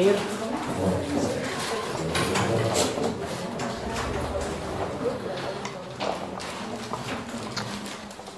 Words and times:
الخير. 0.00 0.14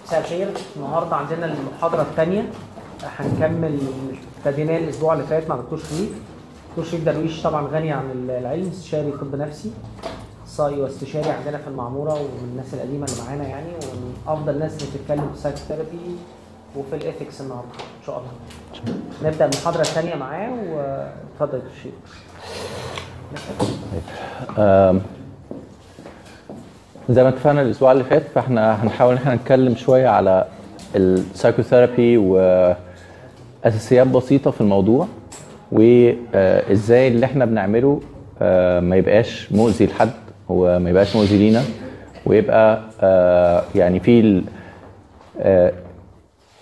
مساء 0.06 0.20
الخير. 0.20 0.48
النهارده 0.76 1.16
عندنا 1.16 1.46
المحاضرة 1.46 2.02
الثانية. 2.02 2.50
هنكمل 3.18 3.79
ابتديناه 4.38 4.79
الأسبوع 4.79 5.14
اللي 5.14 5.25
فات 5.26 5.48
مع 5.48 5.56
دكتور 5.56 5.79
شريف. 5.79 6.11
دكتور 6.70 6.84
شريف 6.84 7.04
درويش 7.04 7.43
طبعا 7.43 7.67
غني 7.68 7.92
عن 7.92 8.26
العلم 8.31 8.68
استشاري 8.68 9.11
طب 9.11 9.36
نفسي. 9.36 9.70
اخصائي 10.44 10.81
واستشاري 10.81 11.31
عندنا 11.31 11.58
في 11.58 11.68
المعمورة 11.68 12.14
ومن 12.14 12.48
الناس 12.53 12.75
القديمة 12.75 13.06
اللي 13.06 13.22
معانا 13.26 13.48
يعني 13.48 13.68
ومن 13.68 14.14
أفضل 14.29 14.54
الناس 14.54 14.72
اللي 14.72 14.86
بتتكلم 14.94 15.29
في 15.29 15.34
السايكوثيرابي 15.34 16.17
وفي 16.76 16.96
ال 16.96 17.03
ethics 17.03 17.40
النهارده 17.40 17.68
إن 17.75 18.07
شاء 18.07 18.18
الله. 18.18 18.31
نبدأ 19.31 19.44
المحاضرة 19.44 19.81
الثانية 19.81 20.14
معاه 20.14 20.50
واتفضل 20.71 21.62
شريف 21.82 21.95
آم، 24.58 25.00
زي 27.11 27.22
ما 27.22 27.29
اتفقنا 27.29 27.62
الأسبوع 27.62 27.93
اللي 27.93 28.04
فات 28.04 28.22
فإحنا 28.35 28.85
هنحاول 28.85 29.12
إن 29.12 29.18
إحنا 29.18 29.35
نتكلم 29.35 29.76
شوية 29.76 30.08
على 30.08 30.46
ال 30.96 31.05
psychotherapy 31.05 32.17
وأساسيات 33.64 34.06
بسيطة 34.06 34.50
في 34.50 34.61
الموضوع 34.61 35.06
وإزاي 35.73 37.09
اللي 37.09 37.27
إحنا 37.27 37.45
بنعمله 37.45 38.00
ما 38.81 38.97
يبقاش 38.97 39.53
مؤذي 39.53 39.87
لحد 39.87 40.11
وما 40.48 40.91
يبقاش 40.91 41.17
مؤذي 41.17 41.39
لينا 41.39 41.62
ويبقى 42.27 42.83
يعني 43.75 44.00
في 44.00 44.43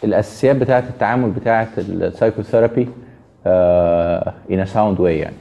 الأساسيات 0.04 0.56
بتاعة 0.56 0.84
التعامل 0.88 1.30
بتاعة 1.30 1.68
ال 1.78 1.86
psychotherapy 1.86 2.84
in 4.50 4.58
a 4.66 4.68
sound 4.74 4.98
way 4.98 5.02
يعني. 5.02 5.36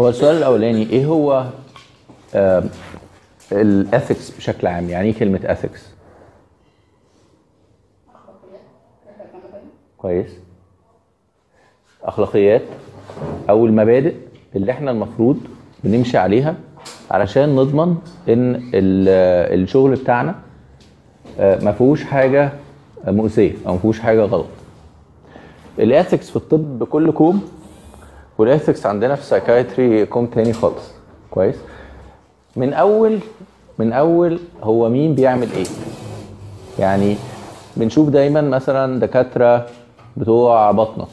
هو 0.00 0.08
السؤال 0.08 0.36
الأولاني 0.36 0.90
إيه 0.90 1.06
هو 1.06 1.44
ال 3.52 3.63
ethics 3.63 4.30
بشكل 4.30 4.66
عام؟ 4.66 4.88
يعني 4.90 5.08
إيه 5.08 5.14
كلمة 5.14 5.40
ethics 5.44 5.86
كويس. 9.98 10.30
أخلاقيات. 12.04 12.62
أو 13.50 13.66
المبادئ 13.66 14.14
اللي 14.56 14.72
إحنا 14.72 14.90
المفروض 14.90 15.38
بنمشي 15.84 16.18
عليها 16.18 16.54
علشان 17.10 17.56
نضمن 17.56 17.96
إن 18.28 18.54
ال- 18.74 19.62
الشغل 19.62 19.94
بتاعنا 19.94 20.34
آه، 21.40 21.64
ما 21.64 21.72
فيهوش 21.72 22.04
حاجة 22.04 22.52
مؤذية 23.06 23.52
أو 23.66 23.72
ما 23.72 23.78
فيهوش 23.78 24.00
حاجة 24.00 24.20
غلط. 24.22 24.46
ال 25.78 25.85
ethics 25.85 26.30
في 26.30 26.36
الطب 26.36 26.78
بكل 26.78 27.10
كوم 27.12 27.42
وال 28.38 28.50
ethics 28.50 28.86
عندنا 28.86 29.14
في 29.14 29.20
ال 29.20 29.28
psychiatry 29.28 30.06
كوم 30.06 30.26
تاني 30.26 30.52
خالص. 30.52 30.92
كويس؟ 31.30 31.56
من 32.56 32.72
أول 32.72 33.18
من 33.78 33.92
أول 33.92 34.38
هو 34.62 34.88
مين 34.88 35.14
بيعمل 35.14 35.48
إيه؟ 35.56 35.66
يعني 36.78 37.16
بنشوف 37.76 38.08
دايما 38.08 38.40
مثلا 38.40 39.00
دكاترة 39.00 39.66
بتوع 40.16 40.70
بطنة 40.70 41.06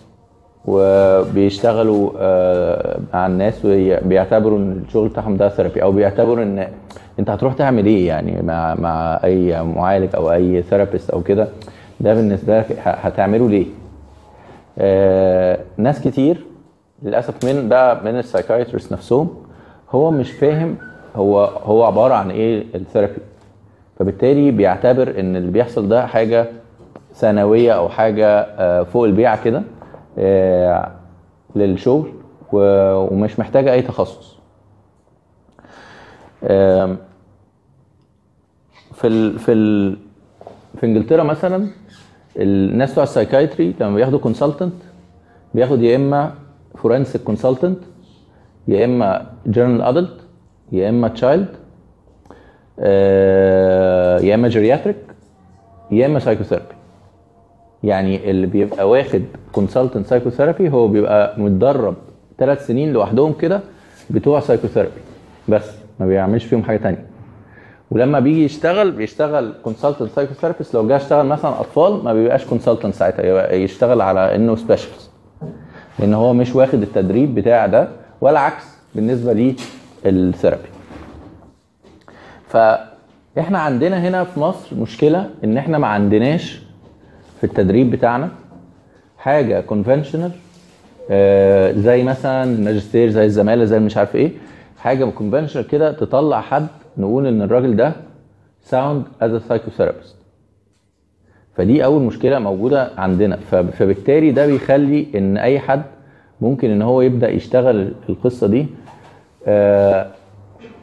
وبيشتغلوا 0.66 2.09
آه، 2.18 3.00
مع 3.14 3.25
الناس 3.28 3.53
وبيعتبروا 3.66 4.58
إن 4.58 4.84
الشغل 4.88 5.08
بتاعهم 5.09 5.38
ده 5.38 5.50
therapy 5.50 5.83
أو 5.84 5.92
بيعتبروا 5.92 6.44
إن 6.44 6.68
أنت 7.19 7.30
هتروح 7.30 7.53
تعمل 7.53 7.86
إيه 7.86 8.07
يعني 8.07 8.41
مع 8.41 8.75
مع 8.75 9.19
أي 9.24 9.63
معالج 9.63 10.16
أو 10.16 10.31
أي 10.34 10.62
therapist 10.62 11.09
أو 11.09 11.22
كده؟ 11.22 11.47
ده 12.03 12.14
بالنسبة 12.14 12.59
لك 12.59 12.80
هتعمله 12.84 13.50
ليه؟ 13.50 13.66
آه، 14.78 15.59
ناس 15.78 16.02
كتير 16.02 16.46
للأسف 17.03 17.46
من 17.46 17.69
ده 17.69 17.94
من 17.94 18.19
ال 18.19 18.25
psychiatrists 18.25 18.91
نفسهم 18.94 19.30
هو 19.91 20.12
مش 20.12 20.31
فاهم 20.31 20.78
هو 21.16 21.44
هو 21.46 21.84
عبارة 21.84 22.13
عن 22.13 22.31
إيه 22.31 22.63
ال 22.75 22.80
therapy 22.80 23.13
فبالتالي 24.00 24.52
بيعتبر 24.52 25.19
إن 25.19 25.36
اللي 25.36 25.52
بيحصل 25.52 25.90
ده 25.90 26.08
حاجة 26.08 26.47
ثانوية 27.13 27.72
أو 27.72 27.90
حاجة 27.90 28.28
آه، 28.28 28.84
فوق 28.84 29.03
البيعة 29.06 29.44
كده 29.44 29.63
آه، 30.18 30.92
للشغل 31.56 32.12
ومش 32.53 33.40
محتاجة 33.40 33.74
أي 33.74 33.81
تخصص 33.81 34.38
في 38.94 39.08
ال 39.08 39.40
في 39.40 39.52
ال 39.52 39.97
في 40.80 40.86
إنجلترا 40.86 41.24
مثلا 41.24 41.68
الناس 42.38 42.91
بتوع 42.91 43.03
ال 43.03 43.10
psychiatry 43.10 43.74
لما 43.81 43.95
بياخدوا 43.95 44.19
consultant 44.19 44.74
بياخد 45.53 45.81
يا 45.81 45.95
إما 45.95 46.33
forensic 46.75 47.22
consultant 47.24 47.78
يا 48.67 48.85
إما 48.85 49.25
general 49.46 49.81
adult 49.81 50.18
يا 50.71 50.89
إما 50.89 51.07
child 51.07 51.47
يا 54.27 54.35
إما 54.35 54.47
geriatric 54.47 54.96
يا 55.91 56.05
إما 56.05 56.19
psychotherapy 56.19 56.66
يعني 57.83 58.29
اللي 58.31 58.47
بيبقى 58.47 58.89
واخد 58.89 59.23
consultant 59.51 60.07
psychotherapy 60.07 60.69
هو 60.69 60.88
بيبقى 60.88 61.39
متدرب 61.39 61.95
ثلاث 62.38 62.67
سنين 62.67 62.94
لوحدهم 62.94 63.33
كده 63.33 63.61
بتوع 64.09 64.39
psychotherapy 64.40 64.91
بس 65.50 65.71
ما 66.00 66.05
بيعملش 66.05 66.45
فيهم 66.45 66.63
حاجة 66.63 66.77
تانية. 66.77 67.05
ولما 67.94 68.20
بيجي 68.20 68.44
يشتغل 68.46 68.92
بيشتغل 68.92 69.54
consultant 69.63 70.09
psychotherapist 70.12 70.74
لو 70.74 70.88
جه 70.88 70.96
اشتغل 70.96 71.26
مثلا 71.26 71.59
أطفال 71.59 72.04
ما 72.04 72.14
بيبقاش 72.14 72.46
consultant 72.46 72.94
ساعتها 72.94 73.54
يشتغل 73.54 74.02
على 74.02 74.36
إنه 74.36 74.56
specialist 74.56 75.09
لأن 76.00 76.14
هو 76.14 76.34
مش 76.34 76.56
واخد 76.56 76.81
التدريب 76.81 77.36
بتاع 77.36 77.66
ده 77.66 77.88
ولا 78.22 78.40
عكس 78.40 78.64
بالنسبة 78.96 79.56
لل 80.06 80.19
therapy 80.19 80.68
فاحنا 82.48 83.59
عندنا 83.59 84.08
هنا 84.08 84.24
في 84.24 84.40
مصر 84.40 84.75
مشكلة 84.75 85.30
إن 85.44 85.58
إحنا 85.58 85.78
ما 85.78 85.88
عندناش 85.88 86.62
في 87.38 87.44
التدريب 87.44 87.92
بتاعنا 87.92 88.30
حاجة 89.18 89.62
conventional 89.62 90.31
زي 91.81 92.04
مثلا 92.04 92.44
الماجستير 92.44 93.10
زي 93.10 93.25
الزمالة 93.25 93.66
زي 93.66 93.80
مش 93.80 93.98
عارف 93.98 94.16
إيه. 94.16 94.31
حاجة 94.78 95.06
conventional 95.06 95.68
كده 95.68 95.92
تطلع 95.92 96.42
حد 96.42 96.68
نقول 96.98 97.28
إن 97.28 97.42
الراجل 97.42 97.76
ده 97.76 97.94
sound 98.62 99.03
as 99.22 99.41
psychotherapist 99.41 100.16
فدي 101.56 101.86
أول 101.86 102.02
مشكلة 102.02 102.40
موجودة 102.40 102.90
عندنا. 102.98 103.36
فبالتالي 103.72 104.31
ده 104.31 104.48
بيخلي 104.48 105.08
إن 105.16 105.38
أي 105.38 105.59
حد 105.59 105.84
ممكن 106.42 106.70
إن 106.70 106.81
هو 106.81 107.02
يبدأ 107.02 107.30
يشتغل 107.30 107.94
القصة 108.09 108.48
دي 108.48 108.66
آه، 109.48 110.08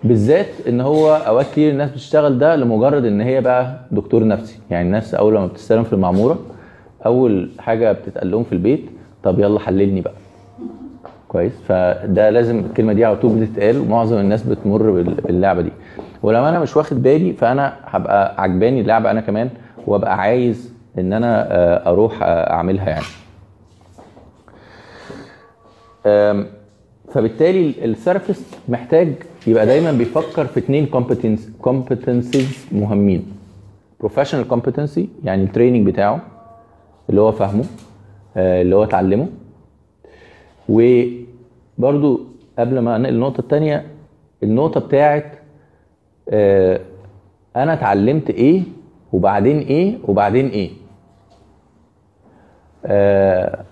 بالذات 0.05 0.47
إن 0.69 0.81
هو 0.81 1.15
أوقات 1.15 1.47
كتير 1.53 1.73
الناس 1.73 1.91
بتشتغل 1.91 2.39
ده 2.39 2.57
لمجرد 2.57 3.05
إن 3.05 3.21
هي 3.21 3.41
بقى 3.41 3.81
دكتور 3.91 4.27
نفسي. 4.27 4.59
يعني 4.71 4.87
الناس 4.87 5.15
أول 5.15 5.35
لما 5.35 5.47
بتستلم 5.47 5.83
في 5.85 5.93
المعمورة 5.93 6.39
أول 7.07 7.51
حاجة 7.59 7.93
بتتقال 7.93 8.31
لهم 8.31 8.45
في 8.45 8.53
البيت 8.53 8.85
طب 9.23 9.39
يلا 9.41 9.61
حللني 9.61 10.01
بقى. 10.01 10.15
كويس. 11.31 11.53
فده 11.69 12.31
لازم 12.31 12.59
الكلمة 12.59 12.93
دي 12.93 13.05
على 13.05 13.17
طول 13.17 13.31
بتتقال 13.41 13.79
ومعظم 13.81 14.19
الناس 14.19 14.43
بتمر 14.43 14.91
بال- 14.91 15.15
باللعبة 15.15 15.61
دي. 15.63 15.71
ولما 16.23 16.49
أنا 16.49 16.59
مش 16.61 16.77
واخد 16.77 17.03
بالي 17.03 17.33
فأنا 17.33 17.77
هبقى 17.85 18.43
عجباني 18.43 18.81
اللعبة 18.81 19.11
أنا 19.11 19.21
كمان 19.21 19.51
وأبقى 19.87 20.19
عايز 20.19 20.73
إن 20.99 21.13
أنا 21.13 21.53
آه، 21.53 21.91
أروح 21.91 22.23
آه، 22.23 22.51
أعملها 22.53 22.89
يعني. 22.89 23.05
فبالتالي 27.13 27.75
ال 27.85 27.91
therapist 27.91 28.45
محتاج 28.69 29.09
يبقى 29.47 29.67
دايما 29.67 29.93
بيفكر 29.93 30.47
في 30.47 30.61
اثنين 30.61 30.87
competence 30.87 31.51
competencies 31.63 32.67
مهمين. 32.73 33.27
professional 34.01 34.49
competency 34.49 35.09
يعني 35.25 35.43
ال 35.45 35.49
training 35.49 35.87
بتاعه 35.87 36.21
اللي 37.11 37.21
هو 37.21 37.33
فاهمه 37.33 37.65
آه، 38.37 38.63
اللي 38.63 38.77
هو 38.77 38.85
اتعلمه 38.85 39.27
وبرضو 41.81 42.21
قبل 42.59 42.79
ما 42.79 42.97
أنقل 42.97 43.15
النقطة 43.15 43.41
التانية 43.41 43.85
النقطة 44.43 44.81
بتاعت 44.81 45.25
آه، 46.29 46.81
أنا 47.57 47.73
اتعلمت 47.73 48.31
إيه 48.31 48.63
وبعدين 49.13 49.59
إيه 49.59 49.99
وبعدين 50.09 50.49
إيه. 50.49 50.71
آه، 52.87 53.65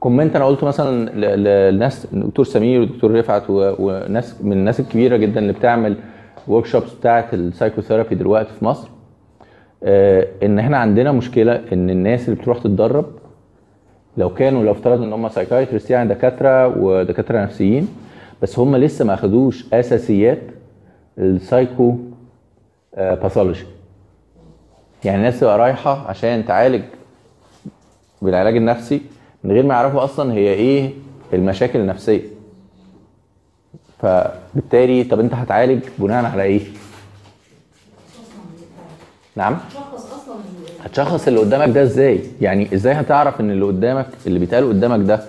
comment 0.00 0.36
أنا 0.36 0.44
قلته 0.44 0.66
مثلا 0.66 1.10
ل- 1.10 1.44
للناس 1.44 2.06
دكتور 2.12 2.44
سمير 2.44 2.80
ودكتور 2.80 3.14
رفعت 3.18 3.42
وناس 3.50 4.42
من 4.44 4.52
الناس 4.52 4.80
الكبيرة 4.80 5.16
جدا 5.16 5.40
اللي 5.40 5.52
بتعمل 5.52 5.96
workshops 6.48 6.94
بتاعه 6.94 7.28
ال 7.32 7.38
psychotherapy 7.38 8.14
دلوقتي 8.14 8.50
في 8.58 8.64
مصر. 8.64 8.88
آه، 9.84 10.26
إن 10.42 10.58
إحنا 10.58 10.76
عندنا 10.76 11.12
مشكلة 11.12 11.60
إن 11.72 11.90
الناس 11.90 12.28
اللي 12.28 12.40
بتروح 12.40 12.58
تتدرب 12.58 13.04
لو 14.16 14.34
كانوا 14.34 14.64
لو 14.64 14.72
افترضنا 14.72 15.04
إن 15.06 15.12
هم 15.12 15.28
psychiatrists 15.28 15.90
يعني 15.90 16.08
دكاترة 16.08 16.78
ودكاترة 16.78 17.38
نفسيين 17.42 17.88
بس 18.42 18.58
هم 18.58 18.76
لسه 18.76 19.04
ما 19.04 19.14
أخدوش 19.14 19.74
أساسيات 19.74 20.42
ال 21.18 21.96
psychopathology 22.96 23.64
يعني 25.04 25.16
الناس 25.18 25.40
تبقى 25.40 25.58
رايحة 25.58 26.08
عشان 26.08 26.46
تعالج 26.46 26.82
بالعلاج 28.22 28.56
النفسي 28.56 29.02
من 29.44 29.52
غير 29.52 29.66
ما 29.66 29.74
يعرفوا 29.74 30.04
أصلا 30.04 30.32
هي 30.32 30.52
إيه 30.52 30.90
المشاكل 31.32 31.80
النفسية. 31.80 32.22
فبالتالي 33.98 35.04
طب 35.04 35.20
أنت 35.20 35.34
هتعالج 35.34 35.82
بناء 35.98 36.24
على 36.24 36.42
إيه؟ 36.42 36.60
نعم؟ 39.36 39.58
هتشخص 40.84 41.28
اللي 41.28 41.40
قدامك 41.40 41.68
ده 41.74 41.82
إزاي؟ 41.82 42.20
يعني 42.40 42.74
إزاي 42.74 42.92
هتعرف 42.92 43.40
ان 43.40 43.50
اللي 43.50 43.64
قدامك 43.64 44.06
اللي 44.26 44.38
بيتقال 44.38 44.68
قدامك 44.68 45.06
ده 45.06 45.20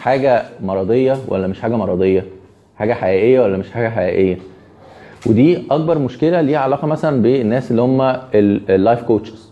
حاجة 0.00 0.42
مرضية 0.62 1.16
ولا 1.28 1.46
مش 1.46 1.60
حاجة 1.60 1.76
مرضية؟ 1.76 2.24
حاجة 2.76 2.92
حقيقية 2.94 3.40
ولا 3.40 3.56
مش 3.56 3.70
حاجة 3.70 3.88
حقيقية؟ 3.88 4.38
ودي 5.26 5.62
أكبر 5.70 5.98
مشكلة 5.98 6.40
ليها 6.40 6.58
علاقة 6.58 6.86
مثلا 6.86 7.22
بالناس 7.22 7.70
اللي 7.70 7.82
هم 7.82 8.00
ال 8.34 8.48
life 8.48 9.02
coaches 9.02 9.50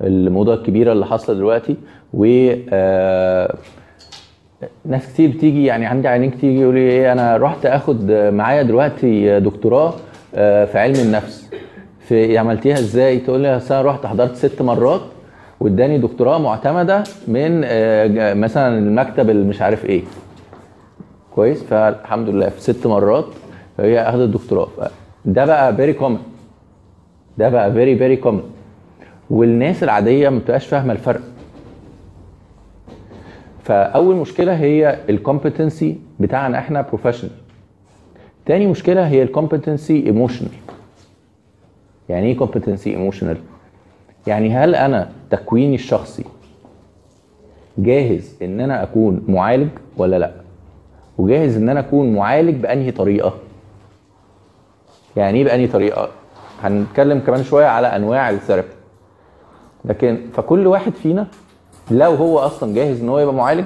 الموضة 0.00 0.54
الكبيرة 0.54 0.92
اللي 0.92 1.06
حاصلة 1.06 1.36
دلوقتي 1.36 1.76
و 2.14 2.26
آه، 2.70 3.54
ناس 4.84 5.06
كتير 5.12 5.30
بتيجي 5.30 5.64
يعني 5.64 5.86
عندي 5.86 6.08
عيانين 6.08 6.30
كتير 6.30 6.50
يقولوا 6.50 6.72
لي 6.72 6.80
إيه 6.90 7.12
أنا 7.12 7.36
رحت 7.36 7.66
أخد 7.66 8.10
معايا 8.12 8.62
دلوقتي 8.62 9.40
دكتوراه 9.40 9.94
آه، 10.34 10.64
في 10.64 10.78
علم 10.78 11.00
النفس. 11.00 11.50
في 12.08 12.38
عملتيها 12.38 12.78
إزاي؟ 12.78 13.18
تقول 13.18 13.40
لي 13.40 13.60
أنا 13.70 13.82
رحت 13.82 14.06
حضرت 14.06 14.36
ست 14.36 14.62
مرات 14.62 15.00
واداني 15.60 15.98
دكتوراه 15.98 16.38
معتمدة 16.38 17.04
من 17.28 17.62
آه، 17.64 18.34
مثلا 18.34 18.78
المكتب 18.78 19.30
اللي 19.30 19.44
مش 19.48 19.62
عارف 19.62 19.84
إيه. 19.84 20.02
كويس؟ 21.34 21.62
فالحمد 21.62 22.28
لله 22.28 22.48
في 22.48 22.60
ست 22.60 22.86
مرات 22.86 23.24
هي 23.80 24.00
أخذت 24.00 24.28
دكتوراه. 24.28 24.68
ده 25.24 25.44
بقى 25.44 25.76
very 25.76 25.92
common 25.92 26.18
ده 27.38 27.48
بقى 27.48 27.72
very 27.72 27.98
very 27.98 28.16
common 28.16 28.42
والناس 29.30 29.82
العادية 29.82 30.28
ما 30.28 30.38
بتبقاش 30.38 30.66
فاهمة 30.66 30.92
الفرق. 30.92 31.20
فأول 33.64 34.16
مشكلة 34.16 34.54
هي 34.56 34.98
ال 35.08 35.16
competency 35.16 35.98
بتاعنا 36.20 36.58
إحنا 36.58 36.80
professional 36.80 37.32
تاني 38.46 38.66
مشكلة 38.66 39.08
هي 39.08 39.22
ال 39.22 39.30
competency 39.30 40.06
emotional 40.06 40.50
يعني 42.08 42.26
إيه 42.26 42.36
competency 42.36 42.90
emotional 42.90 43.36
يعني 44.26 44.54
هل 44.56 44.74
أنا 44.74 45.10
تكويني 45.30 45.74
الشخصي 45.74 46.24
جاهز 47.78 48.34
إن 48.42 48.60
أنا 48.60 48.82
أكون 48.82 49.24
معالج 49.28 49.68
ولا 49.96 50.18
لأ؟ 50.18 50.30
وجاهز 51.18 51.56
إن 51.56 51.68
أنا 51.68 51.80
أكون 51.80 52.12
معالج 52.14 52.54
بأنهي 52.54 52.90
طريقة؟ 52.90 53.34
يعني 55.16 55.38
إيه 55.38 55.44
بأنهي 55.44 55.66
طريقة؟ 55.66 56.08
هنتكلم 56.62 57.18
كمان 57.20 57.44
شوية 57.44 57.66
على 57.66 57.86
أنواع 57.86 58.30
ال 58.30 58.34
therapy. 58.34 58.68
لكن 59.84 60.18
فكل 60.34 60.66
واحد 60.66 60.92
فينا 60.92 61.26
لو 61.90 62.14
هو 62.14 62.38
أصلا 62.38 62.74
جاهز 62.74 63.00
إن 63.00 63.08
هو 63.08 63.18
يبقى 63.18 63.34
معالج 63.34 63.64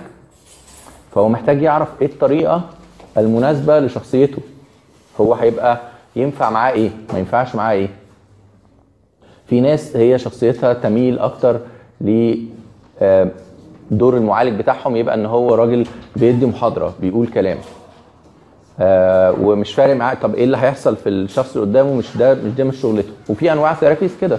فهو 1.15 1.29
محتاج 1.29 1.63
يعرف 1.63 1.89
إيه 2.03 2.07
الطريقة 2.09 2.63
المناسبة 3.19 3.81
لشخصيته. 3.81 4.43
هو 5.21 5.35
هيبقى 5.35 5.81
ينفع 6.17 6.51
معاه 6.51 6.73
إيه؟ 6.73 6.91
ما 7.13 7.19
ينفعش 7.19 7.55
معاه 7.55 7.73
إيه؟ 7.73 7.89
في 9.50 9.61
ناس 9.61 9.97
هي 9.97 10.19
شخصيتها 10.19 10.73
تميل 10.73 11.19
أكتر 11.19 11.61
ل 12.00 12.37
آه، 13.00 13.29
دور 13.91 14.17
المعالج 14.17 14.58
بتاعهم 14.58 14.97
يبقى 14.97 15.14
إن 15.14 15.26
هو 15.26 15.55
راجل 15.55 15.87
بيدي 16.17 16.47
محاضرة 16.47 16.94
بيقول 17.00 17.26
كلام. 17.26 17.58
آه 18.81 19.35
ومش 19.41 19.75
فارق 19.75 19.97
معاه 19.97 20.14
طب 20.14 20.35
إيه 20.35 20.44
اللي 20.44 20.56
هيحصل 20.56 20.97
في 20.97 21.08
الشخص 21.08 21.56
اللي 21.56 21.67
قدامه؟ 21.67 21.94
مش 21.94 22.17
ده 22.17 22.35
مش 22.35 22.52
ده 22.52 22.64
مش 22.64 22.76
شغلته. 22.81 23.08
وفي 23.29 23.52
أنواع 23.52 23.75
ثيرابيز 23.75 24.11
كده. 24.20 24.38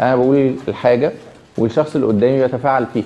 أنا 0.00 0.16
بقول 0.16 0.54
الحاجة 0.68 1.12
والشخص 1.58 1.94
اللي 1.94 2.06
قدامي 2.06 2.42
بيتفاعل 2.42 2.86
فيها 2.86 3.04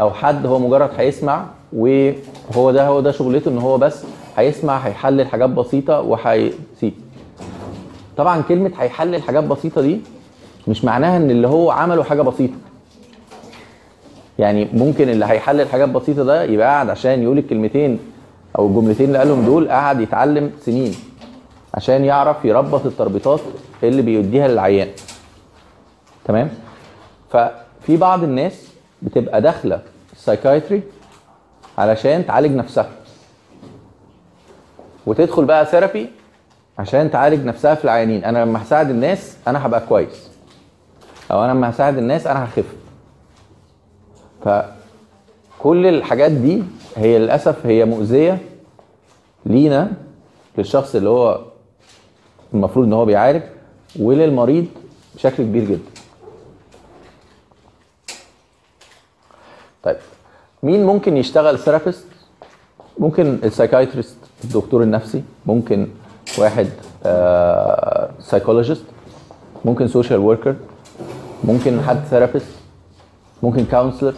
أو 0.00 0.10
حد 0.10 0.46
هو 0.46 0.58
مجرد 0.58 0.90
هيسمع 0.98 1.44
وهو 1.72 2.70
ده 2.70 2.86
هو 2.86 3.00
ده 3.00 3.12
شغلته 3.12 3.48
إن 3.48 3.58
هو 3.58 3.78
بس 3.78 4.04
هيسمع 4.36 4.78
هيحلل 4.78 5.26
حاجات 5.26 5.50
بسيطة 5.50 6.00
وهيسيب. 6.00 6.92
طبعا 8.16 8.42
كلمة 8.42 8.70
هيحلل 8.78 9.22
حاجات 9.22 9.44
بسيطة 9.44 9.80
دي 9.80 10.00
مش 10.68 10.84
معناها 10.84 11.16
إن 11.16 11.30
اللي 11.30 11.48
هو 11.48 11.70
عمله 11.70 12.02
حاجة 12.04 12.22
بسيطة. 12.22 12.54
يعني 14.38 14.68
ممكن 14.72 15.08
اللي 15.08 15.24
هيحلل 15.24 15.68
حاجات 15.68 15.88
بسيطة 15.88 16.24
ده 16.24 16.42
يبقى 16.44 16.66
قاعد 16.66 16.90
عشان 16.90 17.22
يقول 17.22 17.38
الكلمتين 17.38 17.98
أو 18.58 18.66
الجملتين 18.66 19.06
اللي 19.06 19.18
قالهم 19.18 19.44
دول 19.44 19.68
قاعد 19.68 20.00
يتعلم 20.00 20.52
سنين 20.60 20.94
عشان 21.74 22.04
يعرف 22.04 22.44
يربط 22.44 22.86
التربيطات 22.86 23.40
اللي 23.82 24.02
بيديها 24.02 24.48
للعيان. 24.48 24.88
تمام؟ 26.24 26.50
ففي 27.30 27.96
بعض 27.96 28.22
الناس 28.22 28.66
بتبقى 29.02 29.42
داخلة 29.42 29.80
ال 30.12 30.18
psychiatry 30.18 30.82
علشان 31.78 32.26
تعالج 32.26 32.52
نفسها. 32.56 32.88
وتدخل 35.06 35.44
بقى 35.44 35.66
therapy 35.66 36.10
عشان 36.78 37.10
تعالج 37.10 37.44
نفسها 37.44 37.74
في 37.74 37.84
العيانين. 37.84 38.24
أنا 38.24 38.44
لما 38.44 38.62
هساعد 38.62 38.90
الناس 38.90 39.36
أنا 39.48 39.66
هبقى 39.66 39.80
كويس. 39.88 40.25
أو 41.30 41.44
أنا 41.44 41.52
لما 41.52 41.70
هساعد 41.70 41.98
الناس 41.98 42.26
أنا 42.26 42.44
هخف. 42.44 42.64
فكل 44.44 45.86
الحاجات 45.86 46.32
دي 46.32 46.62
هي 46.96 47.18
للأسف 47.18 47.66
هي 47.66 47.84
مؤذية 47.84 48.38
لينا 49.46 49.92
للشخص 50.58 50.94
اللي 50.94 51.08
هو 51.08 51.40
المفروض 52.54 52.86
إن 52.86 52.92
هو 52.92 53.04
بيعالج 53.04 53.42
وللمريض 54.00 54.66
بشكل 55.14 55.42
كبير 55.42 55.64
جدا. 55.64 55.90
طيب 59.82 59.96
مين 60.62 60.86
ممكن 60.86 61.16
يشتغل 61.16 61.58
therapist 61.58 62.06
ممكن 62.98 63.38
ال 63.44 63.50
psychiatrist 63.50 64.16
الدكتور 64.44 64.82
النفسي 64.82 65.22
ممكن 65.46 65.88
واحد 66.38 66.68
psychologist 68.20 68.84
ممكن 69.64 69.88
social 69.88 70.18
worker 70.18 70.54
ممكن 71.46 71.80
حد 71.80 71.96
therapist 72.10 72.46
ممكن 73.42 73.64
counselor 73.64 74.14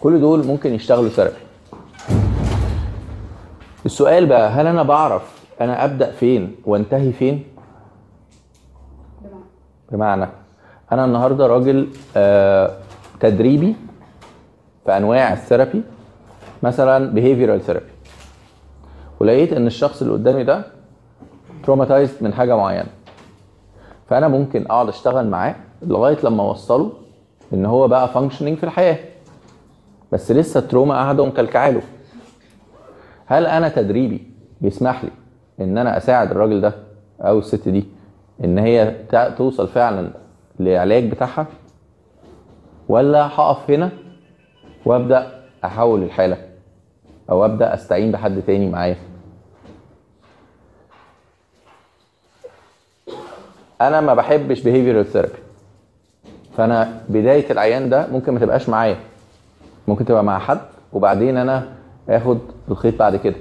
كل 0.00 0.20
دول 0.20 0.46
ممكن 0.46 0.74
يشتغلوا 0.74 1.08
therapy 1.08 1.36
السؤال 3.86 4.26
بقى 4.26 4.50
هل 4.50 4.66
أنا 4.66 4.82
بعرف 4.82 5.42
أنا 5.60 5.84
أبدأ 5.84 6.10
فين 6.10 6.54
وأنتهي 6.64 7.12
فين؟ 7.12 7.44
بمعنى 9.92 10.28
أنا 10.92 11.04
النهارده 11.04 11.46
راجل 11.46 11.88
آه، 12.16 12.70
تدريبي 13.20 13.76
في 14.84 14.96
أنواع 14.96 15.32
ال 15.32 15.38
therapy 15.38 15.82
مثلا 16.62 17.12
behavioral 17.14 17.62
therapy 17.62 17.86
ولقيت 19.20 19.52
إن 19.52 19.66
الشخص 19.66 20.02
اللي 20.02 20.14
قدامي 20.14 20.44
ده 20.44 20.64
traumatized 21.64 22.22
من 22.22 22.34
حاجة 22.34 22.56
معينة. 22.56 22.88
فأنا 24.10 24.28
ممكن 24.28 24.66
أقعد 24.66 24.88
أشتغل 24.88 25.26
معاه 25.28 25.54
لغاية 25.82 26.18
لما 26.24 26.42
اوصله 26.42 26.92
إن 27.54 27.66
هو 27.66 27.88
بقى 27.88 28.08
functioning 28.08 28.58
في 28.58 28.64
الحياة. 28.64 28.98
بس 30.12 30.30
لسه 30.32 30.60
التروما 30.60 30.94
قاعدة 30.94 31.22
ومكلكعه 31.22 31.70
له 31.70 31.82
هل 33.26 33.46
أنا 33.46 33.68
تدريبي 33.68 34.26
بيسمح 34.60 35.04
لي 35.04 35.10
إن 35.60 35.78
أنا 35.78 35.96
أساعد 35.96 36.30
الراجل 36.30 36.60
ده 36.60 36.72
أو 37.20 37.38
الست 37.38 37.68
دي 37.68 37.84
إن 38.44 38.58
هي 38.58 38.94
توصل 39.38 39.68
فعلا 39.68 40.10
لعلاج 40.60 41.10
بتاعها؟ 41.10 41.46
ولا 42.88 43.26
هقف 43.26 43.70
هنا 43.70 43.90
وأبدأ 44.84 45.42
أحول 45.64 46.02
الحالة 46.02 46.36
أو 47.30 47.44
أبدأ 47.44 47.74
أستعين 47.74 48.12
بحد 48.12 48.42
تاني 48.46 48.70
معايا؟ 48.70 48.96
أنا 53.80 54.00
ما 54.00 54.14
بحبش 54.14 54.62
behavioral 54.62 55.14
therapy. 55.16 55.41
فانا 56.56 57.00
بداية 57.08 57.50
العيان 57.52 57.88
ده 57.88 58.06
ممكن 58.12 58.32
ما 58.34 58.40
تبقاش 58.40 58.68
معايا. 58.68 58.96
ممكن 59.88 60.04
تبقى 60.04 60.24
مع 60.24 60.38
حد 60.38 60.60
وبعدين 60.92 61.36
أنا 61.36 61.64
آخد 62.08 62.38
الخيط 62.70 62.98
بعد 62.98 63.16
كده. 63.16 63.36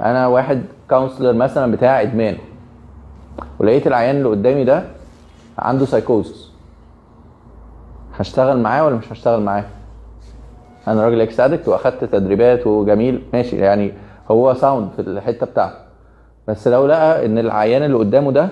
أنا 0.00 0.26
واحد 0.26 0.62
counselor 0.90 1.32
مثلا 1.32 1.72
بتاع 1.72 2.02
إدمان 2.02 2.36
ولقيت 3.58 3.86
العيان 3.86 4.16
اللي 4.16 4.28
قدامي 4.28 4.64
ده 4.64 4.82
عنده 5.58 5.86
سايكوزس 5.86 6.50
هشتغل 8.18 8.58
معاه 8.58 8.84
ولا 8.84 8.94
مش 8.96 9.12
هشتغل 9.12 9.40
معاه؟ 9.42 9.64
أنا 10.88 11.04
راجل 11.04 11.20
ex 11.20 11.40
addict 11.40 11.68
واخدت 11.68 12.04
تدريبات 12.04 12.66
وجميل 12.66 13.22
ماشي 13.32 13.56
يعني 13.56 13.92
هو 14.30 14.54
sound 14.54 14.88
في 14.96 15.02
الحتة 15.02 15.46
بتاعته. 15.46 15.76
بس 16.48 16.68
لو 16.68 16.86
لقى 16.86 17.26
إن 17.26 17.38
العيان 17.38 17.82
اللي 17.82 17.96
قدامه 17.96 18.32
ده 18.32 18.48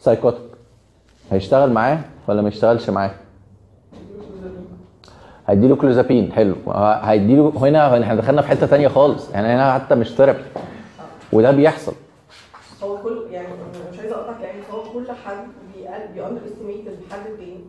psychotic 0.00 0.40
هيشتغل 1.30 1.72
معاه 1.72 1.98
ولا 2.28 2.42
ما 2.42 2.48
يشتغلش 2.48 2.90
معاه؟ 2.90 3.10
هيديله 5.46 5.76
كلوزابين 5.76 6.32
حلو. 6.32 6.54
هيديله 7.02 7.52
هنا 7.56 8.02
إحنا 8.02 8.14
دخلنا 8.14 8.42
في 8.42 8.48
حتة 8.48 8.66
تانية 8.66 8.88
خالص. 8.88 9.30
يعني 9.30 9.48
هنا 9.48 9.72
حتى 9.74 9.94
مش 9.94 10.14
therapy 10.16 10.42
وده 11.32 11.50
بيحصل. 11.50 11.92
هو 12.82 12.96
كل 13.02 13.26
يعني 13.30 13.48
مش 13.92 13.98
عايزة 13.98 14.14
اقطع 14.16 14.32
كلامك 14.38 14.64
هو 14.72 14.92
كل 14.92 15.12
حد 15.12 15.46
بي 16.14 16.40
underestimate 16.46 16.86
الحد 16.86 17.26
التاني 17.26 17.60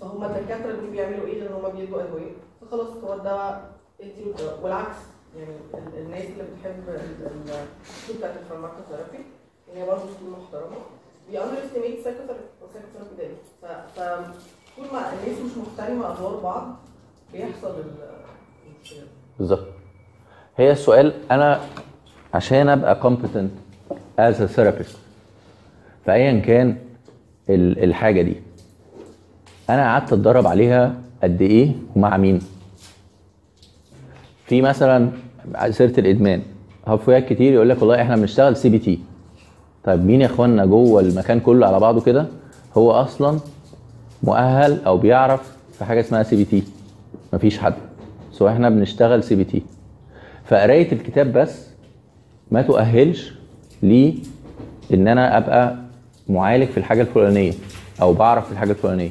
فهم 0.00 0.24
الدكاترة 0.24 0.70
اللي 0.70 0.90
بيعملوا 0.90 1.26
إيه 1.26 1.40
غير 1.40 1.50
إن 1.50 1.54
هم 1.54 1.76
بيدوا 1.76 2.02
ادويه 2.02 2.30
فخلاص 2.60 2.88
هو 3.04 3.14
الدواء 3.14 3.70
اديله 4.00 4.34
والعكس 4.62 4.96
يعني 5.38 5.50
ال- 5.74 5.98
الناس 6.02 6.22
اللي 6.24 6.42
بتحب 6.44 6.88
ال- 6.88 7.26
ال- 7.26 7.50
الاسلوب 7.86 8.18
بتاعت 8.18 8.34
ال 8.42 8.47
pharmacotherapy 8.47 9.18
هي 9.74 9.86
برضه 9.86 10.02
محترمة. 10.42 10.76
بي 11.30 11.36
psychotherapy 12.04 12.40
وال 12.62 12.69
psychotherapy 12.69 13.16
ده 13.18 13.28
ف 13.62 13.66
ف 14.00 14.00
طول 14.76 14.86
ما 14.92 15.12
الناس 15.12 15.38
مش 15.38 15.50
محترمه 15.58 16.12
ادوار 16.12 16.36
بعض 16.36 16.76
بيحصل 17.32 17.74
بالظبط 19.38 19.66
هي 20.56 20.72
السؤال 20.72 21.12
أنا 21.30 21.60
عشان 22.34 22.68
ابقى 22.68 23.00
competent 23.02 23.50
as 24.20 24.34
a 24.34 24.56
therapist. 24.56 24.96
فايا 26.06 26.40
كان 26.40 26.76
ال- 27.50 27.84
الحاجة 27.84 28.22
دي 28.22 28.36
أنا 29.70 29.82
قعدت 29.92 30.12
اتدرب 30.12 30.46
عليها 30.46 30.94
قد 31.22 31.42
إيه 31.42 31.72
ومع 31.96 32.16
مين 32.16 32.40
في 34.46 34.62
مثلا 34.62 35.10
سيره 35.70 36.00
الادمان 36.00 36.42
هفويات 36.86 37.28
كتير 37.28 37.52
يقول 37.52 37.68
لك 37.68 37.78
والله 37.82 38.02
إحنا 38.02 38.16
بنشتغل 38.16 38.56
CBT 38.56 38.98
طيب 39.86 40.04
مين 40.04 40.20
يا 40.20 40.26
إخوانا 40.26 40.64
جوه 40.66 41.00
المكان 41.00 41.40
كله 41.40 41.66
على 41.66 41.80
بعضه 41.80 42.00
كده؟ 42.00 42.26
هو 42.76 42.90
أصلا 42.92 43.38
مؤهل 44.22 44.84
أو 44.86 44.98
بيعرف 44.98 45.56
في 45.78 45.84
حاجة 45.84 46.00
اسمها 46.00 46.22
CBT 46.22 46.62
مفيش 47.32 47.58
حد. 47.58 47.74
so 48.32 48.48
إحنا 48.48 48.68
بنشتغل 48.70 49.22
CBT 49.24 49.62
فقراية 50.44 50.92
الكتاب 50.92 51.32
بس 51.32 51.66
ما 52.50 52.62
تؤهلش 52.62 53.32
لي 53.82 54.14
إن 54.94 55.08
أنا 55.08 55.36
أبقى 55.38 55.76
معالج 56.28 56.64
في 56.68 56.78
الحاجة 56.78 57.00
الفلانية 57.02 57.52
أو 58.02 58.12
بعرف 58.12 58.46
في 58.46 58.52
الحاجة 58.52 58.70
الفلانية. 58.70 59.10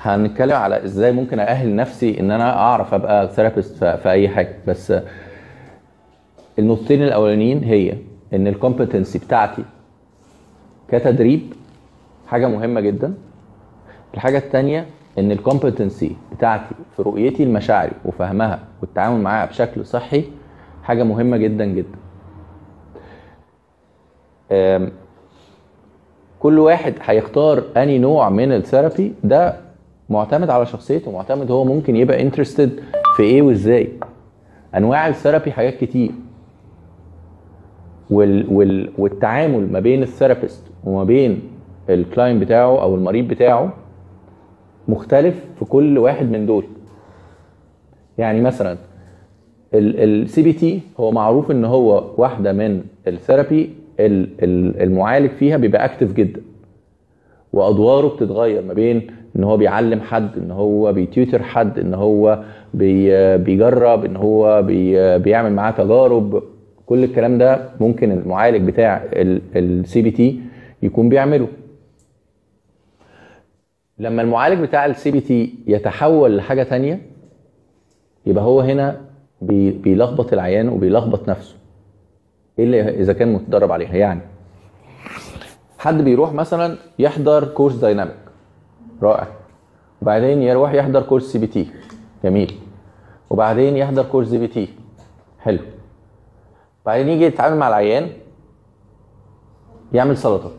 هنتكلم 0.00 0.56
على 0.56 0.84
إزاي 0.84 1.12
ممكن 1.12 1.38
أأهل 1.38 1.76
نفسي 1.76 2.20
إن 2.20 2.30
أنا 2.30 2.56
أعرف 2.56 2.94
أبقى 2.94 3.28
therapist 3.28 3.84
في 3.84 4.10
أي 4.10 4.28
حاجة. 4.28 4.56
بس 4.66 4.92
النقطتين 6.58 7.02
الأولانيين 7.02 7.64
هي 7.64 7.94
إن 8.32 8.46
ال 8.46 8.52
competency 8.52 9.18
بتاعتي 9.18 9.64
كتدريب 10.88 11.52
حاجة 12.26 12.46
مهمة 12.46 12.80
جدا. 12.80 13.14
الحاجة 14.14 14.38
الثانية 14.38 14.86
إن 15.18 15.32
ال 15.32 15.40
competency 15.40 16.16
بتاعتي 16.36 16.74
في 16.96 17.02
رؤيتي 17.02 17.44
لمشاعري 17.44 17.92
وفهمها 18.04 18.58
والتعامل 18.82 19.20
معاها 19.22 19.46
بشكل 19.46 19.86
صحي 19.86 20.24
حاجة 20.82 21.02
مهمة 21.02 21.36
جدا 21.36 21.64
جدا. 21.64 21.98
كل 26.40 26.58
واحد 26.58 26.94
هيختار 27.02 27.64
أنهي 27.76 27.98
نوع 27.98 28.30
من 28.30 28.52
ال 28.52 28.60
therapy 28.60 29.12
ده 29.24 29.56
معتمد 30.10 30.50
على 30.50 30.66
شخصيته 30.66 31.10
معتمد 31.10 31.50
هو 31.50 31.64
ممكن 31.64 31.96
يبقى 31.96 32.22
interested 32.22 32.80
في 33.16 33.22
إيه 33.22 33.42
وإزاي. 33.42 33.88
أنواع 34.74 35.08
ال 35.08 35.13
therapy 35.13 35.52
حاجات 35.52 35.74
كتير. 35.76 36.10
وال 38.10 38.46
وال 38.54 38.88
والتعامل 38.98 39.72
ما 39.72 39.80
بين 39.80 40.02
ال 40.02 40.08
therapist 40.08 40.62
وما 40.84 41.04
بين 41.04 41.40
ال 41.90 41.97
client 41.97 42.38
بتاعه 42.40 42.82
أو 42.82 42.94
المريض 42.94 43.28
بتاعه 43.28 43.72
مختلف 44.88 45.44
في 45.58 45.64
كل 45.64 45.98
واحد 45.98 46.30
من 46.30 46.46
دول. 46.46 46.64
يعني 48.18 48.40
مثلا 48.40 48.76
ال 49.74 50.42
CBT 50.42 50.80
هو 51.00 51.10
معروف 51.12 51.50
إن 51.50 51.64
هو 51.64 52.04
واحدة 52.16 52.52
من 52.52 52.82
ال 53.06 53.14
therapy 53.14 53.70
ال- 54.00 54.28
ال- 54.44 54.82
المعالج 54.82 55.30
فيها 55.30 55.56
بيبقى 55.56 55.84
active 55.84 56.12
جدا. 56.12 56.40
وأدواره 57.52 58.08
بتتغير 58.08 58.62
ما 58.62 58.72
بين 58.74 59.06
إن 59.36 59.44
هو 59.44 59.56
بيعلم 59.56 60.00
حد 60.00 60.28
إن 60.38 60.50
هو 60.50 60.92
بي 60.92 61.06
tutor 61.06 61.42
حد 61.42 61.78
إن 61.78 61.94
هو 61.94 62.42
بي 62.74 63.38
بيجرب 63.38 64.04
إن 64.04 64.16
هو 64.16 64.62
بي 64.62 65.18
بيعمل 65.18 65.52
معاه 65.52 65.70
تجارب. 65.70 66.42
كل 66.86 67.04
الكلام 67.04 67.38
ده 67.38 67.68
ممكن 67.80 68.12
المعالج 68.12 68.68
بتاع 68.68 69.04
ال 69.12 70.02
CBT 70.02 70.40
يكون 70.82 71.08
بيعمله. 71.08 71.48
لما 73.98 74.22
المعالج 74.22 74.60
بتاع 74.60 74.86
ال 74.86 75.10
CBT 75.10 75.54
يتحول 75.66 76.36
لحاجة 76.36 76.62
تانية 76.62 77.00
يبقى 78.26 78.44
هو 78.44 78.60
هنا 78.60 79.00
بي 79.42 79.70
بيلخبط 79.70 80.32
العيان 80.32 80.68
وبيلخبط 80.68 81.28
نفسه. 81.28 81.56
إيه 82.58 82.64
اللي 82.64 82.80
إذا 83.00 83.12
كان 83.12 83.32
متدرب 83.32 83.72
عليها؟ 83.72 83.96
يعني 83.96 84.20
حد 85.78 86.02
بيروح 86.02 86.32
مثلا 86.32 86.76
يحضر 86.98 87.44
كورس 87.44 87.74
dynamic 87.74 88.14
رائع. 89.02 89.26
وبعدين 90.02 90.42
يروح 90.42 90.72
يحضر 90.72 91.02
كورس 91.02 91.32
CBT 91.32 91.66
جميل. 92.24 92.54
وبعدين 93.30 93.76
يحضر 93.76 94.02
كورس 94.02 94.34
BT 94.34 94.68
حلو. 95.40 95.58
بعدين 96.86 97.08
يجي 97.08 97.24
يتعامل 97.24 97.56
مع 97.56 97.68
العيان 97.68 98.10
يعمل 99.92 100.16
سلطة. 100.18 100.52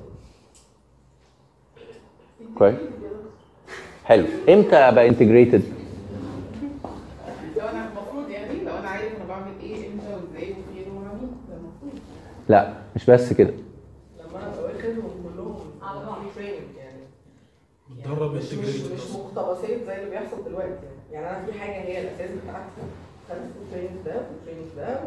كويس. 2.57 2.75
حلو. 4.05 4.25
إمتى 4.49 4.75
أبقى 4.75 5.07
integrated 5.07 5.63
لو 7.57 7.67
أنا 7.67 7.89
المفروض 7.89 8.29
يعني 8.29 8.63
لو 8.63 8.77
أنا 8.77 8.89
عارف 8.89 9.15
أنا 9.15 9.25
بعمل 9.27 9.51
إيه 9.63 9.87
إمتى 9.87 10.05
وإزاي 10.13 10.51
وفين 10.51 10.91
ومع 10.91 11.13
مين 11.13 11.31
ده 11.49 11.55
المفروض. 11.55 11.99
لا 12.49 12.73
مش 12.95 13.09
بس 13.09 13.33
كده. 13.33 13.53
لما 14.19 14.39
أنا 14.43 14.51
ببقى 14.51 14.63
واخدهم 14.63 15.11
كلهم 15.23 15.55
على 15.81 16.05
بعض 16.05 16.17
يعني. 16.77 16.99
بتدرب 17.89 18.35
مش 18.35 18.53
مش 18.53 19.11
مقتبسات 19.13 19.83
زي 19.85 19.95
اللي 19.97 20.09
بيحصل 20.09 20.43
دلوقتي. 20.45 20.69
يعني 21.11 21.25
يعني 21.25 21.37
أنا 21.37 21.45
في 21.45 21.59
حاجة 21.59 21.71
هي 21.71 22.01
الأساس 22.01 22.31
بتاعتي. 22.31 22.69
ال 23.31 23.39
training 23.39 24.05
ده 24.05 24.15
ده 24.45 24.53
ده 24.77 25.01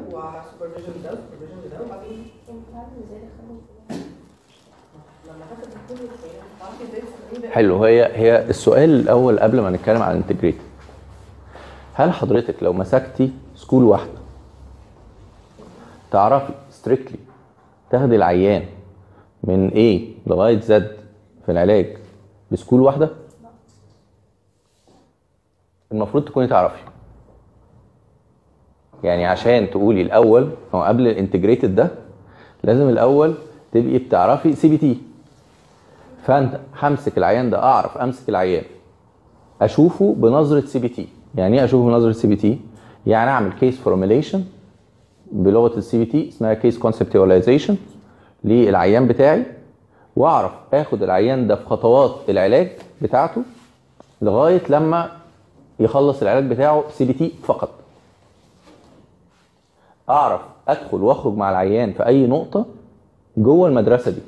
ده 1.70 1.84
وبعدين 1.84 2.30
حلو. 7.50 7.84
هي 7.84 8.04
هي 8.16 8.44
السؤال 8.50 8.90
الأول 9.00 9.38
قبل 9.40 9.60
ما 9.60 9.70
نتكلم 9.70 10.02
عن 10.02 10.10
ال 10.16 10.20
integrated 10.20 10.60
هل 11.94 12.12
حضرتك 12.12 12.62
لو 12.62 12.72
مسكتي 12.72 13.32
school 13.56 13.84
واحدة 13.84 14.18
تعرفي 16.10 16.52
strictly 16.70 17.18
تاخدي 17.90 18.16
العيان 18.16 18.64
من 19.44 19.70
A 19.70 20.00
لغايه 20.28 20.60
Z 20.60 20.66
في 21.46 21.48
العلاج 21.52 21.96
ب 22.50 22.55
school 22.55 22.80
واحدة؟ 22.80 23.10
المفروض 25.92 26.24
تكوني 26.24 26.46
تعرفي. 26.48 26.82
يعني 29.04 29.26
عشان 29.26 29.70
تقولي 29.70 30.02
الأول 30.02 30.48
أو 30.74 30.82
قبل 30.82 31.06
ال 31.08 31.14
integrated 31.14 31.74
ده 31.74 31.90
لازم 32.64 32.88
الأول 32.88 33.34
تبقي 33.72 33.98
بتعرفي 33.98 34.52
CBT 34.54 34.98
فأنت 36.26 36.60
همسك 36.82 37.18
العيان 37.18 37.50
ده 37.50 37.62
أعرف 37.62 37.98
أمسك 37.98 38.28
العيان 38.28 38.64
أشوفه 39.62 40.14
بنظرة 40.18 40.60
CBT 40.60 41.08
يعني 41.34 41.58
إيه 41.58 41.64
أشوفه 41.64 41.88
بنظرة 41.90 42.12
CBT 42.12 42.58
يعني 43.06 43.30
أعمل 43.30 43.52
case 43.52 43.78
formulation 43.78 44.44
بلغة 45.32 45.78
ال 45.78 45.98
CBT 45.98 46.28
اسمها 46.28 46.54
case 46.54 46.78
conceptualization 46.78 47.76
للعيان 48.44 49.06
بتاعي 49.06 49.44
وأعرف 50.16 50.52
آخد 50.74 51.02
العيان 51.02 51.46
ده 51.46 51.54
في 51.56 51.64
خطوات 51.66 52.14
العلاج 52.28 52.68
بتاعته 53.02 53.42
لغاية 54.22 54.62
لما 54.68 55.10
يخلص 55.80 56.22
العلاج 56.22 56.44
بتاعه 56.44 56.84
CBT 56.92 57.32
فقط. 57.42 57.70
أعرف 60.10 60.40
أدخل 60.68 61.02
وأخرج 61.02 61.34
مع 61.34 61.50
العيان 61.50 61.92
في 61.92 62.06
أي 62.06 62.26
نقطة 62.26 62.66
جوه 63.36 63.68
المدرسة 63.68 64.10
دي. 64.10 64.20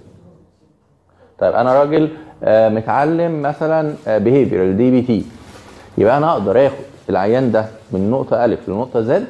طيب 1.38 1.54
أنا 1.54 1.74
راجل 1.80 2.08
آه، 2.42 2.68
متعلم 2.68 3.42
مثلا 3.42 3.94
behavior 4.18 4.72
DBT 4.72 5.24
يبقى 5.98 6.16
أنا 6.16 6.32
أقدر 6.32 6.66
آخد 6.66 6.74
العيان 7.10 7.52
ده 7.52 7.66
من 7.92 8.10
نقطة 8.10 8.44
الف 8.44 8.68
لنقطة 8.68 9.00
Z 9.00 9.26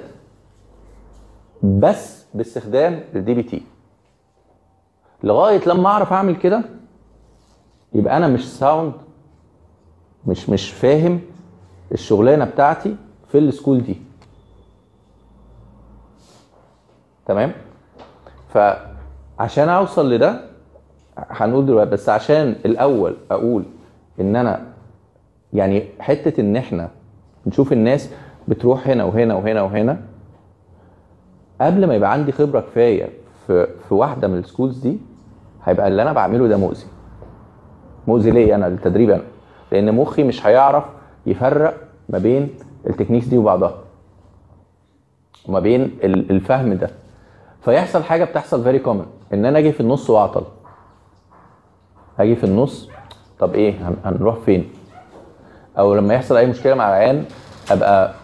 بس 1.63 2.25
باستخدام 2.35 3.01
ال 3.15 3.35
DBT 3.35 3.63
لغاية 5.25 5.61
لما 5.69 5.89
أعرف 5.89 6.13
أعمل 6.13 6.37
كده 6.37 6.63
يبقى 7.95 8.17
أنا 8.17 8.29
مش 8.29 8.49
sound 8.59 8.93
مش 10.27 10.49
مش 10.51 10.71
فاهم 10.71 11.21
الشغلانة 11.93 12.45
بتاعتي 12.45 12.97
في 13.29 13.39
ال 13.39 13.45
school 13.45 13.83
دي. 13.83 13.97
تمام؟ 17.31 17.53
فعشان 18.49 19.69
أوصل 19.69 20.13
لده 20.13 20.41
هنقول 21.17 21.67
دلوقتي 21.67 21.91
بس 21.91 22.09
عشان 22.09 22.57
الأول 22.65 23.17
أقول 23.31 23.63
إن 24.21 24.37
أنا 24.37 24.67
يعني 25.53 25.85
حتة 26.01 26.41
إن 26.41 26.57
إحنا 26.57 26.89
نشوف 27.47 27.73
الناس 27.73 28.11
بتروح 28.49 28.89
هنا 28.89 29.05
وهنا 29.05 29.35
وهنا 29.35 29.63
وهنا 29.63 30.01
قبل 31.61 31.87
ما 31.87 31.95
يبقى 31.95 32.13
عندي 32.13 32.33
خبرة 32.33 32.61
كفاية 32.61 33.09
في 33.47 33.67
في 33.89 33.95
واحدة 33.95 34.29
من 34.29 34.39
ال 34.39 34.44
schools 34.44 34.79
دي 34.79 34.99
هيبقى 35.65 35.89
اللي 35.89 36.03
أنا 36.03 36.13
بعمله 36.13 36.49
ده 36.49 36.57
مؤذي. 36.57 36.87
مؤذي 38.07 38.31
ليا 38.31 38.55
أنا؟ 38.55 38.67
للتدريب 38.67 39.11
أنا. 39.11 39.23
لأن 39.73 39.95
مخي 39.95 40.23
مش 40.25 40.47
هيعرف 40.47 40.85
يفرق 41.27 41.75
ما 42.09 42.19
بين 42.19 42.49
ال 42.87 42.90
techniques 42.90 43.27
دي 43.27 43.39
وبعضها 43.39 43.75
وما 45.49 45.61
بين 45.61 45.83
ال- 45.83 46.31
الفهم 46.31 46.73
ده. 46.75 46.91
فيحصل 47.65 48.03
حاجة 48.05 48.25
بتحصل 48.25 48.63
very 48.65 48.79
common 48.79 49.07
إن 49.35 49.45
أنا 49.45 49.59
أجي 49.59 49.73
في 49.73 49.81
النص 49.81 50.11
وأعطل. 50.11 50.45
أجي 52.19 52.37
في 52.37 52.45
النص 52.45 52.89
طب 53.39 53.55
إيه 53.55 53.89
هن- 53.89 53.97
هنروح 54.05 54.39
فين؟ 54.39 54.71
أو 55.79 55.95
لما 55.95 56.15
يحصل 56.15 56.37
أي 56.37 56.47
مشكلة 56.47 56.75
مع 56.75 56.89
العيان 56.89 57.25
أبقى 57.71 58.15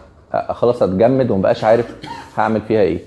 خلاص 0.49 0.81
أتجمد 0.83 1.31
ومبقاش 1.31 1.63
عارف 1.63 1.95
هعمل 2.37 2.61
فيها 2.61 2.81
إيه. 2.81 2.99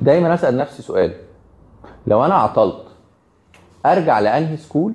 دايما 0.00 0.34
أسأل 0.34 0.56
نفسي 0.56 0.82
سؤال. 0.82 1.12
لو 2.06 2.24
أنا 2.24 2.34
عطلت 2.34 2.84
أرجع 3.86 4.18
لأنهي 4.20 4.56
school؟ 4.56 4.92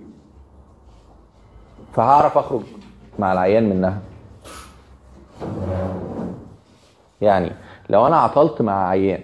فهعرف 1.94 2.38
أخرج 2.38 2.62
مع 3.20 3.34
العيان 3.34 3.70
منها. 3.70 4.00
يعني 7.22 7.52
لو 7.90 8.08
أنا 8.08 8.18
عطلت 8.18 8.62
مع 8.62 8.88
عيان 8.88 9.22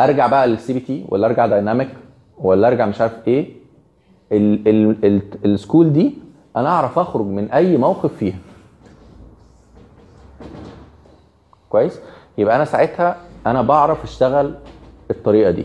أرجع 0.00 0.26
بقى 0.26 0.46
لل 0.48 0.72
CBT 0.72 1.04
ولا 1.08 1.26
أرجع 1.26 1.46
dynamic 1.46 1.88
ولا 2.38 2.68
أرجع 2.68 2.86
مش 2.86 3.00
عارف 3.00 3.28
إيه. 3.28 3.50
ال 4.32 4.68
ال 4.68 5.04
ال 5.04 5.22
السكول 5.44 5.92
دي 5.92 6.14
أنا 6.56 6.68
أعرف 6.68 6.98
أخرج 6.98 7.26
من 7.26 7.50
أي 7.50 7.76
موقف 7.76 8.14
فيها. 8.16 8.38
كويس؟ 11.70 12.00
يبقى 12.38 12.56
أنا 12.56 12.64
ساعتها 12.64 13.16
أنا 13.46 13.62
بعرف 13.62 14.04
أشتغل 14.04 14.54
الطريقة 15.10 15.50
دي. 15.50 15.64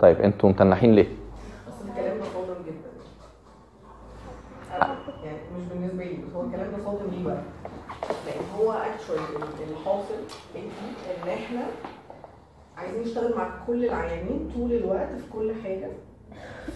طيب 0.00 0.20
أنتوا 0.20 0.48
متنحين 0.50 0.94
ليه؟ 0.94 1.06
يعني 5.24 5.38
مش 5.56 5.64
بالنسبة 5.72 6.04
لي 6.04 6.12
بس 6.16 6.32
هو 6.36 6.42
الكلام 6.44 6.70
ده 6.70 6.84
صادم 6.84 7.10
ليه 7.10 7.24
بقى؟ 7.24 7.42
هو 8.58 8.72
اكشوالي 8.72 9.20
الحاصل 9.70 10.14
ان 10.56 11.28
إحنا 11.28 11.60
عايزين 12.76 13.02
نشتغل 13.02 13.36
مع 13.36 13.50
كل 13.66 13.84
العيانين 13.84 14.50
طول 14.54 14.72
الوقت 14.72 15.08
في 15.08 15.30
كل 15.32 15.54
حاجة. 15.64 15.88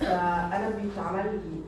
فأنا 0.00 0.68
بيتعمل 0.70 1.32
لي 1.34 1.62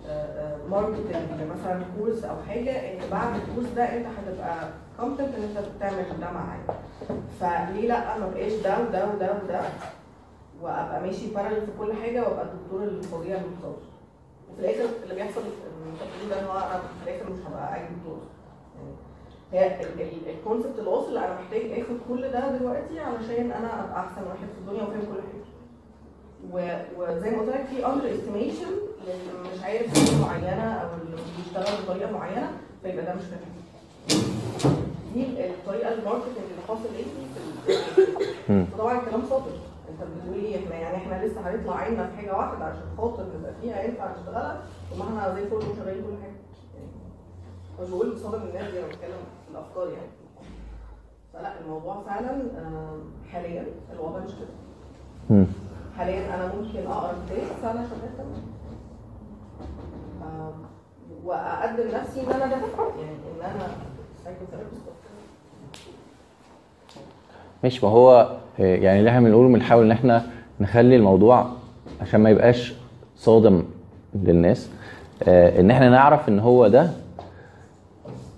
marketing 0.70 1.50
مثلا 1.54 1.82
course 1.98 2.24
أو 2.24 2.36
حاجة 2.48 2.70
إن 2.70 3.10
بعد 3.10 3.34
ال 3.34 3.39
course 3.39 3.68
ده 3.76 3.82
أنت 3.96 4.06
هتبقى 4.06 4.68
competent 5.00 5.34
إن 5.34 5.42
أنت 5.42 5.58
تعمل 5.80 6.20
ده 6.20 6.30
معايا 6.30 6.64
فليه 7.40 7.88
لأ؟ 7.88 8.18
ما 8.18 8.28
بقاش 8.28 8.52
ده 8.52 8.78
وده 8.80 9.06
وده 9.14 9.32
وده 9.44 9.60
وأبقى 10.62 11.00
ماشي 11.00 11.34
parallel 11.34 11.60
في 11.66 11.72
كل 11.78 11.92
حاجة 11.92 12.20
وأبقى 12.22 12.44
الدكتور 12.44 12.82
الفظيع 12.82 13.36
المختار 13.36 13.76
وفي 14.52 14.60
الآخر 14.60 14.88
اللي 15.02 15.14
بيحصل 15.14 15.40
ده 16.30 16.40
إن 16.40 16.44
هو 16.46 16.52
أنا 16.58 16.78
في 17.04 17.10
الآخر 17.10 17.32
مش 17.32 17.38
هبقى 17.48 17.74
أي 17.74 17.80
دكتور. 17.82 18.18
يعني 18.18 18.33
هي 19.54 19.80
ال 20.30 20.36
concept 20.36 20.78
الاصل 20.78 21.16
أنا 21.16 21.34
محتاج 21.40 21.62
آخد 21.80 21.96
كل 22.08 22.22
ده 22.32 22.56
دلوقتي 22.56 23.00
علشان 23.00 23.50
أنا 23.52 23.84
أبقى 23.84 24.00
أحسن 24.00 24.22
واحد 24.26 24.38
في 24.54 24.58
الدنيا 24.60 24.82
وفاهم 24.82 25.00
كل 25.00 25.20
حاجة. 25.22 25.44
وزي 26.98 27.30
ما 27.30 27.38
قلت 27.40 27.48
لك 27.48 27.64
في 27.66 27.86
under 27.86 28.14
estimation 28.14 28.70
للي 29.06 29.54
مش 29.56 29.62
عارف 29.64 29.94
حاجة 29.98 30.20
معينة 30.26 30.72
أو 30.74 30.88
اللي 31.02 31.16
بيشتغل 31.36 31.84
بطريقة 31.84 32.10
معينة 32.12 32.50
فيبقى 32.82 33.04
ده 33.04 33.14
مش 33.14 33.22
فاهم. 33.22 33.54
دي 35.14 35.46
الطريقة 35.46 35.92
ال 35.94 35.98
marketing 35.98 36.36
اللي 36.36 36.62
حاصل 36.68 36.88
إيه 36.96 37.04
وطبعا 38.74 39.00
الكلام 39.00 39.22
خاطر 39.30 39.50
أنت 39.90 40.00
بتقول 40.10 40.44
إيه؟ 40.44 40.56
إحنا 40.64 40.74
يعني 40.76 40.96
إحنا 40.96 41.26
لسه 41.26 41.40
هنطلع 41.50 41.76
عيننا 41.76 42.06
في 42.06 42.16
حاجة 42.16 42.36
واحدة 42.36 42.64
عشان 42.64 42.82
خاطر 42.98 43.24
نبقى 43.38 43.52
فيها 43.62 43.82
ينفع 43.82 44.10
نشتغلها. 44.18 44.62
طب 44.90 44.98
ما 44.98 45.04
إحنا 45.04 45.34
زي 45.34 45.42
الفل 45.42 45.56
وشغالين 45.56 46.02
كل 46.02 46.22
حاجة. 46.22 46.34
مش 47.82 47.88
بقول 47.88 48.10
بصدم 48.14 48.42
الناس 48.42 48.70
دي 48.72 48.78
أنا 48.78 48.86
بتكلم 48.86 49.18
في 49.46 49.50
الأفكار 49.52 49.88
يعني. 49.88 50.08
فلا 51.32 51.60
الموضوع 51.60 52.02
فعلا 52.06 52.42
حاليا 53.32 53.66
الوضع 53.92 54.18
مش 54.18 54.30
كده. 54.30 55.44
حاليا 55.98 56.34
أنا 56.34 56.52
ممكن 56.54 56.86
أقرأ 56.90 57.14
كتاب 57.26 57.44
فانا 57.62 57.86
شغال 57.88 58.16
تمام. 58.18 58.44
وأقدم 61.24 61.88
نفسي 61.94 62.20
إن 62.20 62.26
أنا 62.32 62.46
ده 62.46 62.56
يعني 62.56 63.16
إن 63.40 63.44
أنا 63.44 63.66
سايكوثيرابيست 64.24 64.80
ماشي 67.62 67.86
ما 67.86 67.92
هو 67.92 68.36
آه، 68.60 68.76
يعني 68.76 68.98
اللي 68.98 69.10
إحنا 69.10 69.20
بنقوله 69.20 69.48
بنحاول 69.48 69.84
إن 69.84 69.90
إحنا 69.90 70.26
نخلي 70.60 70.96
الموضوع 70.96 71.46
عشان 72.00 72.20
ما 72.20 72.30
يبقاش 72.30 72.74
صادم 73.16 73.64
للناس 74.14 74.70
آه، 75.22 75.60
إن 75.60 75.70
إحنا 75.70 75.88
نعرف 75.90 76.28
إن 76.28 76.40
هو 76.40 76.68
ده 76.68 76.90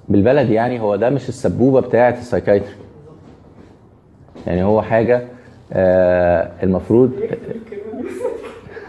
بالبلد 0.09 0.51
يعني 0.51 0.81
هو 0.81 0.97
ده 0.97 1.11
مش 1.11 1.29
السبوبة 1.29 1.81
بتاعة 1.81 2.11
السايكايتري. 2.19 2.75
يعني 4.47 4.65
هو 4.65 4.83
حاجة 4.83 5.23
آه، 5.73 6.51
المفروض 6.63 7.13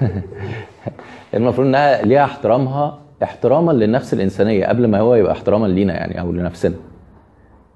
المفروض 1.33 1.67
إنها 1.67 2.01
ليها 2.01 2.23
احترامها 2.23 2.99
احتراما 3.23 3.71
للنفس 3.71 4.13
الإنسانية 4.13 4.65
قبل 4.65 4.87
ما 4.87 4.99
هو 4.99 5.15
يبقى 5.15 5.31
احتراما 5.31 5.67
لينا 5.67 5.93
يعني 5.93 6.19
أو 6.21 6.31
لنفسنا. 6.31 6.75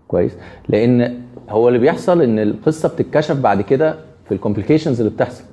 كويس؟ 0.08 0.32
لأن 0.70 1.22
هو 1.50 1.68
اللي 1.68 1.80
بيحصل 1.80 2.22
إن 2.22 2.40
القصة 2.40 2.90
بتتكشف 2.90 3.36
بعد 3.36 3.62
كده 3.62 3.96
في 4.26 4.34
ال 4.34 4.39
complications 4.39 5.02
اللي 5.02 5.14
بتحصل. 5.14 5.44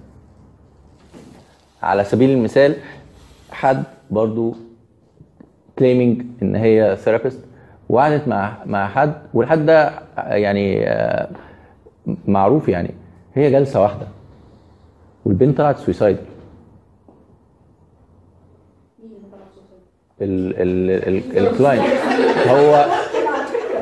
على 1.83 2.05
سبيل 2.05 2.31
المثال 2.31 2.77
حد 3.51 3.83
برضو 4.11 4.55
claiming 5.78 6.22
إن 6.42 6.57
هي 6.57 6.96
therapist 7.00 7.47
وقعدت 7.88 8.29
مع 8.29 8.53
مع 8.66 8.88
حد 8.88 9.12
والحد 9.35 9.66
ده 9.66 9.92
يعني 10.16 10.88
آه، 10.88 11.29
معروف 12.27 12.68
يعني. 12.68 12.94
هي 13.35 13.51
جلسة 13.51 13.83
واحدة 13.83 14.07
والبنت 15.24 15.59
طلعت 15.59 15.77
suicide 15.78 16.16
ال 21.37 21.43
client 21.43 21.84
هو 22.48 22.87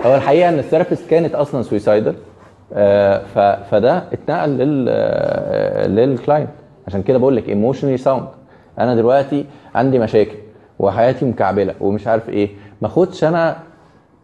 هو 0.05 0.14
الحقيقة 0.14 0.49
إن 0.49 0.59
ال 0.59 0.64
therapist 0.64 1.11
كانت 1.11 1.35
أصلا 1.35 1.62
suicidal 1.62 2.14
فده 3.71 3.99
اتنقل 4.12 4.51
لل 4.51 4.87
آه، 4.88 5.87
لل 5.87 6.02
client 6.02 6.50
عشان 6.87 7.03
كده 7.03 7.19
بقول 7.19 7.37
لك 7.37 7.49
emotionally 7.48 7.96
sound 7.96 8.29
أنا 8.79 8.95
دلوقتي 8.95 9.45
عندي 9.75 9.99
مشاكل 9.99 10.37
وحياتي 10.79 11.25
مكعبلة 11.25 11.75
ومش 11.81 12.07
عارف 12.07 12.29
إيه. 12.29 12.49
ما 12.83 12.88
اخدش 12.88 13.25
أنا 13.25 13.57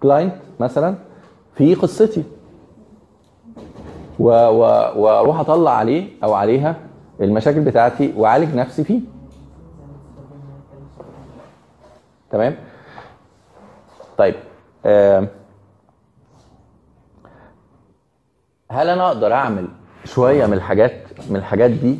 client 0.02 0.34
مثلا 0.60 0.94
في 1.56 1.74
قصتي. 1.74 2.24
وأروح 4.18 5.40
أطلع 5.40 5.70
عليه 5.70 6.08
أو 6.24 6.32
عليها 6.34 6.76
المشاكل 7.20 7.60
بتاعتي 7.60 8.12
وأعالج 8.16 8.54
نفسي 8.54 8.84
فيه. 8.84 9.00
تمام؟ 12.30 12.56
طيب 14.18 14.34
هل 18.70 18.88
أنا 18.88 19.06
أقدر 19.08 19.32
أعمل 19.32 19.68
شوية 20.04 20.46
من 20.46 20.52
الحاجات 20.52 20.92
من 21.30 21.36
الحاجات 21.36 21.70
دي 21.70 21.98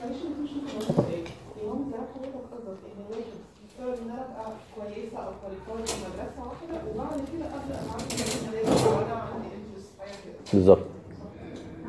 معلش 0.00 0.16
مش 0.42 0.50
ممكن 0.50 0.94
أقول 0.94 1.06
إيه 1.12 1.68
هو 1.68 1.74
انت 1.74 1.94
عارف 1.94 2.08
حضرتك 2.14 2.34
قصدك 2.52 2.78
ان 2.96 3.00
واحد 3.10 3.24
يفترض 3.64 3.98
ان 4.04 4.10
أنا 4.10 4.24
ابقى 4.24 4.52
كويسه 4.76 5.18
أو 5.18 5.30
qualified 5.42 5.86
في 5.86 5.96
مدرسه 6.06 6.40
واحدة 6.48 6.76
وبعد 6.94 7.20
كده 7.32 7.46
ابدا 7.46 7.74
اتعامل 7.82 8.12
ان 8.12 8.48
أنا 8.48 8.56
لازم 8.56 8.86
أو 8.86 8.98
أنا 9.00 9.14
عندي 9.14 9.48
interest 9.56 9.90
في 9.96 10.00
حاجة 10.02 10.16
كده 10.24 10.38
بالظبط. 10.56 10.78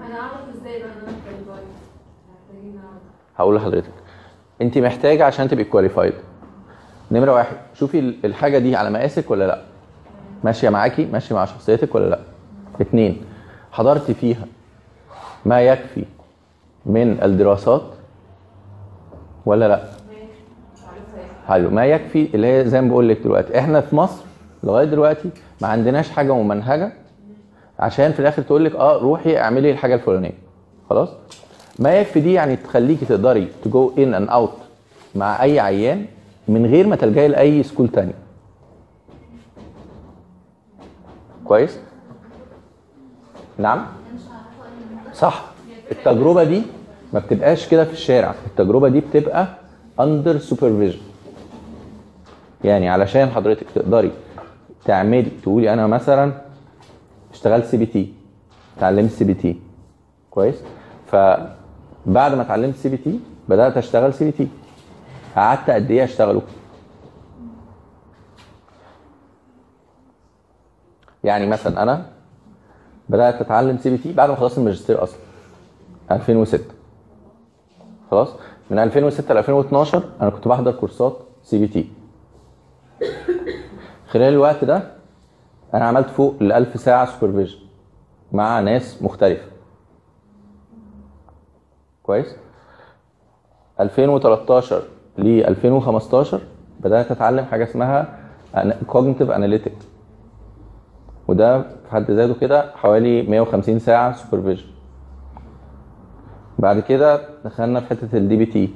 أنا 0.07 0.19
أعرف 0.19 0.41
إزاي 0.55 0.79
بقى 0.79 0.89
إن 0.89 1.07
أنا 2.73 2.81
هقول 3.37 3.55
لحضرتك. 3.55 3.91
أنت 4.61 4.77
محتاجة 4.77 5.25
عشان 5.25 5.47
تبقي 5.47 5.63
كواليفايد 5.63 6.13
نمرة 7.11 7.33
واحد 7.33 7.57
شوفي 7.73 7.99
ال- 7.99 8.25
الحاجة 8.25 8.57
دي 8.57 8.75
على 8.75 8.89
مقاسك 8.89 9.31
ولا 9.31 9.47
لأ؟ 9.47 9.61
ماشية 10.43 10.69
معاكي 10.69 11.05
ماشية 11.05 11.35
مع 11.35 11.45
شخصيتك 11.45 11.95
ولا 11.95 12.09
لأ؟ 12.09 12.19
اتنين 12.81 13.21
حضرتي 13.71 14.13
فيها 14.13 14.45
ما 15.45 15.61
يكفي 15.61 16.05
من 16.85 17.23
الدراسات 17.23 17.81
ولا 19.45 19.67
لأ؟ 19.67 19.83
حلو. 21.47 21.69
ما 21.69 21.85
يكفي 21.85 22.29
اللي 22.35 22.47
هي 22.47 22.65
زي 22.69 22.81
ما 22.81 22.89
بقول 22.89 23.09
لك 23.09 23.17
دلوقتي. 23.19 23.59
إحنا 23.59 23.81
في 23.81 23.95
مصر 23.95 24.23
لغاية 24.63 24.85
دلوقتي 24.85 25.29
ما 25.61 25.67
عندناش 25.67 26.09
حاجة 26.09 26.33
ممنهجة 26.35 26.91
عشان 27.79 28.11
في 28.11 28.19
الآخر 28.19 28.41
تقول 28.41 28.65
لك 28.65 28.75
آه 28.75 28.97
روحي 28.97 29.37
اعملي 29.37 29.71
الحاجة 29.71 29.95
الفلانية. 29.95 30.33
خلاص؟ 30.89 31.09
ما 31.79 31.93
يكفي 31.93 32.19
دي 32.19 32.33
يعني 32.33 32.55
تخليكي 32.55 33.05
تقدري 33.05 33.47
ت 33.63 33.73
go 33.73 33.91
in 33.97 34.13
and 34.13 34.29
out 34.29 34.53
مع 35.15 35.43
أي 35.43 35.59
عيان 35.59 36.05
من 36.47 36.65
غير 36.65 36.87
ما 36.87 36.95
تلجئي 36.95 37.27
لأي 37.27 37.63
school 37.63 37.87
تاني. 37.87 38.13
كويس؟ 41.45 41.79
نعم؟ 43.57 43.85
صح. 45.13 45.45
التجربة 45.91 46.43
دي 46.43 46.61
ما 47.13 47.19
بتبقاش 47.19 47.67
كده 47.67 47.85
في 47.85 47.93
الشارع. 47.93 48.35
التجربة 48.45 48.89
دي 48.89 48.99
بتبقى 48.99 49.47
under 49.99 50.37
supervision 50.37 50.99
يعني 52.63 52.89
علشان 52.89 53.29
حضرتك 53.29 53.65
تقدري 53.75 54.11
تعملي 54.85 55.29
تقولي 55.43 55.73
أنا 55.73 55.87
مثلا 55.87 56.31
اشتغلت 57.37 57.65
CBT 57.65 58.13
اتعلمت 58.77 59.11
CBT 59.11 59.59
كويس؟ 60.31 60.55
فبعد 61.07 62.33
ما 62.35 62.41
اتعلمت 62.41 62.75
CBT 62.75 63.19
بدأت 63.49 63.77
أشتغل 63.77 64.13
CBT 64.13 64.47
قعدت 65.35 65.69
قد 65.69 65.91
إيه 65.91 66.03
أشتغله؟ 66.03 66.41
يعني 71.23 71.45
مثلا 71.47 71.83
أنا 71.83 72.05
بدأت 73.09 73.41
أتعلم 73.41 73.77
CBT 73.77 74.13
بعد 74.13 74.29
ما 74.29 74.35
خلصت 74.35 74.57
الماجستير 74.57 75.03
أصلا. 75.03 75.19
2006 76.11 76.63
خلاص؟ 78.11 78.29
من 78.71 78.79
2006 78.79 79.33
ل 79.33 79.37
2012 79.37 80.03
أنا 80.21 80.29
كنت 80.29 80.47
بحضر 80.47 80.71
كورسات 80.71 81.17
CBT 81.43 81.89
خلال 84.09 84.33
الوقت 84.33 84.63
ده 84.63 84.96
أنا 85.73 85.85
عملت 85.85 86.09
فوق 86.09 86.35
ال 86.41 86.51
1000 86.51 86.79
ساعة 86.79 87.05
supervision 87.05 87.57
مع 88.31 88.59
ناس 88.59 89.03
مختلفة. 89.03 89.47
كويس؟ 92.03 92.35
2013 93.79 94.81
ل 95.17 95.27
2015 95.27 96.41
بدأت 96.79 97.11
أتعلم 97.11 97.45
حاجة 97.45 97.63
اسمها 97.63 98.19
cognitive 98.87 99.31
analytics 99.31 99.85
وده 101.27 101.61
في 101.61 101.91
حد 101.91 102.11
ذاته 102.11 102.39
كده 102.39 102.71
حوالي 102.75 103.21
150 103.21 103.79
ساعة 103.79 104.11
supervision 104.13 104.65
بعد 106.59 106.79
كده 106.79 107.21
دخلنا 107.45 107.79
في 107.79 107.87
حتة 107.87 108.17
ال 108.17 108.35
DBT 108.37 108.69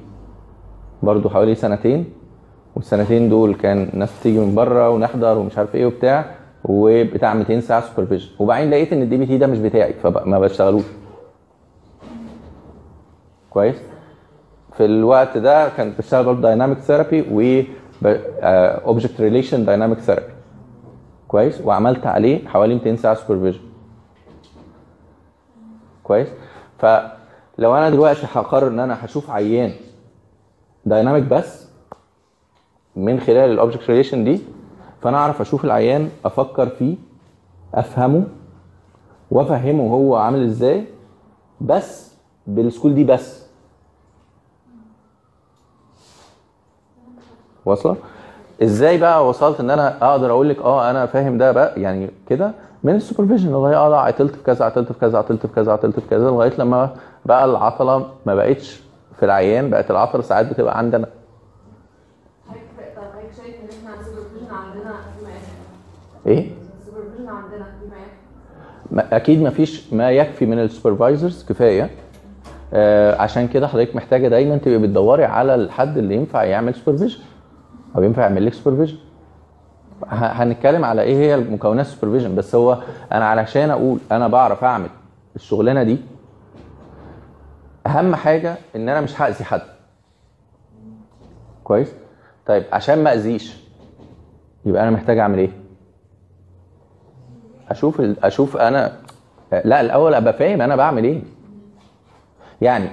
برضو 1.04 1.30
حوالي 1.30 1.56
سنتين 1.56 2.06
والسنتين 2.76 3.30
دول 3.30 3.56
كان 3.56 3.90
ناس 3.94 4.20
بتيجي 4.20 4.40
من 4.40 4.56
بره 4.56 4.90
ونحضر 4.90 5.38
ومش 5.38 5.58
عارف 5.58 5.76
إيه 5.76 5.86
وبتاع. 5.86 6.26
وبتاع 6.66 7.34
200 7.34 7.60
ساعة 7.60 7.82
supervision 7.82 8.30
وبعدين 8.40 8.70
لقيت 8.72 8.94
إن 8.94 9.02
ال 9.02 9.18
DBT 9.18 9.38
ده 9.38 9.48
مش 9.48 9.60
بتاعي 9.60 9.94
فما 9.94 10.40
بشتغلوش. 10.40 10.84
كويس؟ 13.50 13.76
في 14.78 14.86
الوقت 14.86 15.38
ده 15.38 15.70
كنت 15.70 15.98
بشتغل 15.98 16.26
برضه 16.26 16.42
dynamic 16.42 16.78
therapy 16.78 17.22
و 17.32 17.64
object 18.88 19.22
relation 19.22 19.66
dynamic 19.66 20.00
therapy 20.00 20.34
كويس؟ 21.28 21.62
وعملت 21.62 22.06
عليه 22.08 22.48
حوالي 22.48 22.74
200 22.76 22.96
ساعة 22.96 23.14
supervision 23.16 23.60
كويس؟ 26.04 26.28
فلو 26.80 27.76
أنا 27.78 27.90
دلوقتي 27.90 28.28
هقرر 28.34 28.68
إن 28.68 28.80
أنا 28.80 29.06
هشوف 29.06 29.30
عيان 29.30 29.72
dynamic 30.86 31.24
بس 31.24 31.68
من 32.96 33.20
خلال 33.20 33.52
ال 33.52 33.57
object 33.57 33.90
relation 33.90 34.24
دي 34.24 34.42
فأنا 35.02 35.18
أعرف 35.18 35.42
أشوف 35.42 35.66
العيان 35.66 36.10
أفكر 36.26 36.70
فيه 36.70 36.96
أفهمه 37.74 38.24
وأفهمه 39.32 39.84
هو 39.94 40.16
عامل 40.16 40.44
إزاي 40.46 40.86
بس 41.62 42.12
بال 42.48 42.60
school 42.60 42.96
دي 42.96 43.04
بس. 43.04 43.46
واصلة؟ 47.66 47.96
إزاي 48.64 48.98
بقى 48.98 49.28
وصلت 49.30 49.60
إن 49.60 49.70
أنا 49.70 50.12
أقدر 50.12 50.32
أقول 50.32 50.50
لك 50.50 50.60
آه 50.60 50.90
أنا 50.90 51.06
فاهم 51.06 51.38
ده 51.38 51.52
بقى؟ 51.52 51.82
يعني 51.82 52.10
كده 52.28 52.52
من 52.84 52.96
ال 52.96 53.01
supervision 53.01 53.52
لغاية 53.52 53.76
آه 53.78 53.96
عطلت 53.96 54.36
في 54.36 54.44
كذا 54.44 54.66
عطلت 54.66 54.92
في 54.92 55.00
كذا 55.00 55.18
عطلت 55.18 55.46
في 55.48 55.54
كذا 55.54 55.72
عطلت 55.72 56.00
في 56.00 56.08
كذا 56.10 56.30
لغاية 56.30 56.54
لما 56.58 56.96
بقى 57.26 57.46
العطلة 57.46 58.10
ما 58.26 58.36
بقتش 58.36 58.82
في 59.20 59.26
العيان 59.26 59.70
بقت 59.70 59.92
العطلة 59.92 60.22
ساعات 60.22 60.46
بتبقى 60.46 60.78
عندنا 60.78 61.08
حضرتك 62.48 62.96
طب 62.96 63.02
حضرتك 63.02 63.34
شايف 63.38 63.56
ان 63.56 63.68
إحنا 63.80 64.00
ال 64.00 64.04
supervision 64.04 64.52
عندنا 64.56 64.92
في 64.94 65.26
مقاسم 65.26 65.52
إيه؟ 66.28 66.50
ال 66.80 66.84
supervision 66.84 67.30
عندنا 67.30 67.66
ما- 68.92 69.16
أكيد 69.16 69.42
ما 69.42 69.50
فيش 69.50 69.94
ما 69.94 70.12
يكفي 70.12 70.46
من 70.46 70.60
ال 70.60 70.67
supervisors 70.67 71.46
كفاية. 71.50 71.90
آه 72.74 73.22
عشان 73.22 73.48
كده 73.48 73.68
حضرتك 73.68 73.96
محتاجة 73.96 74.28
دايما 74.28 74.58
تبقي 74.58 74.78
بتدوري 74.78 75.26
على 75.26 75.56
الحد 75.56 75.98
اللي 75.98 76.16
ينفع 76.16 76.44
يعمل 76.44 76.76
supervision 76.76 77.20
أو 77.96 78.04
ينفع 78.04 78.22
يعمل 78.22 78.46
لك 78.46 78.54
supervision 78.54 78.98
هنتكلم 80.08 80.86
على 80.86 81.02
إيه 81.02 81.16
هي 81.16 81.38
مكونات 81.38 81.86
ال 81.86 81.90
supervision 81.90 82.36
بس 82.36 82.56
هو 82.56 82.78
أنا 83.12 83.26
علشان 83.26 83.70
أقول 83.70 84.00
أنا 84.12 84.28
بعرف 84.28 84.64
أعمل 84.64 84.90
الشغلانة 85.36 85.84
دي 85.84 85.98
أهم 87.88 88.16
حاجة 88.16 88.56
إن 88.76 88.90
أنا 88.90 89.02
مش 89.02 89.22
هأذي 89.22 89.44
حد. 89.44 89.62
كويس؟ 91.64 91.94
طيب 92.46 92.64
عشان 92.74 93.04
ما 93.04 93.14
أذيش 93.14 93.58
يبقى 94.66 94.84
أنا 94.84 94.92
محتاج 94.92 95.18
أعمل 95.18 95.38
إيه؟ 95.38 95.50
أشوف 97.72 98.02
أشوف 98.02 98.58
أنا 98.58 98.98
لا 99.52 99.82
الأول 99.82 100.14
أبقى 100.14 100.34
فاهم 100.34 100.62
أنا 100.62 100.76
بعمل 100.76 101.04
إيه. 101.04 101.22
يعني 102.62 102.90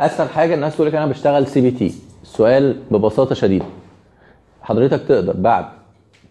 أسهل 0.00 0.28
حاجة 0.28 0.54
الناس 0.54 0.74
تقول 0.76 0.88
لك 0.88 0.94
أنا 0.94 1.06
بشتغل 1.06 1.46
CBT 1.46 1.94
السؤال 2.22 2.76
ببساطة 2.90 3.34
شديدة. 3.34 3.64
حضرتك 4.62 5.02
تقدر 5.08 5.32
بعد 5.36 5.64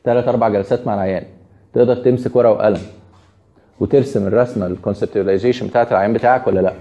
ثلاث 0.03 0.27
أربع 0.27 0.49
جلسات 0.49 0.87
مع 0.87 0.93
العيان 0.93 1.23
تقدر 1.73 1.95
تمسك 1.95 2.35
ورقة 2.35 2.51
وقلم 2.51 2.81
وترسم 3.79 4.27
الرسمة 4.27 4.65
ال 4.67 4.73
conceptualization 4.73 5.67
بتاعت 5.67 5.91
العيان 5.91 6.13
بتاعك 6.13 6.47
ولا 6.47 6.59
لأ؟ 6.59 6.73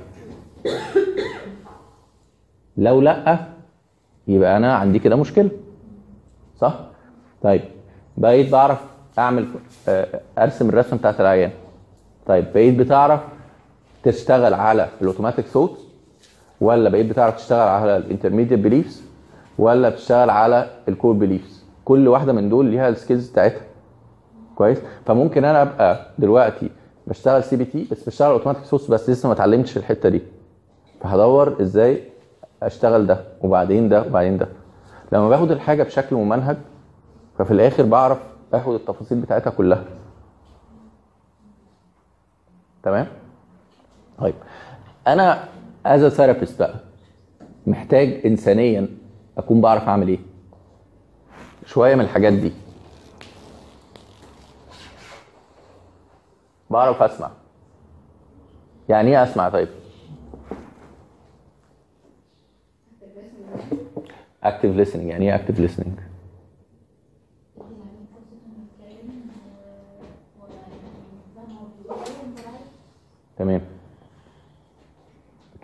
لو 2.76 3.00
لأ 3.00 3.38
يبقى 4.28 4.56
أنا 4.56 4.74
عندي 4.74 4.98
كده 4.98 5.16
مشكلة. 5.16 5.50
صح؟ 6.60 6.74
طيب 7.42 7.60
بقيت 8.16 8.50
بعرف 8.50 8.78
أعمل 9.20 9.46
آه، 9.88 10.06
أرسم 10.38 10.68
الرسمه 10.68 10.98
بتاعت 10.98 11.20
العيان 11.20 11.50
طيب 12.26 12.44
بقيت 12.54 12.74
بتعرف 12.78 13.20
تشتغل 14.02 14.54
على 14.54 14.88
ال 15.02 15.07
automatic 15.07 15.46
thought 15.46 15.78
ولا 16.60 16.90
بقيت 16.90 17.06
بتعرف 17.06 17.36
تشتغل 17.36 17.68
على 17.68 17.96
ال 17.96 18.01
intermediate 18.01 18.58
beliefs 18.58 19.02
ولا 19.58 19.88
بتشتغل 19.88 20.30
على 20.30 20.70
ال 20.88 20.93
core 20.93 21.12
beliefs 21.14 21.64
كل 21.84 22.08
واحدة 22.08 22.32
من 22.32 22.48
دول 22.48 22.66
ليها 22.66 22.88
ال 22.88 22.94
skills 22.94 23.28
بتاعتها. 23.30 23.60
كويس؟ 24.54 24.78
فممكن 25.06 25.44
أنا 25.44 25.62
أبقى 25.62 26.06
دلوقتي 26.18 26.70
بشتغل 27.06 27.44
CBT 27.44 27.88
بس 27.90 28.04
بشتغل 28.04 28.30
automatic 28.30 28.64
thoughts 28.64 28.86
بس 28.90 29.10
لسه 29.10 29.26
ما 29.26 29.32
اتعلمتش 29.32 29.76
الحتة 29.76 30.08
دي. 30.08 30.22
فهدور 31.00 31.56
إزاي 31.62 32.02
أشتغل 32.62 33.06
ده 33.06 33.20
وبعدين 33.40 33.88
ده 33.88 34.02
وبعدين 34.02 34.38
ده. 34.38 34.48
لما 35.12 35.28
باخد 35.28 35.50
الحاجة 35.50 35.82
بشكل 35.82 36.16
ممنهج 36.16 36.56
ففي 37.38 37.50
الآخر 37.50 37.82
بعرف 37.82 38.18
اخد 38.52 38.74
التفاصيل 38.74 39.20
بتاعتها 39.20 39.50
كلها. 39.50 39.84
تمام؟ 42.82 43.06
طيب. 44.18 44.34
أنا 45.06 45.48
as 45.86 46.06
therapist 46.14 46.58
بقى 46.58 46.74
محتاج 47.66 48.20
انسانيا 48.26 48.88
أكون 49.38 49.60
بعرف 49.60 49.82
أعمل 49.88 50.08
إيه؟ 50.08 50.18
شوية 51.66 51.94
من 51.94 52.00
الحاجات 52.00 52.32
دي. 52.32 52.52
بعرف 56.70 57.02
أسمع. 57.02 57.30
يعني 58.88 59.10
إيه 59.10 59.22
أسمع؟ 59.22 59.48
طيب. 59.48 59.68
اكتف 64.44 64.92
listening. 64.92 64.96
يعني 64.96 65.28
إيه 65.28 65.34
اكتف 65.34 65.58
listening 65.80 66.09
تمام 73.40 73.60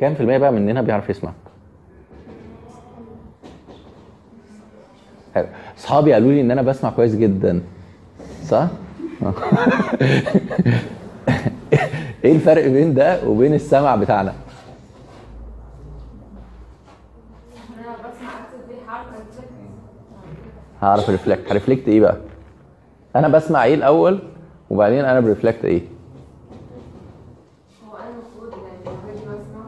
كام 0.00 0.14
في 0.14 0.20
المية 0.20 0.38
بقى 0.38 0.52
مننا 0.52 0.82
بيعرف 0.82 1.10
يسمع؟ 1.10 1.32
حلو. 5.34 5.46
أصحابي 5.78 6.12
قالوا 6.12 6.32
لي 6.32 6.40
إن 6.40 6.50
أنا 6.50 6.62
بسمع 6.62 6.90
كويس 6.90 7.14
جدا 7.14 7.62
صح؟ 8.44 8.68
إيه 12.24 12.32
الفرق 12.36 12.66
بين 12.68 12.94
ده 12.94 13.28
وبين 13.28 13.54
السمع 13.54 13.96
بتاعنا؟ 13.96 14.32
هعرف 20.82 21.10
reflect 21.10 21.52
ه 21.52 21.57
reflect 21.57 21.88
إيه 21.88 22.00
بقى؟ 22.00 22.16
أنا 23.16 23.28
بسمع 23.28 23.64
إيه 23.64 23.74
الأول 23.74 24.18
وبعدين 24.70 25.04
أنا 25.04 25.20
ب 25.20 25.26
reflect 25.26 25.64
إيه؟ 25.64 25.80
هو 27.88 27.96
أنا 27.96 28.06
المفروض 28.10 28.52
يعني 28.64 28.78
لما 28.86 28.96
باجي 29.06 29.18
بسمع 29.20 29.64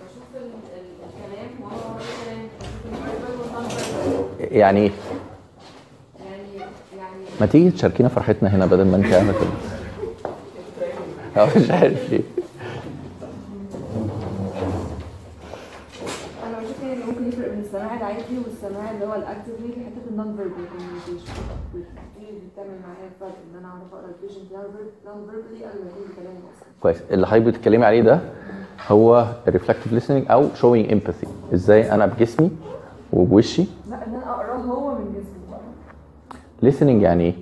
بشوف 0.00 0.36
ال- 0.36 0.40
ال- 0.76 0.98
الكلام 1.08 1.62
وهو 1.62 1.76
هو 1.76 1.96
الكلام 1.98 2.48
بشوف 2.60 2.86
ال 2.86 2.94
verbal 2.94 3.40
وال 3.40 3.83
non 3.83 4.47
يعني 4.58 4.80
إيه؟ 4.80 4.90
ما 7.40 7.46
تيجي 7.46 7.70
تشاركينا 7.70 8.08
فرحتنا 8.08 8.48
هنا 8.56 8.66
بدل 8.66 8.84
ما 8.86 8.96
انت 8.96 9.06
قاعدة 9.06 9.32
كده 9.32 9.50
مش 11.56 11.70
عارف 11.70 12.10
ليه 12.10 12.20
التاني 16.70 16.92
اللي 16.92 17.04
ممكن 17.04 17.28
يفرق 17.28 17.48
بين 17.50 17.60
السماع 17.60 17.96
العادي 17.96 18.38
والسماع 18.46 18.90
اللي 18.90 19.06
هو 19.06 19.14
ال 19.14 19.19
active 19.19 19.48
حتة 19.86 20.10
ال 20.10 20.16
non 20.16 20.36
verbal 20.36 20.64
communication 20.72 21.32
بتعمل 22.52 22.78
معايا 22.82 23.10
فرق 23.20 23.36
إن 23.52 23.58
أنا 23.58 23.68
أعرف 23.68 23.94
أقرأ 23.94 24.08
ال 24.08 24.13
patient 24.13 24.52
non 25.06 25.26
verbally 25.30 25.64
قبل 25.64 25.78
ما 25.84 25.90
يكون 25.90 26.26
أصلا. 26.26 26.68
كويس. 26.82 26.96
اللي 27.10 27.26
حضرتك 27.26 27.46
بتتكلمي 27.46 27.84
عليه 27.86 28.02
ده 28.02 28.20
هو 28.88 29.26
ال 29.48 29.53
reflective 29.53 30.04
listening 30.04 30.30
أو 30.30 30.48
showing 30.48 30.90
empathy. 30.90 31.28
إزاي 31.54 31.92
أنا 31.92 32.06
بجسمي 32.06 32.50
وبوشي 33.12 33.64
لا 33.90 33.96
أنا 34.06 34.07
اقراه 34.38 34.56
هو 34.56 34.94
من 34.94 35.14
جسمي 35.14 35.38
listening 36.62 37.02
يعني 37.02 37.24
إيه؟ 37.24 37.34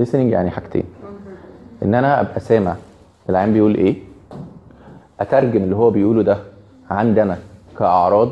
Listening 0.00 0.14
يعني 0.14 0.50
حاجتين. 0.50 0.84
إن 1.82 1.94
أنا 1.94 2.20
أبقى 2.20 2.40
سامع 2.40 2.76
العيان 3.28 3.52
بيقول 3.52 3.74
إيه؟ 3.74 3.96
أترجم 5.20 5.62
اللي 5.62 5.76
هو 5.76 5.90
بيقوله 5.90 6.22
ده 6.22 6.38
عندي 6.90 7.22
أنا 7.22 7.38
كأعراض 7.78 8.30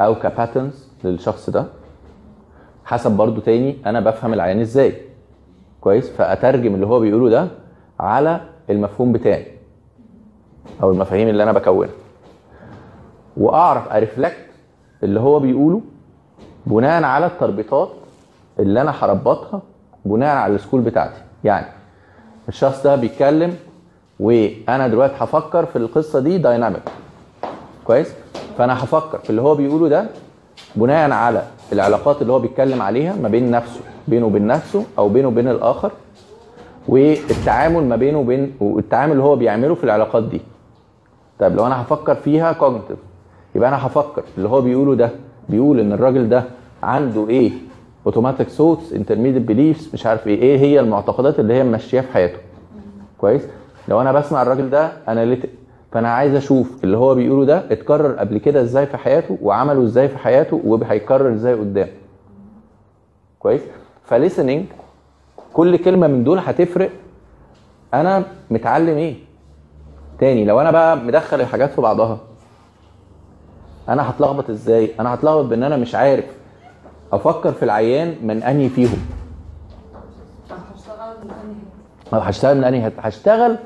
أو 0.00 0.14
ك 0.14 0.22
patterns 0.22 0.88
للشخص 1.04 1.50
ده 1.50 1.64
حسب 2.84 3.16
برضو 3.16 3.40
تاني 3.40 3.76
أنا 3.86 4.00
بفهم 4.00 4.32
العيان 4.32 4.60
إزاي. 4.60 4.94
كويس؟ 5.80 6.10
فأترجم 6.10 6.74
اللي 6.74 6.86
هو 6.86 7.00
بيقوله 7.00 7.30
ده 7.30 7.48
على 8.00 8.40
المفهوم 8.70 9.12
بتاعي 9.12 9.46
أو 10.82 10.90
المفاهيم 10.90 11.28
اللي 11.28 11.42
أنا 11.42 11.52
بكونها. 11.52 11.90
وأعرف 13.36 13.88
ا 13.92 13.99
reflect 13.99 14.46
اللي 15.02 15.20
هو 15.20 15.40
بيقوله 15.40 15.80
بناء 16.66 17.02
على 17.04 17.26
التربيطات 17.26 17.88
اللي 18.58 18.80
أنا 18.80 18.94
هربطها 19.00 19.62
بناء 20.04 20.36
على 20.36 20.54
ال 20.54 20.58
school 20.58 20.80
بتاعتي. 20.80 21.20
يعني 21.44 21.66
الشخص 22.48 22.82
ده 22.82 22.96
بيتكلم 22.96 23.56
وأنا 24.20 24.88
دلوقتي 24.88 25.14
هفكر 25.18 25.66
في 25.66 25.76
القصة 25.76 26.20
دي 26.20 26.38
dynamic 26.38 26.82
كويس؟ 27.84 28.12
فأنا 28.58 28.84
هفكر 28.84 29.18
في 29.18 29.30
اللي 29.30 29.42
هو 29.42 29.54
بيقوله 29.54 29.88
ده 29.88 30.06
بناء 30.76 31.10
على 31.10 31.42
العلاقات 31.72 32.22
اللي 32.22 32.32
هو 32.32 32.38
بيتكلم 32.38 32.82
عليها 32.82 33.14
ما 33.22 33.28
بين 33.28 33.50
نفسه 33.50 33.80
بينه 34.08 34.26
وبين 34.26 34.46
نفسه 34.46 34.84
أو 34.98 35.08
بينه 35.08 35.28
وبين 35.28 35.48
الآخر 35.48 35.90
والتعامل 36.88 37.84
ما 37.84 37.96
بينه 37.96 38.18
وبين 38.18 38.56
والتعامل 38.60 39.12
اللي 39.12 39.22
هو 39.22 39.36
بيعمله 39.36 39.74
في 39.74 39.84
العلاقات 39.84 40.22
دي. 40.22 40.40
طيب 41.40 41.56
لو 41.56 41.66
أنا 41.66 41.82
هفكر 41.82 42.14
فيها 42.14 42.52
cognitive 42.52 42.98
يبقى 43.54 43.68
أنا 43.68 43.86
هفكر 43.86 44.22
اللي 44.38 44.48
هو 44.48 44.60
بيقوله 44.60 44.94
ده 44.94 45.10
بيقول 45.48 45.80
إن 45.80 45.92
الراجل 45.92 46.28
ده 46.28 46.44
عنده 46.82 47.28
إيه؟ 47.28 47.50
automatic 48.06 48.48
thoughts 48.48 48.92
intermediate 48.92 49.42
beliefs 49.42 49.90
مش 49.94 50.06
عارف 50.06 50.26
إيه. 50.26 50.42
إيه 50.42 50.58
هي 50.58 50.80
المعتقدات 50.80 51.40
اللي 51.40 51.54
هي 51.54 51.64
ماشية 51.64 52.00
في 52.00 52.12
حياته؟ 52.12 52.38
كويس؟ 53.18 53.42
لو 53.88 54.00
أنا 54.00 54.12
بسمع 54.12 54.42
الراجل 54.42 54.70
ده 54.70 54.92
analytic 55.08 55.50
فأنا 55.92 56.08
عايز 56.08 56.34
أشوف 56.34 56.84
اللي 56.84 56.96
هو 56.96 57.14
بيقوله 57.14 57.44
ده 57.44 57.72
اتكرر 57.72 58.12
قبل 58.12 58.38
كده 58.38 58.62
إزاي 58.62 58.86
في 58.86 58.96
حياته 58.96 59.38
وعمله 59.42 59.82
إزاي 59.82 60.08
في 60.08 60.18
حياته 60.18 60.60
وهيتكرر 60.64 61.32
إزاي 61.32 61.54
قدام. 61.54 61.88
كويس؟ 63.38 63.60
ف 64.04 64.10
listening 64.10 64.64
كل 65.52 65.76
كلمة 65.76 66.06
من 66.06 66.24
دول 66.24 66.38
هتفرق. 66.38 66.90
أنا 67.94 68.24
متعلم 68.50 68.96
إيه؟ 68.98 69.14
تاني 70.20 70.44
لو 70.44 70.60
أنا 70.60 70.70
بقى 70.70 70.96
مدخل 70.96 71.40
الحاجات 71.40 71.70
في 71.72 71.80
بعضها. 71.80 72.18
أنا 73.88 74.10
هتلخبط 74.10 74.50
إزاي؟ 74.50 74.90
أنا 75.00 75.14
هتلخبط 75.14 75.44
بإن 75.44 75.62
أنا 75.62 75.76
مش 75.76 75.94
عارف. 75.94 76.24
أفكر 77.12 77.52
في 77.52 77.62
العيان 77.64 78.14
من 78.22 78.42
أنهي 78.42 78.68
فيهم. 78.68 78.98
هشتغل 82.12 82.56
من 82.58 82.64
أنهي 82.64 82.92
هشتغل 82.98 83.56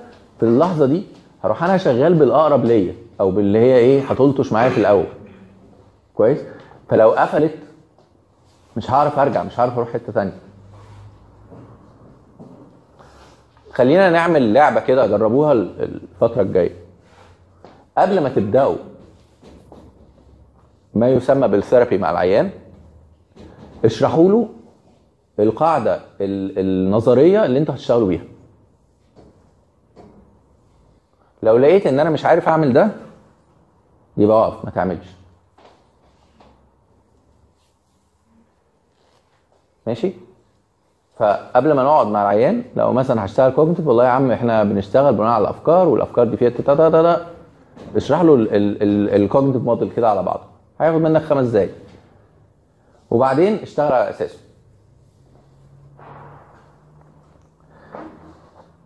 في 0.41 0.43
اللحظة 0.47 0.87
دي. 0.87 1.03
هروح 1.45 1.65
أنا 1.65 1.77
شغال 1.77 2.15
بالأقرب 2.15 2.65
ليا 2.65 2.95
أو 3.21 3.31
باللي 3.31 3.59
هي 3.59 3.77
إيه 3.77 4.03
هتلطش 4.05 4.53
معايا 4.53 4.71
في 4.71 4.79
الأول. 4.79 5.05
كويس؟ 6.15 6.39
فلو 6.89 7.11
قفلت 7.11 7.55
مش 8.77 8.91
هعرف 8.91 9.19
أرجع 9.19 9.43
مش 9.43 9.61
هعرف 9.61 9.77
أروح 9.79 9.93
حتة 9.93 10.13
تانية. 10.13 10.33
خلينا 13.73 14.11
نعمل 14.11 14.53
لعبة 14.55 14.81
كده 14.81 15.07
جربوها 15.07 15.53
ال- 15.53 16.01
الفترة 16.23 16.43
الجاية. 16.43 16.73
قبل 17.99 18.21
ما 18.23 18.29
تبدأوا 18.29 18.77
ما 20.95 21.11
يسمى 21.11 21.49
بال 21.49 21.60
therapy 21.60 21.99
مع 21.99 22.11
العيان. 22.11 22.51
اشرحوا 23.85 24.29
له 24.29 24.49
القاعدة 25.39 25.95
ال- 26.21 26.59
النظرية 26.59 27.45
اللي 27.45 27.59
أنتوا 27.59 27.75
هتشتغلوا 27.75 28.09
بيها. 28.09 28.25
لو 31.43 31.57
لقيت 31.59 31.87
ان 31.87 32.01
أنا 32.01 32.11
مش 32.11 32.25
عارف 32.25 32.49
اعمل 32.49 32.73
ده 32.73 32.89
يبقى 34.17 34.47
اقف 34.47 34.65
ما 34.65 34.71
تعملش. 34.71 35.07
ماشي؟ 39.87 40.13
فقبل 41.19 41.73
ما 41.73 41.83
نقعد 41.83 42.07
مع 42.07 42.23
العيان 42.23 42.65
لو 42.77 42.93
مثلا 42.93 43.25
هشتغل 43.25 43.53
cognitive 43.53 43.87
والله 43.87 44.05
يا 44.05 44.09
عم 44.09 44.31
إحنا 44.31 44.65
بنشتغل 44.65 45.15
بناء 45.15 45.27
على 45.31 45.43
الأفكار 45.43 45.89
والأفكار 45.89 46.25
دي 46.29 46.37
فيها 46.37 46.51
تا 46.51 46.63
تا 46.75 46.91
تا 46.91 47.27
اشرح 47.97 48.21
له 48.23 48.47
ال 49.17 49.21
cognitive 49.21 49.63
model 49.63 49.91
كده 49.97 50.11
على 50.11 50.23
بعضه. 50.23 50.52
هياخد 50.83 51.01
منك 51.01 51.23
خمس 51.23 51.49
دقايق. 51.49 51.75
وبعدين 53.11 53.55
اشتغل 53.55 53.93
على 53.93 54.11
أساسه. 54.11 54.39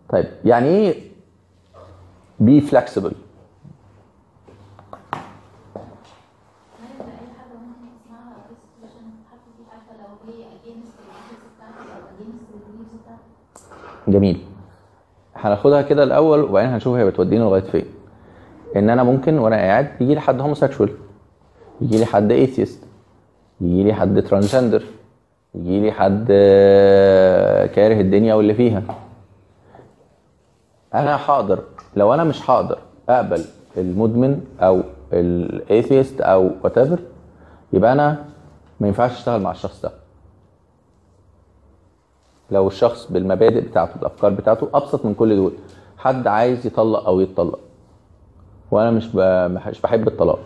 طيب 0.09 0.25
يعني 0.45 0.67
إيه 0.67 1.11
be 2.39 2.61
flexible 2.61 3.13
جميل. 14.07 14.45
هناخدها 15.35 15.81
كده 15.81 16.03
الأول 16.03 16.43
وبعدين 16.43 16.69
هنشوف 16.69 16.95
هي 16.95 17.05
بتودينا 17.05 17.43
لغاية 17.43 17.61
فين. 17.61 17.85
إن 18.75 18.89
أنا 18.89 19.03
ممكن 19.03 19.37
وأنا 19.37 19.55
قاعد 19.55 20.01
يجي 20.01 20.15
لي 20.15 20.21
حد 20.21 20.41
homosexual 20.41 21.06
يجي 21.81 21.97
لي 21.97 22.05
حد 22.05 22.31
atheist 22.31 22.83
يجي 23.61 23.83
لي 23.83 23.93
حد 23.93 24.21
transgender 24.21 24.83
يجي 25.55 25.79
لي 25.81 25.91
حد 25.91 26.27
آه، 26.31 27.65
كاره 27.65 28.01
الدنيا 28.01 28.33
واللي 28.33 28.53
فيها. 28.53 28.83
أنا 30.93 31.15
هقدر 31.25 31.63
لو 31.95 32.13
أنا 32.13 32.23
مش 32.23 32.49
هقدر 32.49 32.77
أقبل 33.09 33.45
المدمن 33.77 34.41
أو 34.59 34.81
ال 35.13 35.26
atheist 35.26 36.21
أو 36.21 36.51
what 36.63 36.99
يبقى 37.73 37.93
أنا 37.93 38.25
ما 38.79 38.87
ينفعش 38.87 39.11
أشتغل 39.11 39.41
مع 39.41 39.51
الشخص 39.51 39.81
ده. 39.81 39.91
لو 42.51 42.67
الشخص 42.67 43.11
بالمبادئ 43.11 43.61
بتاعته 43.61 43.93
بالافكار 43.95 44.31
بتاعته 44.31 44.69
أبسط 44.73 45.05
من 45.05 45.13
كل 45.13 45.35
دول. 45.35 45.51
حد 45.97 46.27
عايز 46.27 46.67
يطلق 46.67 47.05
أو 47.07 47.19
يتطلق. 47.19 47.59
وأنا 48.71 48.91
مش 48.91 49.15
مش 49.67 49.81
بحب 49.81 50.07
الطلاق. 50.07 50.39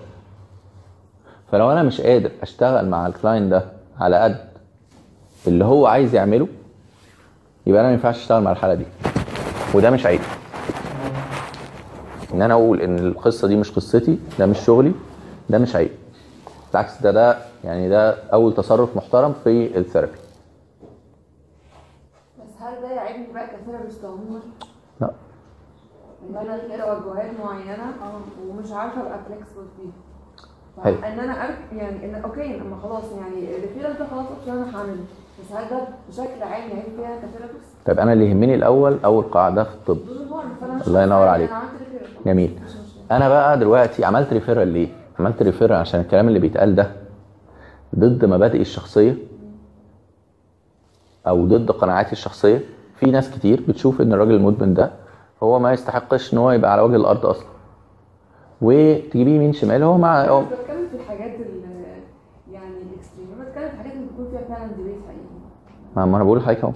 فلو 1.51 1.71
أنا 1.71 1.83
مش 1.83 2.01
قادر 2.01 2.31
أشتغل 2.41 2.89
مع 2.89 3.07
الكلاين 3.07 3.49
ده 3.49 3.65
على 3.99 4.17
قد 4.19 4.47
اللي 5.47 5.65
هو 5.65 5.87
عايز 5.87 6.15
يعمله 6.15 6.47
يبقى 7.65 7.81
أنا 7.81 7.87
ما 7.89 7.93
ينفعش 7.93 8.17
أشتغل 8.17 8.43
مع 8.43 8.51
الحالة 8.51 8.73
دي. 8.73 8.85
وده 9.75 9.89
مش 9.89 10.05
عيب. 10.05 10.19
إن 12.33 12.41
أنا 12.41 12.53
أقول 12.53 12.81
إن 12.81 12.99
القصة 12.99 13.47
دي 13.47 13.55
مش 13.55 13.71
قصتي 13.71 14.19
ده 14.39 14.45
مش 14.45 14.59
شغلي 14.59 14.93
ده 15.49 15.57
مش 15.57 15.75
عيب. 15.75 15.91
بالعكس 16.71 17.01
ده 17.01 17.11
ده 17.11 17.37
يعني 17.63 17.89
ده 17.89 18.11
أول 18.33 18.53
تصرف 18.53 18.97
محترم 18.97 19.33
في 19.43 19.77
ال 19.77 19.81
therapy. 19.81 20.11
بس 22.39 22.61
هل 22.61 22.81
ده 22.81 22.91
يعيبني 22.91 23.33
بقى 23.33 23.47
ك 23.47 23.53
therapist 23.53 24.05
عموما؟ 24.05 24.39
لا. 25.01 25.11
إن 26.29 26.37
أنا 26.37 26.61
ليا 26.67 26.77
توجهات 26.77 27.31
معينة 27.43 27.93
ومش 28.47 28.71
عارفة 28.71 29.01
أبقى 29.01 29.19
flexible 29.27 29.65
فيها. 29.77 29.91
حلو. 30.83 30.95
إن 30.95 31.19
أنا 31.19 31.45
أرك 31.45 31.57
يعني 31.77 32.05
إن 32.05 32.15
okay 32.23 32.57
لما 32.57 32.75
خلاص 32.83 33.03
يعني 33.11 33.55
ال 33.57 33.61
referral 33.61 33.93
ده 33.99 34.05
خلاص 34.07 34.25
option 34.27 34.51
أنا 34.51 34.77
هعمله 34.77 35.03
بس 35.39 35.51
هل 35.51 35.69
ده 35.69 35.87
بشكل 36.09 36.43
عام 36.43 36.69
يعيب 36.69 36.83
فيها 36.97 37.17
ك 37.17 37.22
therapist؟ 37.22 37.71
طيب 37.85 37.99
أنا 37.99 38.13
اللي 38.13 38.29
يهمني 38.29 38.55
الأول 38.55 38.97
أول 39.05 39.23
قاعدة 39.23 39.63
في 39.63 39.73
الطب 39.73 39.97
الله 40.87 41.03
ينور 41.03 41.27
عارفة 41.27 41.31
عليك. 41.31 41.49
جميل. 42.25 42.59
أنا 43.11 43.29
بقى 43.29 43.59
دلوقتي 43.59 44.05
عملت 44.05 44.33
referral 44.33 44.67
ليه؟ 44.67 44.87
عملت 45.19 45.41
referral 45.43 45.77
عشان 45.77 45.99
الكلام 45.99 46.27
اللي 46.27 46.39
بيتقال 46.39 46.75
ده 46.75 46.91
ضد 47.95 48.25
مبادئي 48.25 48.61
الشخصية 48.61 49.15
أو 51.27 51.45
ضد 51.45 51.71
قناعاتي 51.71 52.11
الشخصية. 52.11 52.59
في 52.95 53.11
ناس 53.11 53.31
كتير 53.31 53.63
بتشوف 53.67 54.01
إن 54.01 54.13
الراجل 54.13 54.31
المدمن 54.35 54.73
ده 54.73 54.91
هو 55.43 55.59
ما 55.59 55.73
يستحقش 55.73 56.33
إن 56.33 56.37
هو 56.37 56.51
يبقى 56.51 56.71
على 56.71 56.81
وجه 56.81 56.95
الأرض 56.95 57.25
أصلا. 57.25 57.45
وتجيبيه 58.61 59.35
يمين 59.35 59.53
شمال 59.53 59.83
هو 59.83 59.97
مع 59.97 60.25
هو 60.25 60.41
مش 60.41 60.47
بتكلم 60.47 60.87
في 60.87 60.95
الحاجات 60.95 61.39
ال 61.39 61.61
يعني 62.51 62.65
ال 62.81 62.87
extreme 62.87 63.27
أنا 63.35 63.49
بتكلم 63.49 63.67
في 63.69 63.73
الحاجات 63.73 63.93
اللي 63.93 64.05
بيكون 64.07 64.27
فيها 64.31 64.55
فعلا 64.55 64.71
debate 64.77 64.95
حقيقي 65.07 65.21
ما 65.95 66.03
أنا 66.03 66.23
بقول 66.23 66.37
لحضرتك 66.37 66.63
أهو. 66.63 66.71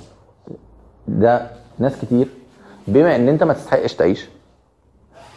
ده 1.08 1.48
ناس 1.80 2.02
كتير. 2.02 2.28
بما 2.88 3.16
إن 3.16 3.30
أنت 3.30 3.44
ما 3.44 3.54
تستحقش 3.54 3.94
تعيش 3.96 4.30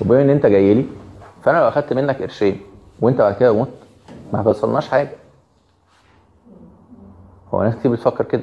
وبما 0.00 0.22
إن 0.22 0.30
أنت 0.30 0.46
جاي 0.46 0.74
لي 0.74 0.86
فأنا 1.42 1.58
لو 1.58 1.68
أخدت 1.68 1.92
منك 1.92 2.22
قرشين 2.22 2.60
وأنت 3.00 3.18
بعد 3.18 3.34
كده 3.34 3.52
مت 3.52 3.68
ما 4.32 4.42
حصلناش 4.42 4.88
حاجة. 4.88 5.10
هو 7.54 7.62
ناس 7.62 7.74
كتير 7.76 7.92
بتفكر 7.92 8.24
كده. 8.24 8.42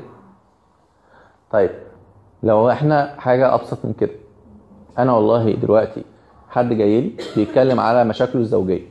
طيب 1.52 1.70
لو 2.44 2.70
إحنا 2.72 3.16
حاجة 3.18 3.54
أبسط 3.56 3.86
من 3.86 3.94
كده. 3.94 4.12
أنا 4.98 5.14
والله 5.14 5.52
دلوقتي 5.52 6.04
حد 6.50 6.74
جاي 6.74 7.02
لي 7.02 7.12
بيتكلم 7.36 7.80
على 7.80 8.04
مشاكله 8.04 8.42
الزوجية. 8.42 8.82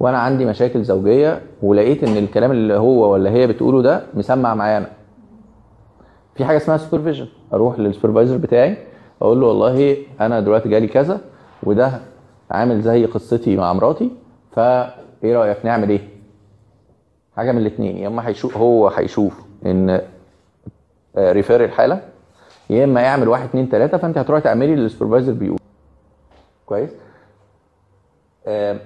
وأنا 0.00 0.18
عندي 0.18 0.44
مشاكل 0.44 0.84
زوجية 0.84 1.42
ولقيت 1.62 2.04
إن 2.04 2.16
الكلام 2.16 2.50
اللي 2.50 2.74
هو 2.74 3.12
ولا 3.12 3.30
هي 3.30 3.46
بتقوله 3.46 3.82
ده 3.82 4.02
مسمع 4.14 4.54
معايا 4.54 4.78
أنا. 4.78 4.90
في 6.34 6.44
حاجة 6.44 6.56
اسمها 6.56 6.76
supervision 6.76 7.26
أروح 7.52 7.78
لل 7.78 7.88
supervisor 7.88 8.36
بتاعي 8.36 8.76
أقول 9.22 9.40
له 9.40 9.46
والله 9.46 9.96
أنا 10.20 10.40
دلوقتي 10.40 10.68
جالي 10.68 10.86
كذا 10.86 11.20
وده 11.62 12.00
عامل 12.50 12.82
زي 12.82 13.04
قصتي 13.06 13.56
مع 13.56 13.72
مراتي 13.72 14.10
فإيه 14.52 15.36
رأيك 15.36 15.64
نعمل 15.64 15.90
إيه؟ 15.90 16.08
حاجة 17.36 17.52
من 17.52 17.58
الاثنين 17.58 17.96
يا 17.98 18.08
إما 18.08 18.28
هيشوف 18.28 18.56
هو 18.56 18.88
هيشوف 18.88 19.40
إن 19.66 20.00
refer 21.18 21.64
الحالة 21.64 22.00
يا 22.70 22.84
إما 22.84 23.06
اعمل 23.06 23.28
واحد 23.28 23.48
اتنين 23.48 23.68
تلاتة 23.68 23.98
فأنت 23.98 24.18
هتروحي 24.18 24.42
تعملي 24.42 24.74
اللي 24.74 24.86
ال 24.86 24.90
supervisor 24.90 25.32
بيقول. 25.32 25.58
كويس؟ 26.66 26.90
آه 28.46 28.76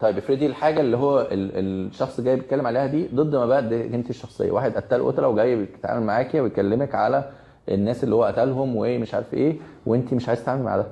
طيب 0.00 0.18
افرضي 0.18 0.46
الحاجة 0.46 0.80
اللي 0.80 0.96
هو 0.96 1.20
ال- 1.20 1.86
الشخص 1.86 2.20
جاي 2.20 2.36
بيتكلم 2.36 2.66
عليها 2.66 2.86
دي 2.86 3.08
ضد 3.14 3.36
مبادئ 3.36 3.94
انت 3.94 4.10
الشخصية. 4.10 4.50
واحد 4.50 4.76
قتل 4.76 5.06
قتلة 5.06 5.28
وجاي 5.28 5.56
بيتعامل 5.56 6.06
معاكي 6.06 6.40
ويكلمك 6.40 6.94
على 6.94 7.30
الناس 7.68 8.04
اللي 8.04 8.14
هو 8.14 8.24
قتلهم 8.24 8.76
وايه 8.76 8.98
مش 8.98 9.14
عارف 9.14 9.34
إيه 9.34 9.56
وانت 9.86 10.14
مش 10.14 10.28
عايز 10.28 10.42
تتعاملي 10.42 10.64
مع 10.64 10.76
ده. 10.76 10.86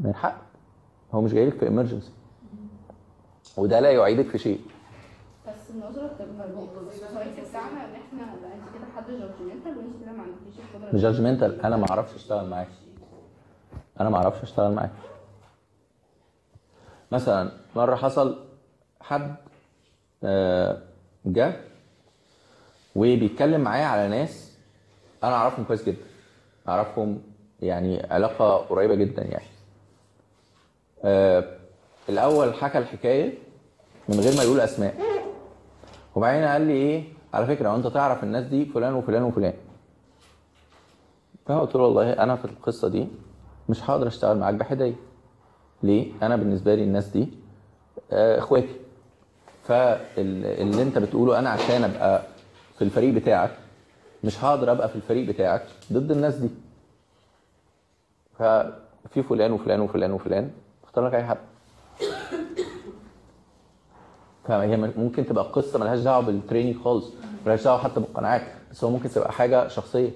من 0.00 0.14
حق. 0.14 0.36
هو 1.12 1.20
مش 1.20 1.32
جاي 1.34 1.46
لك 1.46 1.54
في 1.58 1.68
emergency 1.68 2.10
وده 3.56 3.80
لا 3.80 3.90
يعيبك 3.90 4.26
في 4.28 4.38
شيء. 4.38 4.60
بس 5.48 5.70
النظرة 5.74 6.06
بتبقى 6.06 6.46
ال 6.88 6.95
society 6.95 7.40
بتاعنا 7.50 7.84
ان 7.84 7.94
إحنا 7.94 8.22
انت 8.32 8.74
كده 8.74 8.84
حد 8.96 9.04
judgmental 9.10 9.78
وانت 9.78 9.94
كده 10.02 10.12
ما 10.12 10.22
عندكيش 10.22 10.64
القدرة 10.74 10.94
مش 10.94 11.00
judgmental 11.02 11.60
أنا 11.62 11.76
ما 11.76 11.86
أعرفش 11.90 12.14
أشتغل 12.14 12.48
معاك 12.50 12.68
أنا 14.00 14.10
ما 14.10 14.16
أعرفش 14.16 14.42
أشتغل 14.42 14.72
معاك 14.72 14.90
مثلا 17.12 17.50
مرة 17.76 17.96
حصل 17.96 18.38
حد 19.00 19.34
آه، 20.24 20.78
جه 21.26 21.52
وبيتكلم 22.96 23.60
معايا 23.60 23.84
على 23.86 24.08
ناس 24.08 24.52
أنا 25.24 25.34
أعرفهم 25.34 25.64
كويس 25.64 25.84
جدا 25.84 26.04
أعرفهم 26.68 27.22
يعني 27.62 28.06
علاقة 28.10 28.56
قريبة 28.56 28.94
جدا 28.94 29.22
يعني. 29.22 29.44
آه، 31.04 31.44
الأول 32.08 32.54
حكى 32.54 32.78
الحكاية 32.78 33.38
من 34.08 34.20
غير 34.20 34.36
ما 34.36 34.42
يقول 34.42 34.60
أسماء. 34.60 34.94
وبعدين 36.14 36.44
قال 36.44 36.62
لي 36.62 36.72
إيه 36.72 37.04
على 37.34 37.46
فكرة 37.46 37.72
وانت 37.72 37.86
تعرف 37.86 38.24
الناس 38.24 38.44
دي 38.44 38.64
فلان 38.66 38.94
وفلان 38.94 39.22
وفلان. 39.22 39.54
فانا 41.46 41.60
قلت 41.60 41.74
له 41.76 41.82
والله 41.82 42.12
أنا 42.12 42.36
في 42.36 42.44
القصة 42.44 42.88
دي 42.88 43.08
مش 43.68 43.90
هقدر 43.90 44.06
أشتغل 44.06 44.38
معاك 44.38 44.54
بحديه 44.54 44.94
ليه؟ 45.82 46.12
أنا 46.22 46.36
بالنسبة 46.36 46.74
لي 46.74 46.82
الناس 46.84 47.06
دي 47.08 47.28
آه، 48.12 48.38
إخواتي. 48.38 48.74
فاللي 49.64 50.82
أنت 50.82 50.98
بتقوله 50.98 51.38
أنا 51.38 51.50
عشان 51.50 51.84
أبقى 51.84 52.22
في 52.78 52.82
الفريق 52.84 53.14
بتاعك 53.14 53.50
مش 54.24 54.44
هقدر 54.44 54.72
أبقى 54.72 54.88
في 54.88 54.96
الفريق 54.96 55.28
بتاعك 55.28 55.62
ضد 55.92 56.10
الناس 56.10 56.34
دي. 56.34 56.48
ففي 58.38 59.22
فلان 59.28 59.52
وفلان 59.52 59.80
وفلان 59.80 60.12
وفلان 60.12 60.50
اختار 60.84 61.06
لك 61.06 61.14
أي 61.14 61.24
حد. 61.24 61.38
فهي 64.44 64.76
ممكن 64.76 65.26
تبقى 65.26 65.44
قصة 65.44 65.78
ملهاش 65.78 65.98
دعوة 66.00 66.22
بالتريننج 66.22 66.76
خالص 66.84 67.10
ملهاش 67.46 67.64
دعوة 67.64 67.78
حتى 67.78 68.00
بالقناعات 68.00 68.42
بس 68.70 68.84
هو 68.84 68.90
ممكن 68.90 69.08
تبقى 69.08 69.32
حاجة 69.32 69.68
شخصية 69.68 70.10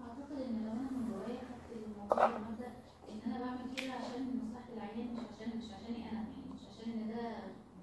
اعتقد 0.00 0.38
ان 0.48 0.64
لو 0.64 0.72
أنا 0.72 0.88
من 0.92 1.02
جوايا 1.10 1.40
خدت 1.48 1.70
الموضوع 1.86 2.26
بمبدا 2.26 2.70
ان 3.08 3.20
أنا 3.32 3.38
بعمل 3.44 3.74
كده 3.76 3.92
عشان 3.92 4.22
مصلحه 4.42 4.68
العيان 4.76 5.08
مش 5.14 5.20
عشان 5.32 5.48
مش 5.58 5.64
عشاني 5.76 5.98
أنا 6.10 6.20
يعني 6.20 6.28
مش 6.54 6.60
عشان 6.70 6.92
ان 6.92 7.08
ده 7.08 7.22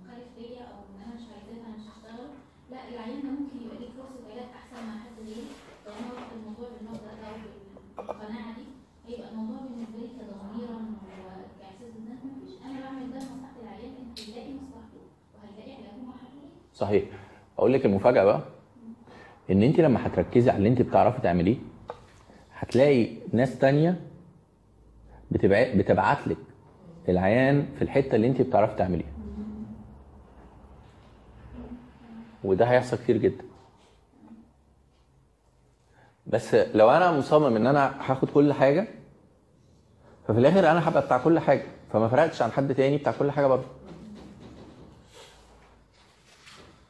مخالف 0.02 0.30
ليا 0.38 0.62
أو 0.72 0.78
ان 0.90 0.98
أنا 1.06 1.14
مش 1.18 1.26
عايزاه 1.34 1.58
فانا 1.64 1.76
مش 1.78 1.86
هشتغل 1.92 2.28
لا 2.72 2.80
العيان 2.90 3.22
ده 3.24 3.30
ممكن 3.40 3.58
يبقى 3.64 3.78
ليه 3.82 3.92
فرصه 3.98 4.20
علاج 4.32 4.50
احسن 4.60 4.80
مع 4.88 4.96
حد 5.04 5.16
غيري 5.28 5.48
لو 5.86 5.92
أنا 6.00 6.08
واخد 6.14 6.32
الموضوع 6.38 6.68
بالمبدا 6.74 7.14
ده 7.22 7.28
أو 7.98 8.04
بالقناعه 8.08 8.52
دي 8.60 8.66
هيبقى 9.08 9.30
الموضوع 9.32 9.58
بالنسبة 9.68 9.98
لي 10.02 10.10
كضميرا 10.18 10.80
وكاحساس 11.04 11.92
ان 12.00 12.06
أنا 12.12 12.20
مفيش 12.36 12.54
أنا 12.68 12.78
بعمل 12.84 13.06
ده 13.14 13.20
لمصلحه 13.20 13.58
العيان 13.64 13.94
انت 14.04 14.20
هيلاقي 14.26 14.54
مصلحته 14.62 15.02
وهيلاقي 15.36 15.72
علاجه 15.80 16.00
مع 16.08 16.14
حد 16.22 16.34
غيري 16.42 16.60
صحيح. 16.76 17.04
أقول 17.58 17.74
لك 17.74 17.86
المفاجأة 17.86 18.24
بقى 18.24 18.42
إن 19.52 19.64
أنت 19.64 19.80
لما 19.80 20.08
هتركزي 20.08 20.50
على 20.50 20.58
اللي 20.58 20.70
أنت 20.70 20.82
بتعرفي 20.82 21.22
تعمليه 21.22 21.58
هتلاقي 22.54 23.10
ناس 23.34 23.58
تانية 23.60 24.02
بتبعت 25.32 26.28
لك 26.28 26.38
العيان 27.10 27.68
في 27.76 27.82
الحتة 27.82 28.16
اللي 28.16 28.28
أنت 28.28 28.42
بتعرفي 28.42 28.76
تعمليها. 28.76 29.12
وده 32.44 32.66
هيحصل 32.66 32.98
كتير 32.98 33.18
جدا. 33.18 33.44
بس 36.28 36.56
لو 36.56 36.90
أنا 36.92 37.12
مصمم 37.12 37.56
إن 37.56 37.68
أنا 37.68 38.12
هاخد 38.12 38.30
كل 38.30 38.54
حاجة 38.54 38.88
ففي 40.28 40.40
الآخر 40.40 40.72
أنا 40.72 40.90
هبقى 40.90 41.06
بتاع 41.06 41.18
كل 41.18 41.40
حاجة. 41.40 41.64
فما 41.94 42.08
فرقتش 42.08 42.42
عن 42.42 42.52
حد 42.52 42.76
تاني 42.76 42.98
بتاع 42.98 43.12
كل 43.20 43.32
حاجة 43.32 43.48
برضه 43.48 43.64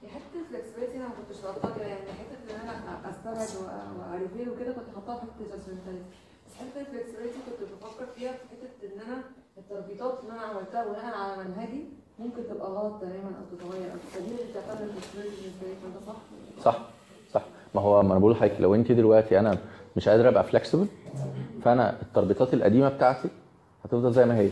هي 0.03 0.09
حتة 0.09 0.39
الفلكسبيتي 0.39 0.97
أنا 0.97 1.07
ما 1.07 1.13
كنتش 1.13 1.41
حاطاها 1.41 1.75
كده 1.75 1.85
يعني 1.85 1.99
حتة 2.01 2.55
ان 2.55 2.59
أنا 2.69 3.09
استبعد 3.09 3.67
وا 3.99 4.08
refer 4.08 4.49
وكده 4.53 4.73
كنت 4.73 4.95
حاطاها 4.95 5.15
في 5.19 5.21
حتة 5.25 5.49
judgmentality 5.49 6.05
بس 6.47 6.53
حتة 6.55 6.81
ال 6.81 6.86
flexibility 6.86 7.37
كنت 7.45 7.69
بفكر 7.71 8.05
فيها 8.15 8.31
في 8.31 8.39
حتة 8.51 8.87
ان 8.93 8.99
أنا 9.11 9.23
التربيطات 9.71 10.19
اللي 10.23 10.33
أنا 10.33 10.41
عملتها 10.41 10.85
بناء 10.85 11.15
على 11.17 11.43
منهجي 11.43 11.85
ممكن 12.19 12.43
تبقى 12.49 12.67
غلط 12.71 13.01
تماما 13.01 13.31
أو 13.39 13.57
تتغير. 13.57 13.91
أو 13.91 13.97
بتعتبر 14.51 14.83
ال 14.83 14.89
flexibility 14.89 15.51
بالنسبة 15.61 16.01
صح؟ 16.07 16.15
صح 16.63 16.79
صح. 17.33 17.41
ما 17.75 17.81
هو 17.81 18.03
ما 18.03 18.11
أنا 18.11 18.19
بقول 18.19 18.31
لحضرتك 18.31 18.61
لو 18.61 18.75
أنت 18.75 18.91
دلوقتي 18.91 19.39
أنا 19.39 19.57
مش 19.97 20.09
قادر 20.09 20.27
أبقى 20.29 20.43
flexible 20.43 20.87
فأنا 21.63 22.01
التربيطات 22.01 22.53
القديمة 22.53 22.89
بتاعتي 22.89 23.29
هتفضل 23.85 24.13
زي 24.13 24.25
ما 24.25 24.37
هي. 24.37 24.49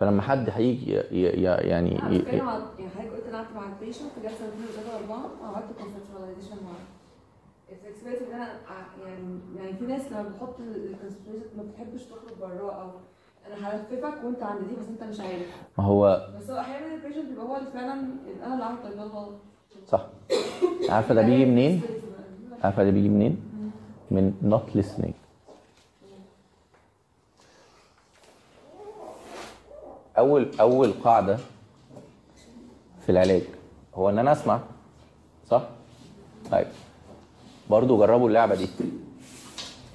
فلما 0.00 0.22
حد 0.22 0.50
هيجي 0.50 0.92
يعني 0.92 1.98
أنا 2.02 2.18
بتكلم 2.18 2.46
يعني 2.78 2.90
حضرتك 2.90 3.12
قلت 3.12 3.26
أنا 3.28 3.36
قعدت 3.38 3.52
مع 3.54 3.66
ال 3.66 3.71
patient 3.71 4.10
في 4.14 4.20
جلسة 4.22 4.48
اثنين 4.48 4.64
وثلاثه 4.68 4.94
واربعه 4.94 5.30
وعملت 5.42 5.66
conceptualization 5.78 6.56
معاه 6.64 6.84
ال 7.72 7.76
flexibility 7.76 8.24
ان 8.24 8.32
أنا 8.40 8.48
يعني 9.06 9.38
يعني 9.56 9.76
في 9.76 9.84
ناس 9.84 10.12
لما 10.12 10.22
بتحط 10.22 10.60
ال 10.60 10.65
conceptualization 10.65 11.56
ما 11.56 11.62
بتحبش 11.62 12.02
تخرج 12.04 12.38
براه 12.40 12.72
أو 12.82 12.90
أنا 13.48 13.68
هلففك 13.70 14.24
وأنت 14.24 14.42
عند 14.42 14.60
دي 14.68 14.74
بس 14.80 14.86
أنت 14.88 15.02
مش 15.02 15.20
عارف. 15.20 15.46
ما 15.78 15.84
هو 15.84 16.28
بس 16.38 16.50
هو 16.50 16.58
أحيانا 16.60 16.94
ال 16.94 16.98
patient 16.98 17.28
بيبقى 17.28 17.44
هو 17.46 17.56
اللي 17.56 17.70
فعلا 17.70 17.92
أنا 18.44 18.54
اللي 18.54 18.64
عامل 18.64 18.82
طريقه 18.82 19.02
غلط 19.04 19.34
صح. 19.88 20.06
عارفة 20.88 21.14
ده 21.14 21.22
بيجي 21.22 21.44
منين؟ 21.44 21.82
عارفة 22.64 22.84
ده 22.84 22.90
بيجي 22.90 23.08
منين؟ 23.08 23.42
من 24.10 24.32
not 24.52 24.76
listening. 24.78 25.12
أول 30.18 30.48
أول 30.60 30.92
قاعدة 31.04 31.38
في 33.06 33.12
العلاج 33.12 33.42
هو 33.94 34.10
إن 34.10 34.18
أنا 34.18 34.32
أسمع 34.32 34.60
صح؟ 35.50 35.62
طيب. 36.50 36.66
برضو 37.70 37.98
جربوا 37.98 38.28
اللعبة 38.28 38.54
دي. 38.54 38.68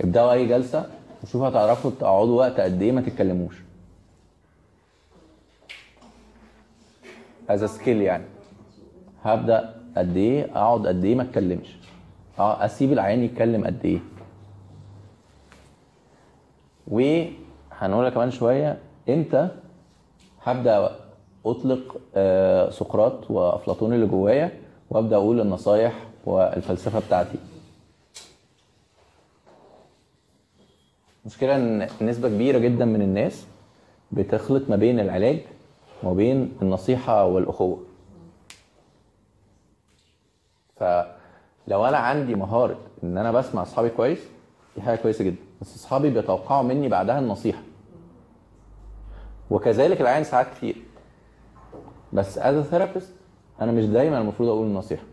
ابدأوا 0.02 0.32
أي 0.32 0.45
جلسة. 0.45 0.89
وشوفوا 1.24 1.47
هتعرفوا 1.49 1.91
تقعدوا 1.99 2.38
وقت 2.39 2.59
قد 2.59 2.82
إيه 2.82 2.91
ما 2.91 3.01
تتكلموش. 3.01 3.55
as 7.49 7.64
skill 7.64 8.01
يعني. 8.01 8.24
هبدأ 9.24 9.76
قد 9.97 10.17
إيه 10.17 10.51
أقعد 10.55 10.88
قد 10.88 11.05
إيه 11.05 11.15
ما 11.15 11.24
اتكلمش 11.24 11.78
أه 12.39 12.65
أسيب 12.65 12.93
العيان 12.93 13.24
يتكلم 13.24 13.65
قد 13.65 13.86
إيه. 13.86 13.99
وهنقولها 16.88 18.09
كمان 18.09 18.32
شوية. 18.32 18.78
إمتى؟ 19.09 19.47
هبدأ 20.43 20.95
أطلق 21.45 21.97
آه، 22.15 22.70
سقراط 22.70 23.32
وأفلاطون 23.32 23.93
اللي 23.93 24.05
جوايا 24.07 24.51
وأبدأ 24.89 25.15
أقول 25.15 25.41
النصايح 25.41 25.93
والفلسفة 26.26 26.99
بتاعتي. 26.99 27.38
المشكلة 31.30 31.55
إن 31.55 31.88
نسبة 32.01 32.30
كبيرة 32.30 32.57
جدا 32.57 32.86
من 32.86 33.01
الناس 33.01 33.45
بتخلط 34.11 34.69
ما 34.69 34.75
بين 34.75 34.99
العلاج 34.99 35.39
وما 36.03 36.13
بين 36.13 36.57
النصيحة 36.61 37.25
والأخوة. 37.25 37.84
فلو 40.75 41.86
أنا 41.86 41.97
عندي 41.97 42.36
مهارة 42.36 42.80
إن 43.03 43.17
أنا 43.17 43.32
بسمع 43.32 43.61
أصحابي 43.61 43.89
كويس 43.89 44.19
دي 44.75 44.82
حاجة 44.82 44.97
كويسة 44.97 45.23
جدا. 45.23 45.38
بس 45.61 45.75
أصحابي 45.75 46.09
بيتوقعوا 46.09 46.63
مني 46.63 46.89
بعدها 46.89 47.19
النصيحة. 47.19 47.61
وكذلك 49.49 50.01
العيان 50.01 50.24
ساعات 50.23 50.47
كتير. 50.57 50.75
بس 52.13 52.38
as 52.38 52.64
therapist 52.64 53.14
أنا 53.61 53.71
مش 53.71 53.86
دايما 53.86 54.21
المفروض 54.21 54.49
أقول 54.49 54.67
النصيحة. 54.67 55.03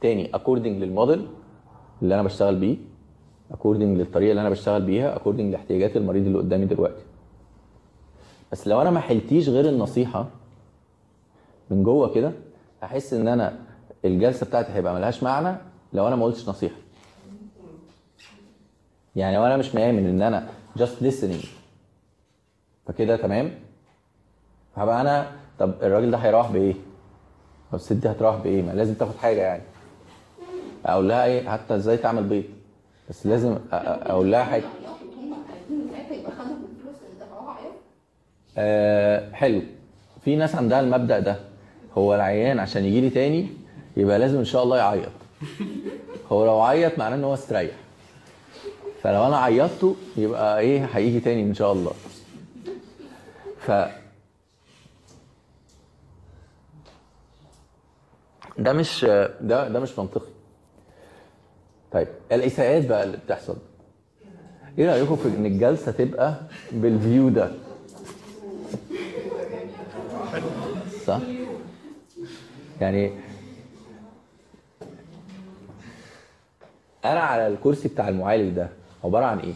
تاني 0.00 0.34
according 0.34 0.82
لل 0.82 0.95
model 0.95 1.28
اللي 2.02 2.14
أنا 2.14 2.22
بشتغل 2.22 2.56
بيه 2.56 2.76
according 3.52 3.98
للطريقة 3.98 4.30
اللي 4.30 4.40
أنا 4.40 4.50
بشتغل 4.50 4.82
بيها 4.82 5.16
according 5.16 5.52
لاحتياجات 5.52 5.96
المريض 5.96 6.26
اللي 6.26 6.38
قدامي 6.38 6.66
دلوقتي 6.66 7.02
بس 8.52 8.68
لو 8.68 8.82
أنا 8.82 8.90
ما 8.90 9.00
حلتيش 9.00 9.48
غير 9.48 9.68
النصيحة 9.68 10.26
من 11.70 11.82
جوه 11.82 12.14
كده 12.14 12.32
هحس 12.82 13.12
إن 13.14 13.28
أنا 13.28 13.58
الجلسة 14.04 14.46
بتاعتي 14.46 14.72
هيبقى 14.72 14.94
ملهاش 14.94 15.22
معنى 15.22 15.56
لو 15.92 16.06
أنا 16.08 16.16
ما 16.16 16.24
قلتش 16.24 16.48
نصيحة 16.48 16.76
يعني 19.16 19.36
لو 19.36 19.46
أنا 19.46 19.56
مش 19.56 19.74
مآمن 19.74 20.06
إن 20.06 20.22
أنا 20.22 20.48
just 20.78 21.02
listening 21.04 21.46
فكده 22.86 23.16
تمام 23.16 23.50
هبقى 24.76 25.00
أنا 25.00 25.32
طب 25.58 25.74
الراجل 25.82 26.10
ده 26.10 26.16
هيروح 26.18 26.50
بإيه؟ 26.52 26.74
طب 27.70 27.74
الست 27.74 27.92
دي 27.92 28.10
هتروح 28.10 28.36
بإيه؟ 28.36 28.62
ما 28.62 28.72
لازم 28.72 28.94
تاخد 28.94 29.16
حاجة 29.16 29.40
يعني 29.40 29.62
أقول 30.86 31.08
لها 31.08 31.24
إيه 31.24 31.48
حتى 31.48 31.74
إزاي 31.74 31.96
تعمل 31.96 32.24
بيض؟ 32.24 32.44
بس 33.10 33.26
لازم 33.26 33.58
أقول 33.72 34.32
لها 34.32 34.44
حاجة. 34.44 34.64
آه 38.58 39.32
حلو. 39.32 39.62
في 40.24 40.36
ناس 40.36 40.54
عندها 40.54 40.80
المبدأ 40.80 41.18
ده. 41.18 41.36
هو 41.98 42.14
العيان 42.14 42.58
عشان 42.58 42.84
يجي 42.84 43.00
لي 43.00 43.10
تاني 43.10 43.48
يبقى 43.96 44.18
لازم 44.18 44.38
إن 44.38 44.44
شاء 44.44 44.62
الله 44.62 44.76
يعيط. 44.76 45.08
هو 46.32 46.46
لو 46.46 46.60
عيط 46.60 46.98
معناه 46.98 47.16
إن 47.16 47.24
هو 47.24 47.34
استريح. 47.34 47.72
فلو 49.02 49.26
أنا 49.26 49.36
عيطته 49.38 49.96
يبقى 50.16 50.58
إيه 50.60 50.84
هيجي 50.84 51.20
تاني 51.20 51.42
إن 51.42 51.54
شاء 51.54 51.72
الله. 51.72 51.92
ف 53.58 53.70
ده 58.58 58.72
مش 58.72 59.04
ده 59.40 59.68
ده 59.68 59.80
مش 59.80 59.98
منطقي. 59.98 60.29
طيب 61.92 62.08
الإساءات 62.32 62.86
بقى 62.86 63.04
اللي 63.04 63.16
بتحصل. 63.16 63.56
إيه 64.78 64.86
رأيكم 64.90 65.16
في 65.16 65.28
إن 65.28 65.46
الجلسة 65.46 65.92
تبقى 65.92 66.34
بالفيو 66.72 67.28
ده؟ 67.28 67.50
صح؟ 71.06 71.20
يعني 72.80 73.12
أنا 77.04 77.20
على 77.20 77.46
الكرسي 77.46 77.88
بتاع 77.88 78.08
المعالج 78.08 78.54
ده 78.56 78.68
عبارة 79.04 79.24
عن 79.24 79.38
إيه؟ 79.38 79.52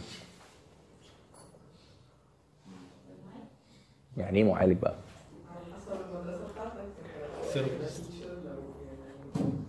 يعني 4.17 4.37
إيه 4.39 4.43
معالج 4.43 4.77
بقى؟ 4.81 4.95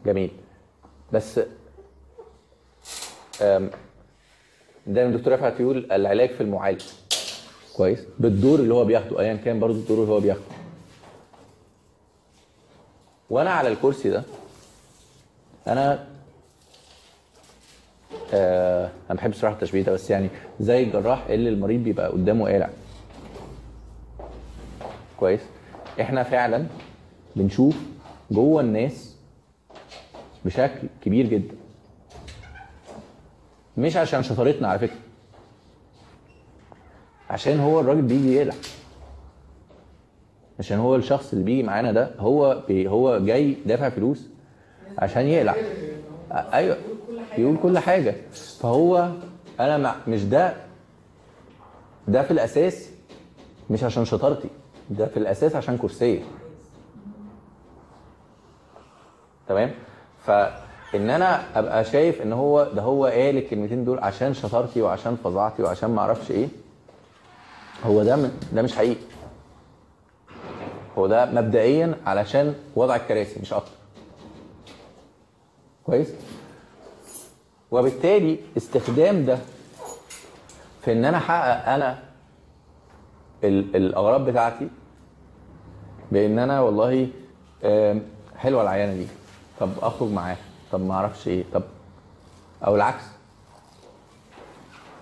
جميل. 0.06 0.30
بس 1.12 1.40
دايما 3.40 5.10
الدكتور 5.14 5.32
رفعت 5.32 5.60
يقول 5.60 5.92
العلاج 5.92 6.30
في 6.30 6.40
المعالج. 6.40 6.82
كويس؟ 7.76 8.00
بالدور 8.18 8.58
اللي 8.58 8.74
هو 8.74 8.84
بياخده 8.84 9.20
ايا 9.20 9.34
كان 9.34 9.60
برضو 9.60 9.78
الدور 9.78 10.02
اللي 10.02 10.12
هو 10.12 10.20
بياخده. 10.20 10.44
وأنا 13.30 13.50
على 13.50 13.68
الكرسي 13.68 14.10
ده 14.10 14.22
أنا 15.66 16.06
آه 18.34 18.84
أنا 18.84 18.90
ما 19.10 19.14
بحبش 19.14 19.36
صراحة 19.36 19.54
التشبيه 19.54 19.82
ده 19.82 19.92
بس 19.92 20.10
يعني 20.10 20.28
زي 20.60 20.82
الجراح 20.82 21.26
اللي 21.28 21.48
المريض 21.48 21.80
بيبقى 21.84 22.08
قدامه 22.08 22.50
قالع. 22.52 22.70
كويس؟ 25.20 25.40
إحنا 26.00 26.22
فعلا 26.22 26.66
بنشوف 27.36 27.76
جوه 28.30 28.60
الناس 28.60 29.16
بشكل 30.44 30.88
كبير 31.04 31.26
جدا. 31.26 31.54
مش 33.76 33.96
عشان 33.96 34.22
شطارتنا 34.22 34.68
على 34.68 34.78
فكرة. 34.78 34.96
عشان 37.30 37.60
هو 37.60 37.80
الراجل 37.80 38.02
بيجي 38.02 38.34
يقلع 38.34 38.54
عشان 40.58 40.78
هو 40.78 40.96
الشخص 40.96 41.32
اللي 41.32 41.44
بيجي 41.44 41.62
معانا 41.62 41.92
ده 41.92 42.10
هو 42.18 42.62
بي 42.68 42.88
هو 42.88 43.18
جاي 43.18 43.56
دافع 43.66 43.88
فلوس 43.88 44.26
عشان 44.98 45.26
يقلع 45.26 45.54
أيوه 46.32 46.76
يقول 47.38 47.56
كل 47.62 47.78
حاجة. 47.78 48.14
فهو 48.60 49.10
أنا 49.60 49.78
مع 49.78 49.96
مش 50.08 50.24
ده 50.24 50.54
ده 52.08 52.22
في 52.22 52.30
الأساس 52.30 52.90
مش 53.70 53.84
عشان 53.84 54.04
شطارتي 54.04 54.48
ده 54.90 55.06
في 55.06 55.16
الأساس 55.16 55.56
عشان 55.56 55.78
كرسية. 55.78 56.20
تمام؟ 59.48 59.70
فان 60.92 61.10
أنا 61.10 61.58
أبقى 61.58 61.84
شايف 61.84 62.22
إن 62.22 62.32
هو 62.32 62.64
ده 62.74 62.82
هو 62.82 63.06
قال 63.06 63.36
الكلمتين 63.38 63.84
دول 63.84 63.98
عشان 63.98 64.34
شطارتي 64.34 64.82
وعشان 64.82 65.16
فظاعتي 65.24 65.62
وعشان 65.62 65.90
ما 65.90 66.00
أعرفش 66.00 66.30
إيه 66.30 66.48
هو 67.84 68.02
ده 68.02 68.30
ده 68.52 68.62
مش 68.62 68.76
حقيقي. 68.76 69.00
هو 70.98 71.06
ده 71.06 71.24
مبدئيا 71.26 71.94
علشان 72.06 72.54
وضع 72.76 72.96
الكراسي 72.96 73.40
مش 73.40 73.52
أكتر. 73.52 73.70
كويس؟ 75.86 76.08
وبالتالي 77.70 78.38
استخدام 78.56 79.24
ده 79.24 79.38
في 80.84 80.92
إن 80.92 81.04
أنا 81.04 81.16
أحقق 81.16 81.68
أنا 81.68 81.98
ال- 83.44 83.76
الأغراض 83.76 84.24
بتاعتي 84.30 84.68
بإن 86.12 86.38
أنا 86.38 86.60
والله 86.60 87.08
حلوة 88.36 88.62
العيانة 88.62 88.94
دي 88.94 89.06
طب 89.60 89.70
أخرج 89.82 90.10
معاها. 90.10 90.36
طب 90.72 90.80
ما 90.80 90.94
أعرفش 90.94 91.28
إيه. 91.28 91.44
طب 91.54 91.62
أو 92.66 92.76
العكس. 92.76 93.04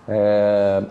آم، 0.09 0.87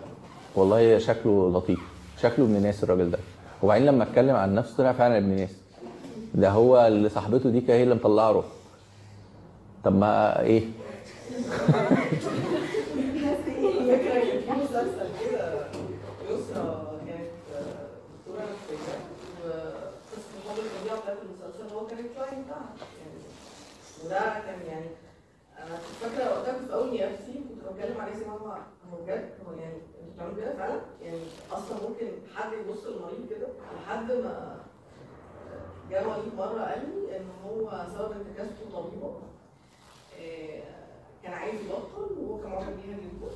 والله 0.54 0.98
شكله 0.98 1.50
لطيف. 1.52 1.80
شكله 2.22 2.44
ابن 2.44 2.62
ناس 2.62 2.84
الراجل 2.84 3.10
ده. 3.10 3.18
وبعدين 3.62 3.86
لما 3.86 4.04
اتكلم 4.04 4.36
عن 4.36 4.54
نفسه 4.54 4.76
طلع 4.76 4.92
فعلا 4.92 5.18
ابن 5.18 5.28
ناس. 5.28 5.50
ده 6.34 6.50
هو 6.50 6.86
اللي 6.86 7.08
صاحبته 7.08 7.50
دي 7.50 7.60
كانت 7.60 7.70
هي 7.70 7.82
اللي 7.82 7.94
مطلعه 7.94 8.30
روح. 8.30 8.44
طب 9.84 9.94
ما 9.96 10.40
إيه 10.40 10.62
فكرة 12.84 14.20
كان 14.20 14.40
في 14.40 14.50
مسلسل 14.64 15.08
كده 15.20 15.66
يسرا 16.30 16.98
كانت 17.06 17.30
آه، 17.54 17.60
دكتورة 18.18 18.42
نفسية 18.42 18.94
وقصة 19.44 20.30
الحب 20.38 20.58
الفظيعة 20.58 21.00
بتاعت 21.02 21.16
المسلسل 21.22 21.74
هو 21.74 21.86
كان 21.86 21.98
ال 21.98 22.05
client 22.05 22.46
بتاعها 22.46 22.74
يعني 23.00 23.18
وده 24.14 24.40
كان 24.40 24.66
يعني 24.66 24.86
أنا 25.58 25.76
كنت 25.76 26.10
فاكرة 26.10 26.30
وقتها 26.30 26.58
كنت 26.58 26.70
بقول 26.70 26.88
لنفسي 26.88 27.32
كنت 27.32 27.72
بتكلم 27.72 28.00
عليه 28.00 28.14
سي 28.14 28.24
هو 28.26 28.48
هو 28.48 29.02
بجد 29.02 29.30
هو 29.46 29.52
يعني 29.52 29.74
أنتوا 29.74 30.14
بتعملوا 30.14 30.36
كده 30.36 30.56
فعلا؟ 30.56 30.80
يعني 31.02 31.20
أصلا 31.52 31.88
ممكن 31.88 32.06
حد 32.34 32.52
يبص 32.52 32.86
للمريض 32.86 33.28
كده 33.30 33.46
لحد 33.76 34.12
ما 34.12 34.62
جه 35.90 36.08
وليد 36.08 36.34
مرة 36.36 36.62
قال 36.62 36.80
لي 36.90 37.16
إن 37.16 37.26
هو 37.44 37.86
سبب 37.94 38.12
انتكاسته 38.12 38.70
طبيبة 38.74 39.14
آه، 40.20 40.62
كان 41.22 41.32
عايز 41.32 41.60
يبطل 41.60 42.18
وهو 42.18 42.40
كان 42.42 42.50
معجب 42.52 42.76
بيها 42.76 42.96
جدا 42.96 43.30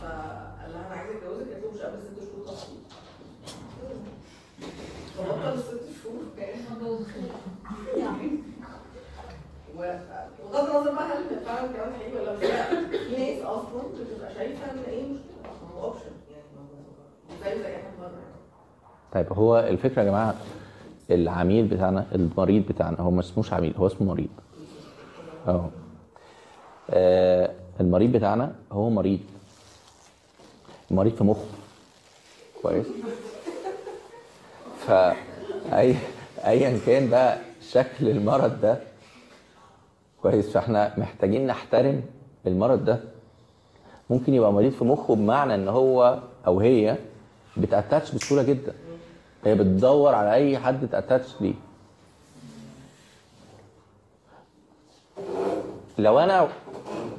فقال 0.00 0.72
لها 0.72 0.86
أنا 0.86 0.94
عايز 0.94 1.10
أتجوزك 1.10 1.48
قالت 1.52 1.64
له 1.64 1.70
مش 1.74 1.80
قبل 1.80 1.98
ست 2.02 2.20
شهور 2.32 2.46
تخطيط 2.46 2.78
فبطل 5.18 5.54
الست 5.54 6.02
شهور. 6.02 6.22
يعني 7.96 8.30
وبغض 9.76 10.70
النظر 10.70 10.94
بقى 10.94 11.04
هل 11.06 11.44
فعلا 11.46 11.72
كلام 11.72 11.92
حقيقي 11.94 12.20
ولا 12.20 12.32
مش 12.32 12.46
في 12.96 13.16
ناس 13.16 13.42
أصلا 13.42 13.82
بتبقى 14.00 14.34
شايفة 14.34 14.70
إن 14.70 14.78
إيه 14.88 15.02
مشكله 15.02 15.52
ما 15.74 15.80
هو 15.80 15.84
اوبشن 15.84 16.00
يعني 16.30 17.56
زي 17.56 17.62
زي 17.62 17.76
حد 17.76 17.82
بره. 18.00 18.06
يعني. 18.08 18.24
طيب 19.12 19.32
هو 19.32 19.58
الفكرة 19.58 20.02
يا 20.02 20.06
جماعة 20.06 20.34
العميل 21.10 21.66
بتاعنا 21.66 22.06
المريض 22.14 22.66
بتاعنا 22.66 23.00
هو 23.00 23.10
ما 23.10 23.20
اسموش 23.20 23.52
عميل 23.52 23.74
هو 23.76 23.86
اسمه 23.86 24.06
مريض. 24.06 24.28
آه 26.90 27.50
المريض 27.80 28.12
بتاعنا 28.12 28.54
هو 28.72 28.90
مريض. 28.90 29.20
مريض 30.90 31.14
في 31.14 31.24
مخه. 31.24 31.44
كويس. 32.62 32.86
فأي 34.86 35.94
ايا 36.46 36.78
كان 36.86 37.10
بقى 37.10 37.38
شكل 37.70 38.08
المرض 38.08 38.60
ده 38.60 38.78
كويس. 40.22 40.50
فاحنا 40.50 40.94
محتاجين 40.98 41.46
نحترم 41.46 42.02
المرض 42.46 42.84
ده. 42.84 43.00
ممكن 44.10 44.34
يبقى 44.34 44.52
مريض 44.52 44.72
في 44.72 44.84
مخه 44.84 45.14
بمعنى 45.14 45.54
إن 45.54 45.68
هو 45.68 46.18
أو 46.46 46.60
هي 46.60 46.96
بتاتاتش 47.56 48.14
بسهولة 48.14 48.42
جدا. 48.42 48.72
هي 49.44 49.54
بتدور 49.54 50.14
على 50.14 50.34
أي 50.34 50.58
حد 50.58 50.88
تاتاتش 50.88 51.28
ليه. 51.40 51.54
لو 55.98 56.18
أنا 56.18 56.48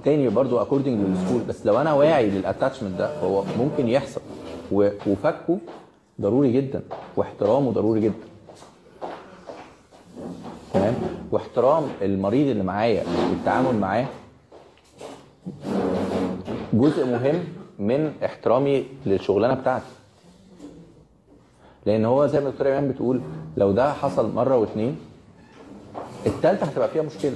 تاني 0.05 0.29
برضو 0.29 0.61
according 0.61 1.07
لل 1.07 1.16
school 1.16 1.41
بس 1.41 1.65
لو 1.65 1.81
أنا 1.81 1.93
واعي 1.93 2.29
لل 2.29 2.41
attachment 2.41 2.99
ده 2.99 3.19
هو 3.19 3.43
ممكن 3.57 3.87
يحصل. 3.87 4.21
وفكه 4.71 5.57
ضروري 6.21 6.51
جدا 6.51 6.81
واحترامه 7.15 7.71
ضروري 7.71 8.01
جدا. 8.01 8.27
تمام؟ 10.73 11.20
واحترام 11.31 11.83
المريض 12.01 12.47
اللي 12.47 12.63
معايا 12.63 13.03
والتعامل 13.29 13.75
معاه 13.79 14.05
جزء 16.73 17.05
مهم 17.05 17.43
من 17.79 18.13
احترامي 18.25 18.85
للشغلانة 19.05 19.53
بتاعتي. 19.53 19.85
لأن 21.85 22.05
هو 22.05 22.27
زي 22.27 22.39
ما 22.39 22.47
الدكتوره 22.47 22.69
ايمان 22.69 22.91
بتقول 22.91 23.21
لو 23.57 23.71
ده 23.71 23.93
حصل 23.93 24.33
مرة 24.33 24.57
واثنين 24.57 24.99
التالتة 26.25 26.65
هتبقى 26.65 26.89
فيها 26.89 27.01
مشكلة. 27.01 27.35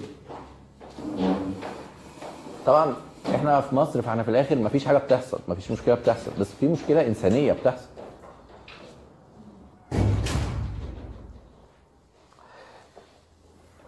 طبعا 2.66 2.94
إحنا 3.36 3.62
في 3.62 3.76
مصر 3.76 4.02
فإحنا 4.02 4.24
في 4.24 4.30
الآخر 4.30 4.56
مفيش 4.56 4.86
حاجة 4.86 4.98
بتحصل 4.98 5.40
مفيش 5.48 5.72
مشكلة 5.72 5.96
بتحصل 5.96 6.32
بس 6.40 6.48
في 6.60 6.68
مشكلة 6.68 7.08
إنسانية 7.08 7.54
بتحصل. 7.54 7.88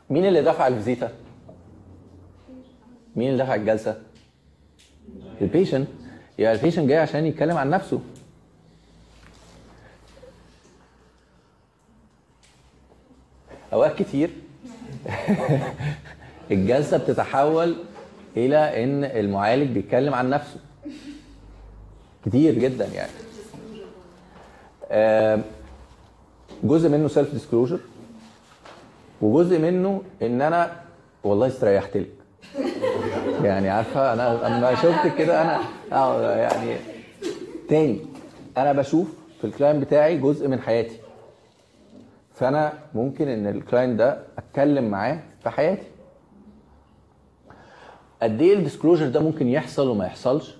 مين 0.09 0.25
اللي 0.25 0.41
دفع 0.41 0.67
الفيزيتا؟ 0.67 1.11
مين 3.15 3.29
اللي 3.31 3.43
دفع 3.43 3.55
الجلسة؟ 3.55 4.01
ال 5.41 5.47
patient 5.47 5.87
يبقى 6.39 6.53
ال 6.53 6.57
patient 6.57 6.87
جاي 6.89 6.97
عشان 6.97 7.25
يتكلم 7.25 7.57
عن 7.57 7.69
نفسه. 7.69 8.01
أوقات 13.73 13.95
كتير. 14.03 14.29
الجلسة 16.51 16.97
بتتحول 16.97 17.75
إلى 18.37 18.83
إن 18.83 19.03
المعالج 19.03 19.71
بيتكلم 19.71 20.13
عن 20.13 20.29
نفسه. 20.29 20.59
كتير 22.25 22.53
جدا 22.59 22.85
يعني. 22.85 23.11
آم، 24.91 25.41
جزء 26.63 26.89
منه 26.89 27.07
self 27.07 27.33
disclosure 27.33 27.79
وجزء 29.21 29.59
منه 29.59 30.01
إن 30.21 30.41
أنا 30.41 30.71
والله 31.23 31.47
استريحت 31.47 31.97
لك. 31.97 32.09
يعني 33.43 33.69
عارفة 33.69 34.13
أنا 34.13 34.47
اما 34.47 34.75
شفت 34.75 35.17
كده 35.17 35.41
أنا 35.41 35.59
آه 35.93 36.35
يعني 36.35 36.75
تاني 37.69 37.99
أنا 38.57 38.73
بشوف 38.73 39.07
في 39.41 39.47
ال 39.47 39.52
client 39.52 39.79
بتاعي 39.79 40.17
جزء 40.17 40.47
من 40.47 40.59
حياتي. 40.59 40.97
فأنا 42.33 42.73
ممكن 42.95 43.27
إن 43.27 43.47
ال 43.47 43.54
client 43.54 43.97
ده 43.97 44.19
أتكلم 44.37 44.89
معاه 44.89 45.19
في 45.43 45.49
حياتي. 45.49 45.87
قد 48.21 48.41
إيه 48.41 48.53
ال 48.53 48.58
disclosure 48.58 49.07
ده 49.09 49.19
ممكن 49.19 49.47
يحصل 49.47 49.87
وما 49.87 50.05
يحصلش؟ 50.05 50.55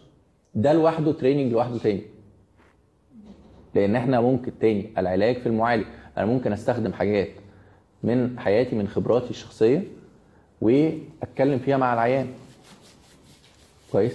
ده 0.56 0.74
لوحده 0.74 1.12
training 1.12 1.52
لوحده 1.52 1.78
تاني. 1.78 2.02
لأن 3.76 3.96
إحنا 3.96 4.22
ممكن 4.22 4.60
تاني 4.60 4.90
العلاج 4.98 5.38
في 5.38 5.48
المعالج 5.48 5.86
أنا 6.18 6.26
ممكن 6.26 6.54
أستخدم 6.54 6.94
حاجات. 6.94 7.30
من 8.04 8.40
حياتي 8.40 8.76
من 8.76 8.88
خبراتي 8.88 9.30
الشخصية 9.30 9.84
وأتكلم 10.62 11.60
فيها 11.60 11.78
مع 11.78 11.94
العيان. 11.94 12.28
كويس؟ 13.92 14.14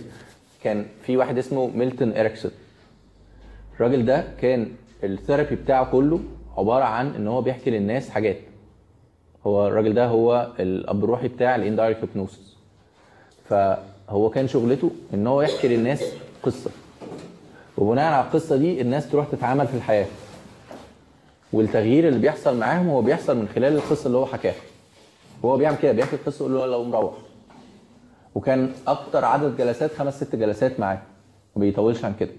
كان 0.65 0.87
في 1.03 1.17
واحد 1.17 1.39
اسمه 1.39 1.67
ميلتون 1.67 2.17
إريكسون. 2.17 2.51
الراجل 3.77 4.05
ده 4.05 4.25
كان 4.41 4.69
ال 5.05 5.11
therapy 5.11 5.55
بتاعه 5.55 5.91
كله 5.91 6.21
عبارة 6.57 6.85
عن 6.85 7.15
إن 7.15 7.29
هو 7.29 7.43
بيحكي 7.43 7.71
للناس 7.71 8.11
حاجات. 8.11 8.37
هو 9.47 9.67
الراجل 9.67 9.95
ده 9.95 10.07
هو 10.07 10.53
الأب 10.61 11.05
الروحي 11.05 11.29
بتاع 11.29 11.57
ال 11.57 11.61
indirect 11.61 12.01
hypnosis. 12.03 12.57
فهو 13.49 14.31
كان 14.31 14.49
شغلته 14.49 14.91
إن 15.15 15.27
هو 15.27 15.43
يحكي 15.43 15.69
للناس 15.69 16.05
قصة. 16.43 16.71
وبناء 17.79 18.13
على 18.13 18.27
القصة 18.27 18.57
دي 18.57 18.81
الناس 18.81 19.11
تروح 19.11 19.27
تتعامل 19.33 19.67
في 19.67 19.75
الحياة. 19.75 20.07
والتغيير 21.53 22.09
اللي 22.09 22.19
بيحصل 22.19 22.57
معاهم 22.59 22.89
هو 22.89 23.03
بيحصل 23.03 23.37
من 23.37 23.49
خلال 23.49 23.75
القصة 23.75 24.07
اللي 24.07 24.19
هو 24.19 24.27
حكاها. 24.27 24.55
وهو 25.43 25.57
بيعمل 25.57 25.77
كده 25.77 25.93
بيحكي 25.93 26.17
القصة 26.17 26.43
يقول 26.43 26.55
له 26.59 26.67
لو 26.67 26.85
مروح 26.85 27.15
وكان 28.35 28.73
أكتر 28.87 29.25
عدد 29.25 29.57
جلسات 29.57 29.93
خمس 29.95 30.25
ست 30.25 30.37
جلسات 30.37 30.81
معاه 30.81 31.03
ما 31.57 31.61
بيطولش 31.61 32.05
عن 32.05 32.15
كده. 32.21 32.31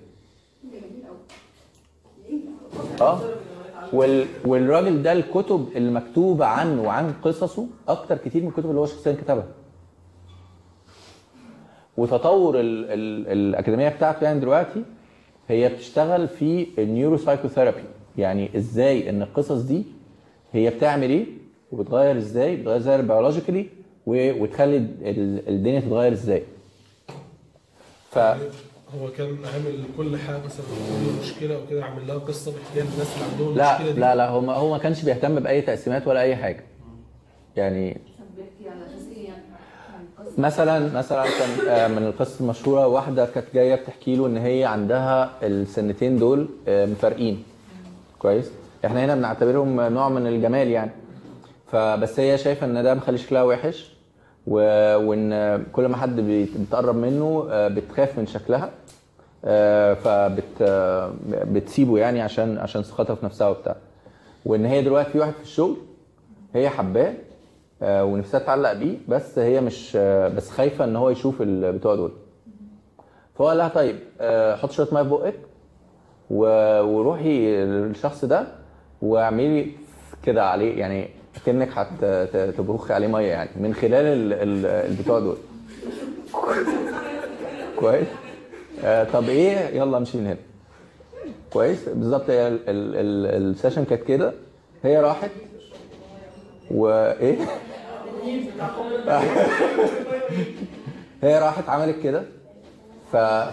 آه. 3.01 3.19
وال... 3.93 4.25
والراجل 4.45 5.03
ده 5.03 5.11
الكتب 5.11 5.67
اللي 5.75 5.91
مكتوبة 5.91 6.45
عنه 6.45 6.81
وعن 6.81 7.13
قصصه 7.23 7.67
أكتر 7.87 8.17
كتير 8.17 8.41
من 8.41 8.47
الكتب 8.47 8.69
اللي 8.69 8.79
هو 8.79 8.85
شخصيا 8.85 9.13
كتبها. 9.13 9.45
وتطور 11.97 12.59
ال... 12.59 12.85
ال... 12.91 13.27
الأكاديمية 13.27 13.89
بتاعته 13.89 14.23
يعني 14.23 14.39
دلوقتي 14.39 14.83
هي 15.47 15.69
بتشتغل 15.69 16.27
في 16.27 16.67
ال 16.77 16.84
neuro 16.84 17.17
psychotherapy 17.17 17.83
يعني 18.17 18.57
إزاي 18.57 19.09
ان 19.09 19.21
القصص 19.21 19.61
دي 19.61 19.83
هي 20.53 20.69
بتعمل 20.69 21.09
إيه 21.09 21.25
وبتغير 21.71 22.17
إزاي؟ 22.17 22.55
بتغير 22.55 22.77
إزاي 22.77 23.01
بيولوجيكالي 23.01 23.65
وتخلي 24.07 24.77
ال- 24.77 25.49
الدنيا 25.49 25.79
تتغير 25.79 26.11
إزاي. 26.13 26.43
ف 28.11 28.17
هو 28.19 29.09
كان 29.17 29.27
عامل 29.53 29.83
كل 29.97 30.17
حاجة 30.17 30.37
مثلا 30.45 30.65
مشكلة 31.21 31.55
أو 31.55 31.61
كده 31.69 31.85
عامل 31.85 32.07
لها 32.07 32.17
قصة 32.17 32.51
بيحكيها 32.51 32.91
للناس 32.91 33.07
اللي 33.15 33.25
عندهم 33.31 33.57
لا 33.57 33.71
المشكلة 33.75 33.91
دي. 33.93 33.99
لا 34.01 34.15
لا 34.15 34.29
هو 34.29 34.41
ما 34.41 34.53
هو 34.53 34.69
ما 34.71 34.77
كانش 34.77 35.03
بيهتم 35.05 35.35
بأي 35.39 35.61
تقسيمات 35.61 36.07
ولا 36.07 36.21
أي 36.21 36.35
حاجة. 36.35 36.63
يعني 37.55 37.77
إيه 37.77 37.97
يعني؟ 39.25 39.41
مثلا 40.37 40.97
مثلا 40.99 41.23
كان 41.23 41.67
آه، 41.69 41.87
من 41.87 41.97
القصص 42.07 42.41
المشهورة 42.41 42.87
واحدة 42.87 43.25
كانت 43.25 43.45
جاية 43.53 43.75
بتحكي 43.75 44.15
له 44.15 44.27
إن 44.27 44.37
هي 44.37 44.65
عندها 44.65 45.31
السنتين 45.43 46.17
دول 46.19 46.49
آه، 46.67 46.85
مفارقين. 46.85 47.43
كويس. 48.23 48.51
إحنا 48.85 49.05
هنا 49.05 49.15
بنعتبرهم 49.15 49.81
نوع 49.81 50.09
من 50.09 50.27
الجمال 50.27 50.67
يعني. 50.67 50.91
فبس 51.71 52.19
هي 52.19 52.37
شايفة 52.37 52.65
إن 52.65 52.83
ده 52.83 52.93
مخلي 52.93 53.17
شكلها 53.17 53.43
وحش 53.43 53.93
و... 54.47 54.55
وإن 54.95 55.63
كل 55.73 55.85
ما 55.87 55.97
حد 55.97 56.15
بيت- 56.19 56.57
بتقرب 56.57 56.95
منه 56.95 57.47
آه، 57.51 57.67
بتخاف 57.67 58.19
من 58.19 58.27
شكلها 58.27 58.69
آه، 59.45 59.93
فبت 59.93 60.63
بتسيبه 61.51 61.97
يعني 61.97 62.21
عشان 62.21 62.57
عشان 62.57 62.83
ثقتها 62.83 63.15
في 63.15 63.25
نفسها 63.25 63.49
وبتاع. 63.49 63.75
وإن 64.45 64.65
هي 64.65 64.81
دلوقتي 64.81 65.09
في 65.11 65.19
واحد 65.19 65.33
في 65.33 65.41
الشغل 65.41 65.77
هي 66.53 66.69
حباه 66.69 67.13
آه، 67.81 68.03
ونفسها 68.05 68.39
تتعلق 68.39 68.73
بيه 68.73 68.97
بس 69.07 69.39
هي 69.39 69.61
مش 69.61 69.97
بس 70.35 70.49
خايفة 70.49 70.85
إن 70.85 70.95
هو 70.95 71.09
يشوف 71.09 71.41
البتوع 71.41 71.95
دول. 71.95 72.11
فهو 73.37 73.47
قال 73.47 73.57
لها 73.57 73.67
طيب 73.67 73.95
حط 74.61 74.71
شوية 74.71 74.87
مية 74.91 75.03
في 75.03 75.09
بقك 75.09 75.35
وروحي 76.33 77.65
للشخص 77.65 78.25
ده 78.25 78.47
واعملي 79.01 79.71
كده 80.25 80.45
عليه 80.49 80.79
يعني 80.79 81.09
كأنك 81.45 81.69
هتبخي 81.77 82.93
عليه 82.93 83.07
مية 83.07 83.27
يعني 83.27 83.49
من 83.55 83.73
خلال 83.73 83.93
ال- 83.93 84.33
ال- 84.33 84.65
البتوع 84.65 85.19
دول. 85.19 85.37
كويس؟ 87.79 88.07
آه، 88.83 89.03
طب 89.03 89.29
إيه؟ 89.29 89.57
يلا 89.77 89.97
امشي 89.97 90.17
من 90.17 90.25
هنا. 90.27 90.37
كويس؟ 91.53 91.89
بالظبط 91.89 92.29
هي 92.29 92.47
ال- 92.47 92.69
ال- 92.69 92.95
ال- 92.95 93.51
السيشن 93.51 93.85
كانت 93.85 94.03
كده. 94.03 94.33
هي 94.83 94.99
راحت. 95.01 95.29
وإيه؟ 96.71 97.37
هي 101.23 101.39
راحت 101.39 101.69
عملت 101.69 102.03
كده. 102.03 102.23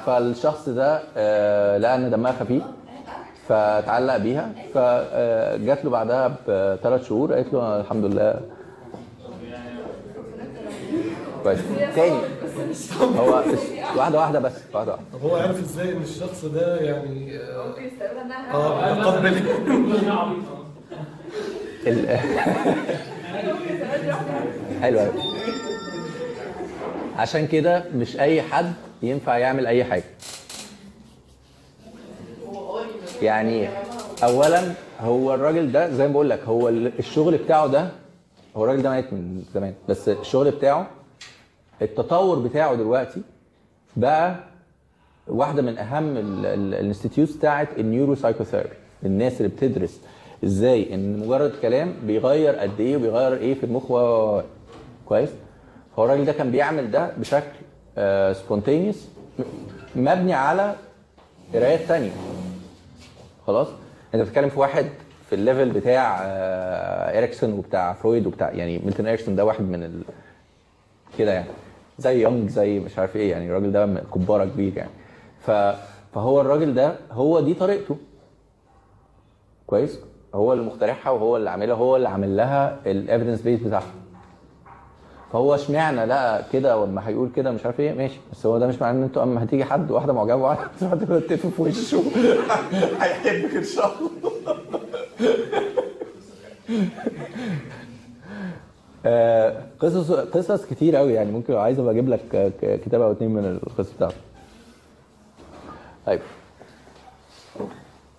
فالشخص 0.07 0.69
ده 0.69 1.01
آه، 1.17 1.79
لقى 1.79 1.95
ان 1.95 2.11
دمها 2.11 2.33
خفيف 2.33 2.63
فتعلق 3.49 4.17
بيها 4.17 4.53
فجات 4.75 5.85
له 5.85 5.91
بعدها 5.91 6.29
بثلاث 6.49 7.09
شهور 7.09 7.33
قالت 7.33 7.53
له 7.55 7.81
الحمد 7.81 8.05
لله 8.05 8.35
كويس 11.45 11.59
تاني 11.95 12.19
هو 13.19 13.43
واحدة 13.97 14.19
واحدة 14.19 14.39
بس 14.39 14.53
واحدة 14.75 14.93
واحدة 14.93 15.05
طب 15.13 15.21
هو 15.23 15.37
عارف 15.37 15.59
إزاي 15.59 15.93
ان 15.93 16.03
الشخص 16.03 16.45
ده 16.45 16.77
يعني 16.77 17.39
آه 17.39 17.67
ممكن 17.69 17.83
يستقبلها 17.87 18.23
انها 18.23 18.55
آه، 18.55 18.95
متقبل 18.95 19.35
حلو. 24.83 25.01
عشان 27.19 27.47
كده 27.47 27.85
مش 27.95 28.21
اي 28.21 28.43
حد 28.43 28.73
ينفع 29.03 29.39
يعمل 29.39 29.67
أي 29.67 29.85
حاجة. 29.85 30.05
يعني 33.23 33.69
اولا 34.25 34.73
هو 35.01 35.35
الراجل 35.35 35.73
ده 35.73 35.91
زي 35.91 36.07
ما 36.07 36.13
بقول 36.13 36.31
لك 36.31 36.41
هو 36.41 36.69
ال- 36.69 36.99
الشغل 36.99 37.37
بتاعه 37.39 37.67
ده 37.67 37.91
هو 38.57 38.65
الراجل 38.65 38.83
ده 38.83 38.91
ميت 38.91 39.13
من 39.13 39.43
زمان 39.55 39.75
بس 39.89 40.09
الشغل 40.09 40.51
بتاعه 40.51 40.87
التطور 41.83 42.39
بتاعه 42.39 42.75
دلوقتي 42.75 43.23
بقى 43.97 44.37
واحدة 45.29 45.63
من 45.63 45.79
أهم 45.79 46.17
ال 46.45 46.53
institutes 46.53 47.33
بتاعت 47.33 47.69
ال 47.79 47.85
neuro 47.85 48.15
psychotherapy 48.15 48.75
الناس 49.05 49.37
اللي 49.41 49.49
بتدرس 49.49 50.01
إزاي 50.45 50.95
إن 50.95 51.19
مجرد 51.19 51.53
كلام 51.63 51.95
بيغير 52.07 52.55
قد 52.57 52.81
إيه 52.81 52.97
وبيغير 52.97 53.37
إيه 53.37 53.55
في 53.55 53.65
المخ 53.65 53.91
و 53.91 54.41
كويس. 55.07 55.31
هو 55.99 56.05
الراجل 56.05 56.25
ده 56.25 56.33
كان 56.33 56.51
بيعمل 56.51 56.91
ده 56.91 57.11
بشكل 57.17 57.60
spontaneous 58.33 59.09
مبني 59.97 60.35
على 60.35 60.75
قرايات 61.55 61.81
تانية. 61.81 62.11
خلاص؟ 63.47 63.69
انت 64.15 64.23
بتتكلم 64.23 64.49
في 64.49 64.61
واحد 64.61 64.87
في 65.29 65.35
ال 65.35 65.41
level 65.41 65.71
بتاع 65.71 66.19
آه، 66.23 67.19
اريكسون 67.19 67.53
وبتاع 67.53 67.93
فرويد 67.93 68.27
وبتاع 68.27 68.51
يعني 68.51 68.79
ميلتون 68.79 69.07
اريكسون 69.07 69.37
ده 69.37 69.45
واحد 69.45 69.61
من 69.65 69.83
ال... 69.85 70.03
كده 71.19 71.33
يعني. 71.33 71.49
زي 71.99 72.23
يونج 72.23 72.51
زي 72.51 72.79
مش 72.81 72.99
عارف 72.99 73.17
إيه 73.17 73.31
يعني 73.31 73.47
الراجل 73.47 73.73
ده 73.73 73.87
كبارة 74.15 74.45
كبير 74.45 74.77
يعني. 74.77 74.91
ف... 75.41 75.51
فهو 76.15 76.41
الراجل 76.41 76.75
ده 76.75 76.95
هو 77.13 77.41
دي 77.41 77.55
طريقته. 77.55 77.97
كويس؟ 79.67 79.99
هو 80.35 80.53
اللي 80.53 80.65
مخترعها 80.65 81.11
وهو 81.11 81.37
اللي 81.37 81.51
عاملها 81.51 81.75
هو 81.75 81.97
اللي 81.97 82.09
عامل 82.09 82.37
لها 82.37 82.79
ال 82.87 82.93
evidence 82.93 83.41
base 83.43 83.61
بتاعها. 83.61 83.93
فهو 85.33 85.55
اشمعنى 85.55 86.07
لا 86.07 86.43
كده 86.53 86.79
ولما 86.79 87.09
هيقول 87.09 87.31
كده 87.37 87.51
مش 87.51 87.65
عارف 87.67 87.81
إيه؟ 87.81 87.93
ماشي. 87.93 88.19
بس 88.33 88.47
هو 88.47 88.59
ده 88.59 88.67
مش 88.67 88.81
معناه 88.83 88.99
إن 88.99 89.03
أنتوا 89.03 89.23
أما 89.23 89.45
هتيجي 89.45 89.65
حد 89.65 89.91
واحدة 89.91 90.13
معجبة 90.13 90.43
واحدة 90.43 90.69
تروح 90.81 90.95
تلف 91.29 91.47
في 91.47 91.63
وشه. 91.63 92.03
هيحبك 93.03 93.55
إن 93.57 93.65
شاء 93.65 93.93
الله. 94.01 94.33
آه، 99.07 99.63
قصص 99.81 100.11
قصص 100.13 100.65
كتير 100.67 100.97
قوي 100.97 101.13
يعني. 101.13 101.31
ممكن 101.33 101.53
لو 101.53 101.59
عايز 101.61 101.79
أبقى 101.79 101.93
أجيب 101.93 102.09
لك 102.09 102.35
آه، 102.35 102.77
كتاب 102.77 103.01
أو 103.03 103.13
اتنين 103.13 103.31
من 103.31 103.45
القصص 103.45 103.93
بتاعته. 103.97 104.15
طيب. 106.07 106.21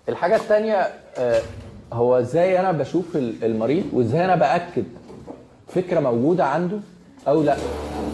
الحاجة 0.08 0.36
الثانية 0.36 0.86
هو 1.92 2.18
إزاي 2.18 2.60
أنا 2.60 2.72
بشوف 2.72 3.16
ال- 3.16 3.44
المريض 3.44 3.84
وإزاي 3.92 4.24
أنا 4.24 4.36
بأكد 4.36 4.84
فكرة 5.68 6.00
موجودة 6.00 6.44
عنده 6.44 6.78
أو 7.28 7.42
لا. 7.42 7.56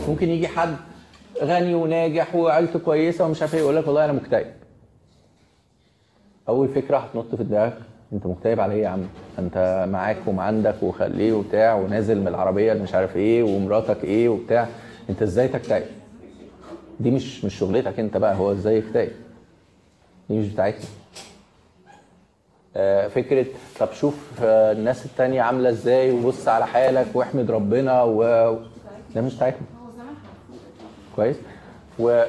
ممكن 0.09 0.29
يجي 0.29 0.49
حد 0.49 0.77
غني 1.43 1.75
وناجح 1.75 2.35
وعيلته 2.35 2.79
كويسة 2.79 3.25
ومش 3.25 3.41
عارف 3.43 3.55
إيه 3.55 3.61
يقول 3.61 3.77
لك 3.77 3.87
والله 3.87 4.05
أنا 4.05 4.13
مكتئب. 4.13 4.47
أول 6.49 6.69
فكرة 6.69 6.97
هتنط 6.99 7.35
في 7.35 7.45
دماغك 7.45 7.79
أنت 8.13 8.27
مكتئب 8.27 8.61
على 8.61 8.73
إيه 8.75 8.83
يا 8.83 8.89
عم؟ 8.89 9.03
أنت 9.39 9.87
معاك 9.91 10.17
ومعندك 10.27 10.75
وخليه 10.83 11.33
وبتاع 11.33 11.75
ونازل 11.75 12.21
من 12.21 12.29
العربية 12.29 12.73
اللي 12.73 12.83
مش 12.83 12.95
عارف 12.95 13.17
إيه 13.17 13.43
ومراتك 13.43 14.05
إيه 14.05 14.29
وبتاع. 14.29 14.69
أنت 15.11 15.23
إزاي 15.23 15.49
تكتئب؟ 15.49 15.85
دي 17.01 17.11
مش 17.11 17.45
مش 17.45 17.59
شغلتك 17.59 17.99
أنت 18.01 18.17
بقى 18.17 18.37
هو 18.37 18.53
إزاي 18.53 18.77
يكتئب؟ 18.79 19.11
دي 20.31 20.39
مش 20.39 20.49
بتاعتنا. 20.49 20.85
آه، 22.77 23.09
فكرة 23.09 23.47
طب 23.81 23.93
شوف 23.93 24.15
آه، 24.43 24.73
الناس 24.73 25.07
التانية 25.07 25.43
عاملة 25.43 25.69
إزاي 25.69 26.11
وبص 26.13 26.49
على 26.49 26.67
حالك 26.67 27.07
واحمد 27.15 27.51
ربنا 27.51 28.03
و 28.03 28.23
ده 29.15 29.21
مش 29.23 29.35
بتاعتنا. 29.35 29.67
كويس. 31.17 31.37
و 31.99 32.25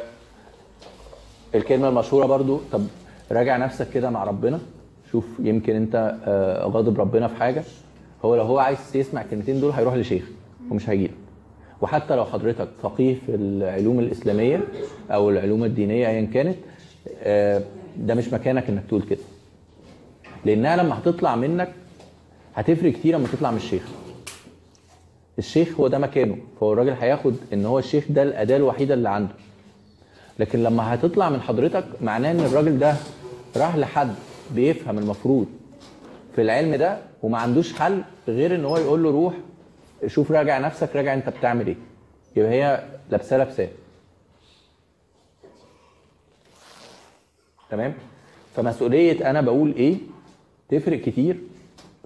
الكلمة 1.56 1.90
المشهورة 1.90 2.26
برضو 2.26 2.60
طب 2.72 2.82
راجع 3.32 3.58
نفسك 3.58 3.90
كده 3.90 4.10
مع 4.10 4.24
ربنا. 4.24 4.60
شوف 5.12 5.26
يمكن 5.40 5.76
انت 5.76 6.16
آه، 6.26 6.66
غاضب 6.68 7.00
ربنا 7.00 7.28
في 7.28 7.36
حاجة. 7.36 7.64
هو 8.26 8.36
لو 8.36 8.44
هو 8.44 8.60
عايز 8.60 8.78
يسمع 8.96 9.22
الكلمتين 9.22 9.60
دول 9.62 9.72
هيروح 9.72 9.94
لشيخ 9.94 10.24
ومش 10.72 10.90
هيجيلك. 10.90 11.14
وحتى 11.82 12.16
لو 12.16 12.26
حضرتك 12.26 12.68
فقيه 12.82 13.16
في 13.26 13.36
العلوم 13.36 14.00
الإسلامية 14.00 14.64
أو 15.12 15.30
العلوم 15.30 15.64
الدينية 15.64 16.08
ايا 16.08 16.26
كانت 16.26 16.56
آه، 17.24 17.62
ده 17.98 18.16
مش 18.16 18.34
مكانك 18.34 18.70
إنك 18.70 18.84
تقول 18.88 19.02
كده. 19.02 19.20
لأنها 20.46 20.76
لما 20.76 21.00
هتطلع 21.00 21.36
منك 21.36 21.70
هتفرق 22.56 22.92
كتير 22.94 23.16
لما 23.18 23.28
تطلع 23.28 23.52
من 23.52 23.58
الشيخ. 23.58 23.82
الشيخ 25.40 25.80
هو 25.80 25.88
ده 25.88 25.98
مكانه 25.98 26.38
فهو 26.60 26.74
الراجل 26.74 26.92
هياخد 26.92 27.36
إن 27.54 27.66
هو 27.66 27.80
الشيخ 27.80 28.04
ده 28.10 28.24
الأداة 28.24 28.58
الوحيدة 28.58 28.94
اللي 28.94 29.10
عنده. 29.10 29.34
لكن 30.40 30.64
لما 30.64 30.94
هتطلع 30.94 31.30
من 31.30 31.42
حضرتك 31.42 31.86
معناه 32.02 32.32
إن 32.32 32.40
الراجل 32.40 32.80
ده 32.80 32.96
راح 33.58 33.76
لحد 33.76 34.14
بيفهم 34.56 34.98
المفروض 35.00 35.46
في 36.36 36.42
العلم 36.42 36.76
ده 36.76 36.98
وما 37.24 37.38
عندوش 37.38 37.74
حل 37.74 38.02
غير 38.28 38.56
إن 38.56 38.66
هو 38.66 38.78
يقول 38.78 39.04
له 39.04 39.10
روح 39.12 39.34
شوف 40.08 40.32
راجع 40.32 40.58
نفسك 40.60 40.96
راجع 40.96 41.14
أنت 41.14 41.30
بتعمل 41.30 41.68
إيه. 41.68 41.76
يبقى 42.36 42.52
هي 42.52 42.84
لابساه 43.12 43.38
لابساه 43.38 43.68
تمام؟ 47.72 47.94
فمسؤولية 48.56 49.30
أنا 49.30 49.42
بقول 49.42 49.74
إيه؟ 49.76 49.96
تفرق 50.70 51.02
كتير 51.02 51.38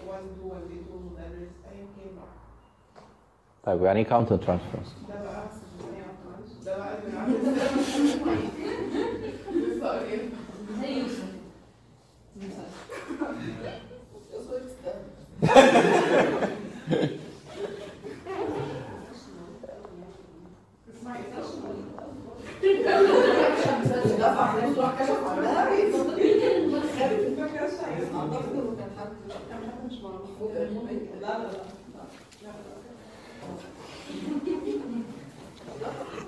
والده 0.07 0.43
والدته 0.43 0.99
مدرس 1.11 1.51
أيا 1.71 1.85
كان 1.97 2.15
بقى. 2.15 3.03
طيب 3.63 3.83
يعني 3.83 3.99
إيه 3.99 4.05
counter 4.05 4.37
transference 4.37 4.95
ده 5.09 5.23
بقى 5.23 5.43
ده 6.65 6.77
بقى 6.77 6.97
اللي 7.07 7.17
عامل 7.17 7.33
لسه 9.55 9.87
قريب 9.87 10.29
زي 10.81 10.99
يوسف 10.99 11.23
اسمعي 11.23 12.26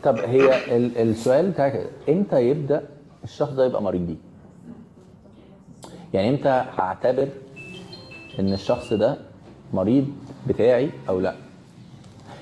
طب 0.04 0.18
هي 0.18 0.76
ال- 0.78 0.98
السؤال 0.98 1.52
بتاعك 1.52 1.90
إمتى 2.10 2.42
يبدأ 2.50 2.84
الشخص 3.24 3.54
ده 3.54 3.66
يبقى 3.66 3.82
مريض 3.84 4.02
بيه؟ 4.02 4.29
يعني 6.14 6.30
إمتى 6.30 6.66
هعتبر 6.78 7.28
ان 8.40 8.54
الشخص 8.54 8.94
ده 8.94 9.18
مريض 9.74 10.08
بتاعي 10.48 10.90
أو 11.10 11.20
لا؟ 11.20 11.36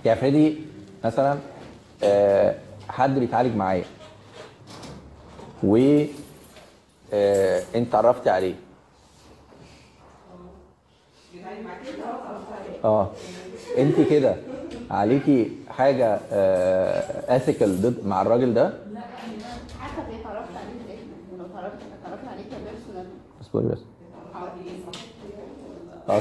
يعني 0.06 0.20
افرضي 0.20 0.58
مثلا 1.06 1.38
آه، 2.04 2.56
حد 2.90 3.20
بيتعالج 3.20 3.56
معايا 3.56 3.86
و 5.64 6.04
آه، 7.14 7.64
انت 7.76 7.96
عرفت 7.96 8.28
عليه. 8.28 8.56
آه 12.86 13.10
انت 13.78 14.02
كده 14.10 14.36
عليكي 14.92 15.52
حاجة 15.70 16.20
اثيكال 17.36 17.82
ضد 17.82 18.06
مع 18.08 18.22
الراجل 18.22 18.54
ده؟ 18.54 18.74
حسب 19.80 20.10
إيه 20.10 20.20
اتعرفت 20.22 20.50
عليه 20.56 21.46
اتعرفت 21.52 21.78
اتعرفت 22.04 22.28
عليه 22.28 22.44
اصبري 23.58 23.74
بس 23.74 23.80
آه 26.10 26.20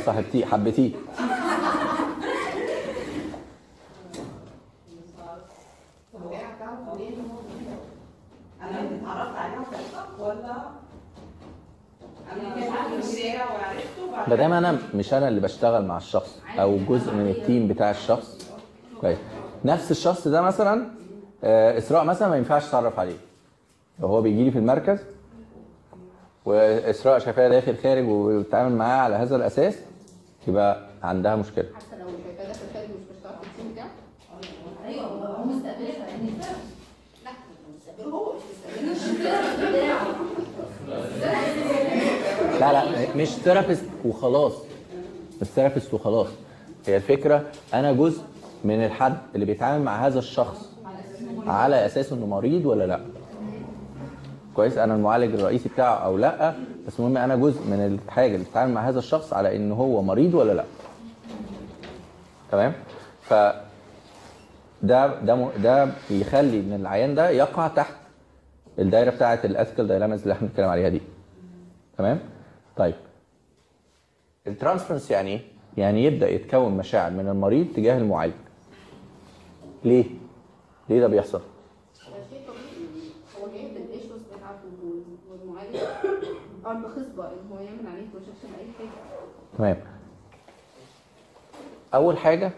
هو 6.28 6.94
مريض؟ 6.94 7.12
أنا 8.62 9.30
اتعرفت 9.30 9.74
صدفه 9.92 10.24
ولا 10.24 10.56
أنا 14.58 14.78
مش 14.94 15.14
أنا 15.14 15.28
اللي 15.28 15.40
بشتغل 15.40 15.84
مع 15.84 15.96
الشخص 15.96 16.40
أو 16.58 16.76
جزء 16.88 17.12
من 17.14 17.28
ال 17.28 17.36
team 17.36 17.68
بتاع 17.68 17.90
الشخص. 17.90 18.50
كويس 19.00 19.18
نفس 19.64 19.90
الشخص 19.90 20.28
ده 20.28 20.42
مثلا 20.42 20.88
آه، 21.44 21.78
إسراء 21.78 22.04
مثلا 22.04 22.28
ما 22.28 22.36
ينفعش 22.36 22.70
تعرف 22.70 22.98
عليه. 22.98 23.16
لو 24.00 24.08
هو 24.08 24.22
بيجي 24.22 24.44
لي 24.44 24.50
في 24.50 24.58
المركز 24.58 24.98
وإسراء 26.46 27.18
شايفاه 27.18 27.48
داخل 27.48 27.76
خارج 27.82 28.08
وبتتعامل 28.08 28.76
معاه 28.76 28.98
على 29.00 29.14
هذا 29.14 29.36
الأساس 29.36 29.74
يبقى 30.48 30.86
عندها 31.02 31.36
مشكلة. 31.36 31.64
حتى 31.74 32.00
لو 32.02 32.06
شايفاه 32.24 32.46
داخل 32.46 32.60
خارج 32.74 32.88
مش 32.88 33.16
بشتغل 33.16 33.34
في 33.42 33.46
ال 33.48 33.53
team 33.53 33.72
بتاعه 33.72 33.88
أيوه. 34.86 35.06
هو 35.06 35.44
مستقبلها 35.44 36.06
يعني. 36.08 36.30
لا 37.24 37.30
مستقبله 37.76 38.14
هو 38.16 38.32
مش 38.82 38.96
مستقبله 38.96 39.96
لا 42.60 42.72
لا 42.72 43.16
مش 43.16 43.28
therapist 43.28 43.84
وخلاص. 44.04 44.52
مش 45.42 45.46
therapist 45.48 45.94
وخلاص. 45.94 46.26
هي 46.86 46.96
الفكرة 46.96 47.42
أنا 47.74 47.92
جزء 47.92 48.22
من 48.64 48.84
الحد 48.84 49.16
اللي 49.34 49.46
بيتعامل 49.46 49.84
مع 49.84 50.06
هذا 50.06 50.18
الشخص 50.18 50.70
على 51.46 51.86
أساس 51.86 52.12
إنه 52.12 52.26
مريض 52.26 52.66
ولا 52.66 52.86
لأ؟ 52.86 53.00
كويس 54.56 54.78
أنا 54.78 54.94
المعالج 54.94 55.34
الرئيسي 55.34 55.68
بتاعه 55.68 55.94
أو 55.96 56.16
لأ 56.18 56.54
بس 56.86 56.98
المهم 57.00 57.16
أنا 57.16 57.36
جزء 57.36 57.60
من 57.62 57.98
الحاجة 58.04 58.34
اللي 58.34 58.44
بتتعامل 58.44 58.72
مع 58.74 58.88
هذا 58.88 58.98
الشخص 58.98 59.32
على 59.32 59.56
إن 59.56 59.72
هو 59.72 60.02
مريض 60.02 60.34
ولا 60.34 60.52
لأ. 60.52 60.64
تمام؟ 62.52 62.72
ف 63.22 63.34
ده 64.82 65.20
ده 65.20 65.48
ده 65.62 65.88
بيخلي 66.10 66.60
إن 66.60 66.72
العيان 66.72 67.14
ده 67.14 67.30
يقع 67.30 67.68
تحت 67.68 67.94
الدايرة 68.78 69.10
بتاعة 69.10 69.40
ال 69.44 69.50
ethical 69.50 69.88
dilemmas 69.88 70.22
اللي 70.22 70.32
إحنا 70.34 70.48
بنتكلم 70.48 70.68
عليها 70.68 70.88
دي. 70.88 71.00
تمام؟ 71.98 72.18
طيب. 72.76 72.94
ال 74.46 74.51
transference 74.51 75.10
يعني 75.10 75.30
إيه؟ 75.30 75.40
يعني 75.76 76.04
يبدأ 76.04 76.28
يتكون 76.28 76.76
مشاعر 76.76 77.10
من 77.10 77.28
المريض 77.28 77.66
تجاه 77.76 77.98
المعالج. 77.98 78.32
ليه؟ 79.84 80.04
ليه 80.88 81.00
ده 81.00 81.06
بيحصل 81.06 81.40
شيء 82.30 82.40
طبيعي 82.48 83.10
هو 83.40 83.48
جاي 83.52 83.68
بال 83.74 83.86
issues 83.86 84.20
بتاعته 84.36 84.68
وال- 84.82 85.02
والمعالج 85.30 85.76
ارض 86.66 86.86
خصبة 86.86 87.24
إن 87.24 87.50
هو 87.52 87.58
يعمل 87.60 87.86
عليه 87.86 88.06
projection 88.12 88.48
أي 88.58 88.66
حاجة. 88.78 88.88
تمام. 89.58 89.76
أول 91.94 92.18
حاجة 92.18 92.50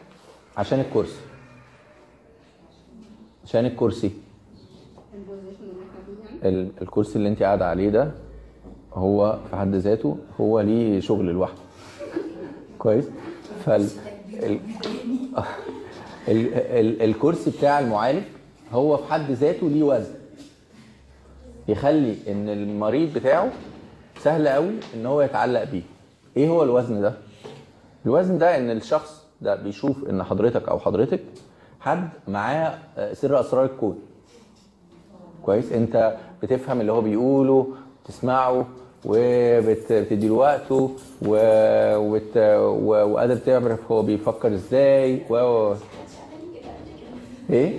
عشان 0.57 0.81
الكرسي. 0.81 1.21
عشان 3.45 3.67
الكرسي. 3.67 4.11
يعني. 6.43 6.49
ال- 6.49 6.71
الكرسي 6.83 7.17
اللي 7.17 7.29
أنت 7.29 7.43
قاعدة 7.43 7.67
عليه 7.69 7.89
ده 7.91 8.11
هو 8.95 9.39
في 9.51 9.57
حد 9.57 9.75
ذاته 9.75 10.19
هو 10.41 10.61
ليه 10.61 11.01
شغل 11.01 11.27
لوحده. 11.27 11.59
كويس؟ 12.79 13.05
فال 13.65 13.89
ال... 14.33 14.61
ال... 16.29 16.55
ال... 16.55 17.03
الكرسي 17.03 17.51
بتاع 17.51 17.79
المعالج 17.79 18.23
هو 18.73 18.97
في 18.97 19.13
حد 19.13 19.31
ذاته 19.31 19.69
ليه 19.69 19.83
وزن. 19.83 20.15
يخلي 21.69 22.17
إن 22.29 22.49
المريض 22.49 23.15
بتاعه 23.15 23.53
سهل 24.23 24.49
قوي 24.49 24.71
إن 24.95 25.07
هو 25.07 25.23
يتعلق 25.23 25.65
بيه. 25.65 25.83
إيه 26.37 26.49
هو 26.49 26.63
الوزن 26.63 27.01
ده؟ 27.01 27.13
الوزن 28.07 28.39
ده 28.39 28.57
إن 28.57 28.71
الشخص 28.71 29.25
ده 29.41 29.55
بيشوف 29.55 30.09
إن 30.11 30.23
حضرتك 30.23 30.69
أو 30.69 30.79
حضرتك 30.79 31.21
حد 31.81 32.09
معاه 32.29 32.79
آه، 32.99 33.13
سر 33.15 33.41
أسرار 33.41 33.65
الكون. 33.65 33.99
كويس؟ 35.43 35.73
أنت 35.73 36.17
بتفهم 36.43 36.81
اللي 36.81 36.93
هو 36.93 37.01
بيقوله 37.01 37.67
تسمعه 38.05 38.67
وبتدي 39.05 40.29
له 40.29 40.35
وقته 40.35 40.91
و- 41.23 41.97
وبت... 41.97 42.37
و... 42.37 42.93
وقادر 43.13 43.37
تعرف 43.37 43.93
هو 43.93 44.03
بيفكر 44.03 44.55
إزاي. 44.55 45.23
و... 45.31 45.35
و... 45.37 45.75
إيه؟ 47.51 47.79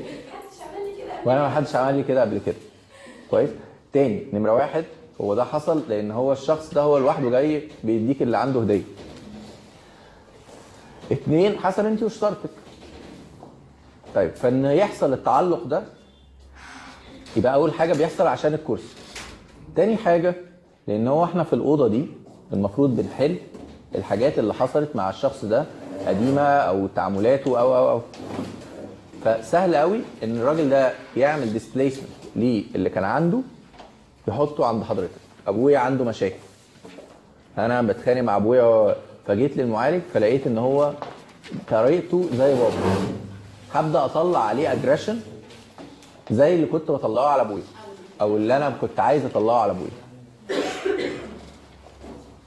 وأنا 1.25 1.41
ما 1.41 1.49
حدش 1.49 1.75
عمل 1.75 1.95
لي 1.95 2.03
كده 2.03 2.21
قبل 2.21 2.39
كده. 2.45 2.55
كويس؟ 3.31 3.49
تاني 3.93 4.25
نمرة 4.33 4.53
واحد. 4.53 4.83
هو 5.21 5.33
ده 5.35 5.43
حصل 5.43 5.83
لأن 5.89 6.11
هو 6.11 6.31
الشخص 6.33 6.73
ده 6.73 6.81
هو 6.81 6.97
لوحده 6.97 7.29
جاي 7.29 7.69
بيديك 7.83 8.21
اللي 8.21 8.37
عنده 8.37 8.61
هدية. 8.61 8.81
اتنين 11.11 11.57
حسب 11.57 11.85
انت 11.85 12.03
وشطارتك. 12.03 12.49
طيب 14.15 14.31
فان 14.35 14.65
يحصل 14.65 15.13
التعلق 15.13 15.63
ده 15.63 15.83
يبقى 17.37 17.53
أول 17.53 17.73
حاجة 17.73 17.93
بيحصل 17.93 18.27
عشان 18.27 18.53
الكرسي. 18.53 18.95
تاني 19.75 19.97
حاجة 19.97 20.35
لأن 20.87 21.07
هو 21.07 21.23
إحنا 21.23 21.43
في 21.43 21.53
الأوضة 21.53 21.87
دي 21.87 22.07
المفروض 22.53 22.95
بنحل 22.95 23.35
الحاجات 23.95 24.39
اللي 24.39 24.53
حصلت 24.53 24.95
مع 24.95 25.09
الشخص 25.09 25.45
ده 25.45 25.65
قديمة 26.07 26.41
أو 26.41 26.87
تعاملاته 26.95 27.59
أو 27.59 27.75
أو 27.77 27.89
أو. 27.91 28.01
فسهل 29.25 29.75
قوي 29.75 29.99
إن 30.23 30.37
الراجل 30.37 30.69
ده 30.69 30.93
يعمل 31.17 31.53
ديسبليسمنت 31.53 32.09
للي 32.35 32.89
كان 32.89 33.03
عنده 33.03 33.39
يحطه 34.29 34.65
عند 34.65 34.83
حضرتك. 34.83 35.11
أبويا 35.47 35.77
عنده 35.79 36.03
مشاكل. 36.03 36.35
أنا 37.57 37.81
بتخانق 37.81 38.21
مع 38.21 38.35
أبويا 38.35 38.95
فجيت 39.27 39.57
للمعالج 39.57 40.01
فلقيت 40.13 40.47
إن 40.47 40.57
هو 40.57 40.93
طريقته 41.69 42.29
زي 42.33 42.55
بابا. 42.55 42.75
هبدأ 43.73 44.05
أطلع 44.05 44.39
عليه 44.39 44.73
aggression 44.73 45.19
زي 46.31 46.55
اللي 46.55 46.65
كنت 46.65 46.91
بطلعه 46.91 47.27
على 47.27 47.41
أبويا 47.41 47.63
أو 48.21 48.37
اللي 48.37 48.57
أنا 48.57 48.69
كنت 48.81 48.99
عايز 48.99 49.25
أطلعه 49.25 49.61
على 49.61 49.71
أبويا. 49.71 49.91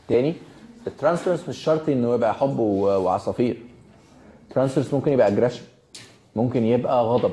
تاني 0.08 0.34
ال 0.86 0.91
transference 0.91 1.48
مش 1.48 1.58
شرط 1.58 1.88
إنه 1.88 2.14
يبقى 2.14 2.34
حب 2.34 2.58
وعصافير. 2.58 3.62
ال 4.48 4.52
transference 4.52 4.94
ممكن 4.94 5.12
يبقى 5.12 5.28
aggression 5.28 5.62
ممكن 6.36 6.64
يبقى 6.64 7.04
غضب 7.04 7.32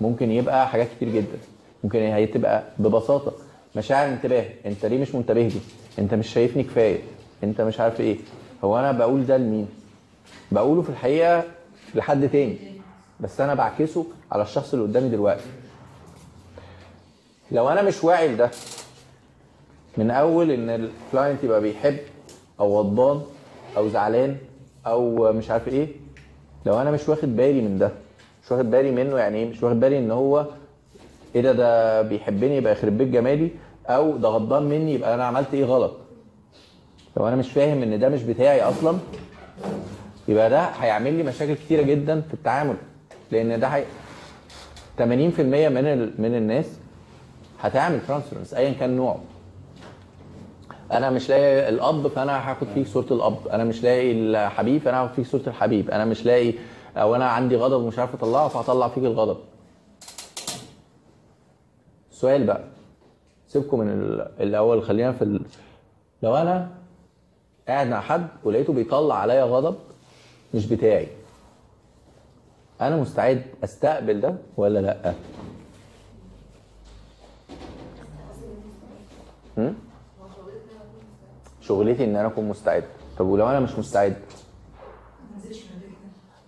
ممكن 0.00 0.30
يبقى 0.30 0.68
حاجات 0.68 0.88
كتير 0.96 1.08
جدا. 1.08 1.38
ممكن 1.84 1.98
هي 1.98 2.26
تبقى 2.26 2.62
ببساطة. 2.78 3.32
مشاعر 3.76 4.08
انتباه. 4.08 4.44
انت 4.66 4.86
ليه 4.86 4.98
مش 4.98 5.14
منتبه 5.14 5.42
لي؟ 5.42 5.60
انت 5.98 6.14
مش 6.14 6.28
شايفني 6.32 6.62
كفاية. 6.62 6.98
انت 7.44 7.60
مش 7.60 7.80
عارف 7.80 8.00
إيه. 8.00 8.16
هو 8.64 8.78
أنا 8.78 8.92
بقول 8.92 9.26
ده 9.26 9.36
لمين؟ 9.36 9.68
بقوله 10.52 10.82
في 10.82 10.88
الحقيقة 10.90 11.44
لحد 11.94 12.28
تاني. 12.28 12.58
بس 13.20 13.40
أنا 13.40 13.54
بعكسه 13.54 14.06
على 14.32 14.42
الشخص 14.42 14.72
اللي 14.74 14.84
قدامي 14.86 15.08
دلوقتي. 15.08 15.44
لو 17.52 17.68
أنا 17.68 17.82
مش 17.82 18.04
واعي 18.04 18.28
لده 18.28 18.50
من 19.96 20.10
اول 20.10 20.50
ان 20.50 20.70
الكلاينت 20.70 21.44
يبقى 21.44 21.60
بيحب 21.60 21.96
أو 22.60 22.78
غضبان 22.78 23.22
أو 23.76 23.88
زعلان 23.88 24.36
أو 24.86 25.32
مش 25.32 25.50
عارف 25.50 25.68
إيه 25.68 25.88
لو 26.66 26.80
أنا 26.80 26.90
مش 26.90 27.08
واخد 27.08 27.36
بالي 27.36 27.60
من 27.60 27.78
ده 27.78 27.90
مش 28.44 28.52
واخد 28.52 28.70
بالي 28.70 28.90
منه 28.90 29.18
يعني 29.18 29.38
إيه 29.38 29.50
مش 29.50 29.62
واخد 29.62 29.80
بالي 29.80 29.98
ان 29.98 30.10
هو 30.10 30.46
إيه 31.34 31.40
ده؟ 31.42 31.52
ده 31.52 32.02
بيحبني 32.02 32.56
يبقى 32.56 32.72
يخرب 32.72 32.98
بيت 32.98 33.08
جمالي 33.08 33.50
أو 33.86 34.16
ده 34.16 34.28
غضبان 34.28 34.62
مني 34.62 34.94
يبقى 34.94 35.14
أنا 35.14 35.24
عملت 35.24 35.54
إيه 35.54 35.64
غلط؟ 35.64 35.92
لو 37.16 37.28
أنا 37.28 37.36
مش 37.36 37.50
فاهم 37.52 37.82
ان 37.82 37.98
ده 37.98 38.08
مش 38.08 38.22
بتاعي 38.22 38.62
أصلا 38.62 38.98
يبقى 40.28 40.50
ده 40.50 40.60
هيعمل 40.60 41.12
لي 41.14 41.22
مشاكل 41.22 41.54
كتيرة 41.54 41.82
جدا 41.82 42.20
في 42.20 42.34
التعامل. 42.34 42.76
لأن 43.30 43.60
ده 43.60 43.66
هي 43.68 43.84
80% 44.98 45.02
من 45.02 45.86
ال... 45.86 46.12
من 46.18 46.34
الناس 46.34 46.66
هتعمل 47.60 48.00
transference 48.08 48.54
ايا 48.54 48.72
كان 48.72 48.96
نوعه. 48.96 49.18
أنا 50.92 51.10
مش 51.10 51.28
لاقي 51.28 51.68
الأب 51.68 52.08
فأنا 52.08 52.50
هاخد 52.50 52.66
فيك 52.74 52.86
صورة 52.86 53.06
الأب. 53.10 53.48
أنا 53.48 53.64
مش 53.64 53.82
لاقي 53.82 54.12
الحبيب 54.12 54.82
فأنا 54.82 55.02
هاخد 55.04 55.14
فيك 55.14 55.26
صورة 55.26 55.42
الحبيب. 55.46 55.90
أنا 55.90 56.04
مش 56.04 56.26
لاقي 56.26 56.54
أو 56.96 57.14
أنا 57.16 57.28
عندي 57.28 57.56
غضب 57.56 57.82
ومش 57.82 57.98
عارف 57.98 58.14
أطلعه 58.14 58.48
فهطلع 58.48 58.88
فيك 58.88 59.04
الغضب. 59.04 59.36
السؤال 62.20 62.44
بقى. 62.46 62.64
سيبكم 63.48 63.78
من 63.78 63.88
ال- 63.88 64.30
الأول 64.42 64.82
خلينا 64.82 65.12
في 65.12 65.22
ال... 65.24 65.40
لو 66.22 66.36
أنا 66.36 66.70
قاعد 67.68 67.86
مع 67.86 68.00
حد 68.00 68.28
ولقيته 68.44 68.72
بيطلع 68.72 69.14
عليا 69.14 69.44
غضب 69.44 69.76
مش 70.54 70.66
بتاعي 70.66 71.08
أنا 72.80 72.96
مستعد 72.96 73.42
أستقبل 73.64 74.20
ده 74.20 74.34
ولا 74.56 74.78
لأ؟ 74.78 75.14
شغلتي 81.60 82.04
إن 82.04 82.16
أنا 82.16 82.28
أكون 82.28 82.48
مستعد. 82.48 82.84
طب 83.18 83.26
ولو 83.26 83.48
أنا 83.50 83.60
مش 83.60 83.78
مستعد؟ 83.78 84.16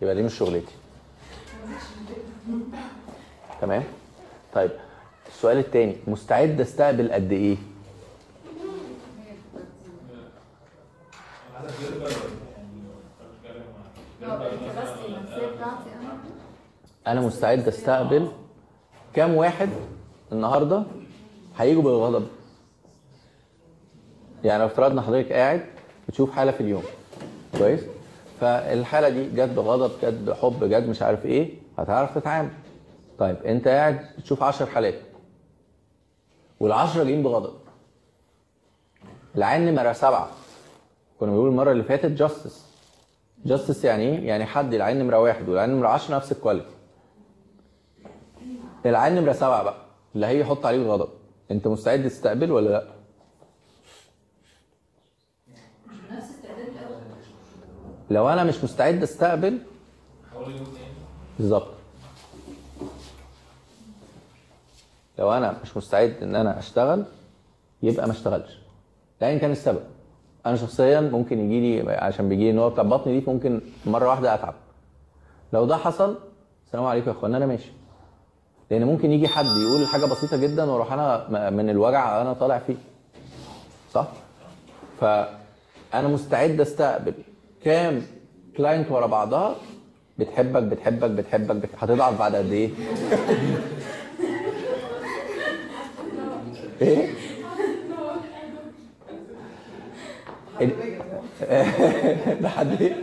يبقى 0.02 0.14
دي 0.14 0.22
مش 0.22 0.34
شغلتي. 0.38 0.72
تمام؟ 3.60 3.82
طيب. 4.54 4.70
السؤال 5.42 5.58
التاني 5.58 5.96
مستعد 6.06 6.60
أستقبل 6.60 7.12
قد 7.12 7.32
إيه؟ 7.32 7.56
أنا 17.06 17.20
مستعد 17.20 17.68
أستقبل 17.68 18.28
كام 19.14 19.34
واحد 19.34 19.68
النهارده 20.32 20.82
هيجوا 21.58 21.82
بالغضب؟ 21.82 22.26
يعني 24.44 24.60
لو 24.60 24.66
افترضنا 24.66 25.02
حضرتك 25.02 25.32
قاعد 25.32 25.62
بتشوف 26.08 26.32
حالة 26.32 26.52
في 26.52 26.60
اليوم. 26.60 26.82
كويس؟ 27.58 27.80
فالحالة 28.40 29.08
دي 29.08 29.24
جت 29.30 29.48
بغضب 29.48 29.90
جت 30.02 30.14
بحب 30.14 30.64
جت 30.64 30.88
مش 30.88 31.02
عارف 31.02 31.26
إيه 31.26 31.50
هتعرف 31.78 32.18
تتعامل. 32.18 32.50
طيب 33.18 33.36
أنت 33.36 33.68
قاعد 33.68 34.00
بتشوف 34.18 34.42
10 34.42 34.66
حالات. 34.66 34.94
والعشرة 36.62 37.04
جايين 37.04 37.22
بغضب. 37.22 37.54
العين 39.36 39.66
نمرة 39.66 39.92
سبعة. 39.92 40.28
كنا 41.20 41.30
بنقول 41.30 41.48
المرة 41.48 41.72
اللي 41.72 41.82
فاتت 41.82 42.10
justice 42.10 42.66
justice 43.44 43.84
يعني 43.84 44.02
إيه؟ 44.02 44.28
يعني 44.28 44.46
حد 44.46 44.74
العين 44.74 44.98
نمرة 44.98 45.18
واحد 45.18 45.48
والعين 45.48 45.70
نمرة 45.70 45.88
10 45.88 46.16
نفس 46.16 46.32
ال 46.32 46.36
quality 46.37 46.66
العين 48.86 49.14
نمرة 49.14 49.32
سبعة 49.32 49.62
بقى 49.62 49.76
اللي 50.14 50.26
هي 50.26 50.40
يحط 50.40 50.66
عليه 50.66 50.78
الغضب. 50.78 51.08
أنت 51.50 51.66
مستعد 51.66 52.04
تستقبل 52.04 52.52
ولا 52.52 52.68
لأ؟ 52.70 52.84
لو 58.10 58.28
أنا 58.28 58.44
مش 58.44 58.64
مستعد 58.64 59.02
أستقبل 59.02 59.58
بالظبط. 61.38 61.81
لو 65.22 65.32
أنا 65.32 65.56
مش 65.62 65.76
مستعد 65.76 66.14
إن 66.22 66.36
أنا 66.36 66.58
أشتغل 66.58 67.04
يبقى 67.82 68.06
ما 68.06 68.12
اشتغلش. 68.12 68.58
ايا 69.22 69.38
كان 69.38 69.50
السبب. 69.50 69.80
أنا 70.46 70.56
شخصيا 70.56 71.00
ممكن 71.00 71.38
يجي 71.38 71.82
لي 71.82 71.92
عشان 71.92 72.28
بيجي 72.28 72.52
لي 72.52 72.70
بتاع 72.70 72.84
بطني 72.84 73.20
دي 73.20 73.26
ممكن 73.26 73.60
مرة 73.86 74.08
واحدة 74.08 74.34
أتعب. 74.34 74.54
لو 75.52 75.64
ده 75.64 75.76
حصل 75.76 76.18
السلام 76.66 76.84
عليكم 76.84 77.10
يا 77.10 77.12
اخوانا 77.12 77.36
أنا 77.36 77.46
ماشي. 77.46 77.72
لأن 78.70 78.84
ممكن 78.84 79.12
يجي 79.12 79.28
حد 79.28 79.44
يقول 79.46 79.86
حاجة 79.86 80.04
بسيطة 80.06 80.36
جدا 80.36 80.64
وأروح 80.70 80.92
أنا 80.92 81.50
من 81.50 81.70
الوجع 81.70 82.20
أنا 82.20 82.32
طالع 82.32 82.58
فيه. 82.58 82.76
صح؟ 83.94 84.06
فانا 85.00 86.08
مستعد 86.08 86.60
أستقبل 86.60 87.14
كام 87.64 88.02
كلاينت 88.56 88.90
ورا 88.90 89.06
بعضها. 89.06 89.54
بتحبك 90.18 90.62
بتحبك 90.62 91.10
بتحبك, 91.10 91.56
بتحبك. 91.56 91.68
هتضعف 91.78 92.18
بعد 92.18 92.34
قد 92.36 92.52
إيه؟ 92.52 92.70
إيه؟ 96.82 97.08
إيه؟ 102.80 102.96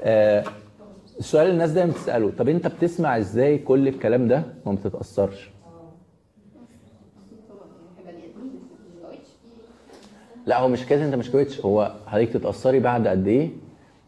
آه، 0.00 0.44
السؤال 1.18 1.42
اللي 1.44 1.52
الناس 1.52 1.70
دايما 1.70 1.92
بتسأله 1.92 2.30
طب 2.38 2.48
أنت 2.48 2.66
بتسمع 2.66 3.18
إزاي 3.18 3.58
كل 3.58 3.88
الكلام 3.88 4.28
ده 4.28 4.42
وما 4.64 4.76
بتتأثرش؟ 4.76 5.50
لا 10.46 10.58
هو 10.58 10.68
مش 10.68 10.86
كده 10.86 11.04
أنت 11.04 11.14
مش 11.14 11.30
كويتش. 11.30 11.60
هو 11.60 11.92
حضرتك 12.06 12.32
تتأثري 12.32 12.80
بعد 12.80 13.06
قد 13.08 13.26
إيه 13.26 13.50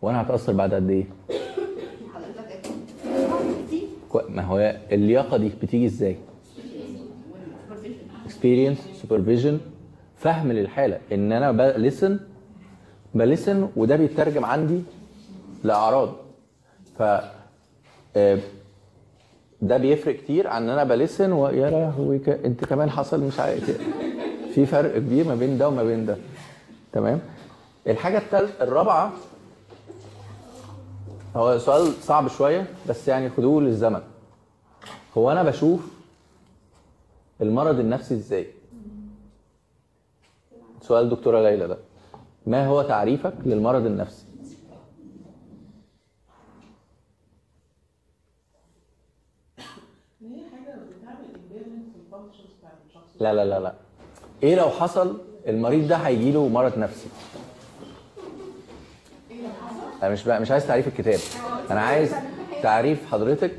وأنا 0.03 0.23
هتأثر 0.23 0.53
بعد 0.53 0.75
قد 0.75 0.91
إيه؟ 0.91 1.05
ما 4.29 4.43
هو 4.43 4.77
اللياقة 4.93 5.37
دي 5.37 5.51
بتيجي 5.63 5.87
إزاي؟ 5.87 6.17
Experience 8.41 9.05
supervision 9.07 9.55
فهم 10.17 10.53
للحالة. 10.53 10.99
إن 11.13 11.33
أنا 11.33 11.53
بلسن 11.53 12.21
بلسن 13.15 13.69
وده 13.77 13.97
بيترجم 13.97 14.45
عندي 14.45 14.83
لأعراض. 15.65 16.13
ف 16.99 17.03
آه، 18.17 18.39
ده 19.63 19.77
بيفرق 19.77 20.17
كتير 20.17 20.47
عن 20.47 20.63
إن 20.63 20.69
أنا 20.71 20.85
بلسن 20.85 21.33
ويا 21.33 21.71
لهوي 21.71 22.19
ك- 22.19 22.29
أنت 22.29 22.65
كمان 22.65 22.91
حصل 22.91 23.21
مش 23.21 23.41
عارف. 23.41 23.71
في 24.55 24.67
فرق 24.67 24.99
كبير 24.99 25.27
ما 25.29 25.35
بين 25.35 25.59
ده 25.59 25.69
وما 25.69 25.83
بين 25.83 26.07
ده. 26.07 26.17
تمام؟ 26.93 27.21
الحاجة 27.87 28.19
الثالثه 28.19 28.65
الرابعة 28.65 29.13
هو 31.37 31.59
سؤال 31.59 31.93
صعب 32.03 32.29
شوية 32.29 32.67
بس 32.89 33.09
يعني 33.09 33.31
خدوه 33.31 33.63
للزمن. 33.63 34.01
هو 35.19 35.33
أنا 35.33 35.43
بشوف 35.43 35.81
المرض 37.43 37.79
النفسي 37.79 38.15
إزاي؟ 38.15 38.47
سؤال 40.83 41.09
دكتورة 41.11 41.43
ليلى 41.43 41.69
ده. 41.69 41.79
ما 42.47 42.67
هو 42.67 42.83
تعريفك 42.83 43.35
للمرض 43.47 43.87
النفسي؟ 43.87 44.25
لا 53.21 53.35
لا 53.35 53.45
لا 53.45 53.61
لا. 53.61 53.73
إيه 54.43 54.55
لو 54.55 54.71
حصل 54.71 55.19
المريض 55.49 55.89
ده 55.89 55.97
هيجي 55.97 56.33
له 56.33 56.49
مرض 56.49 56.79
نفسي؟ 56.79 57.09
أنا 60.03 60.11
مش 60.13 60.25
بقى 60.25 60.41
مش 60.41 60.51
عايز 60.51 60.67
تعريف 60.67 60.89
الكتاب. 60.89 61.19
أنا 61.71 61.81
عايز 61.81 62.15
تعريف 62.63 63.07
حضرتك 63.13 63.53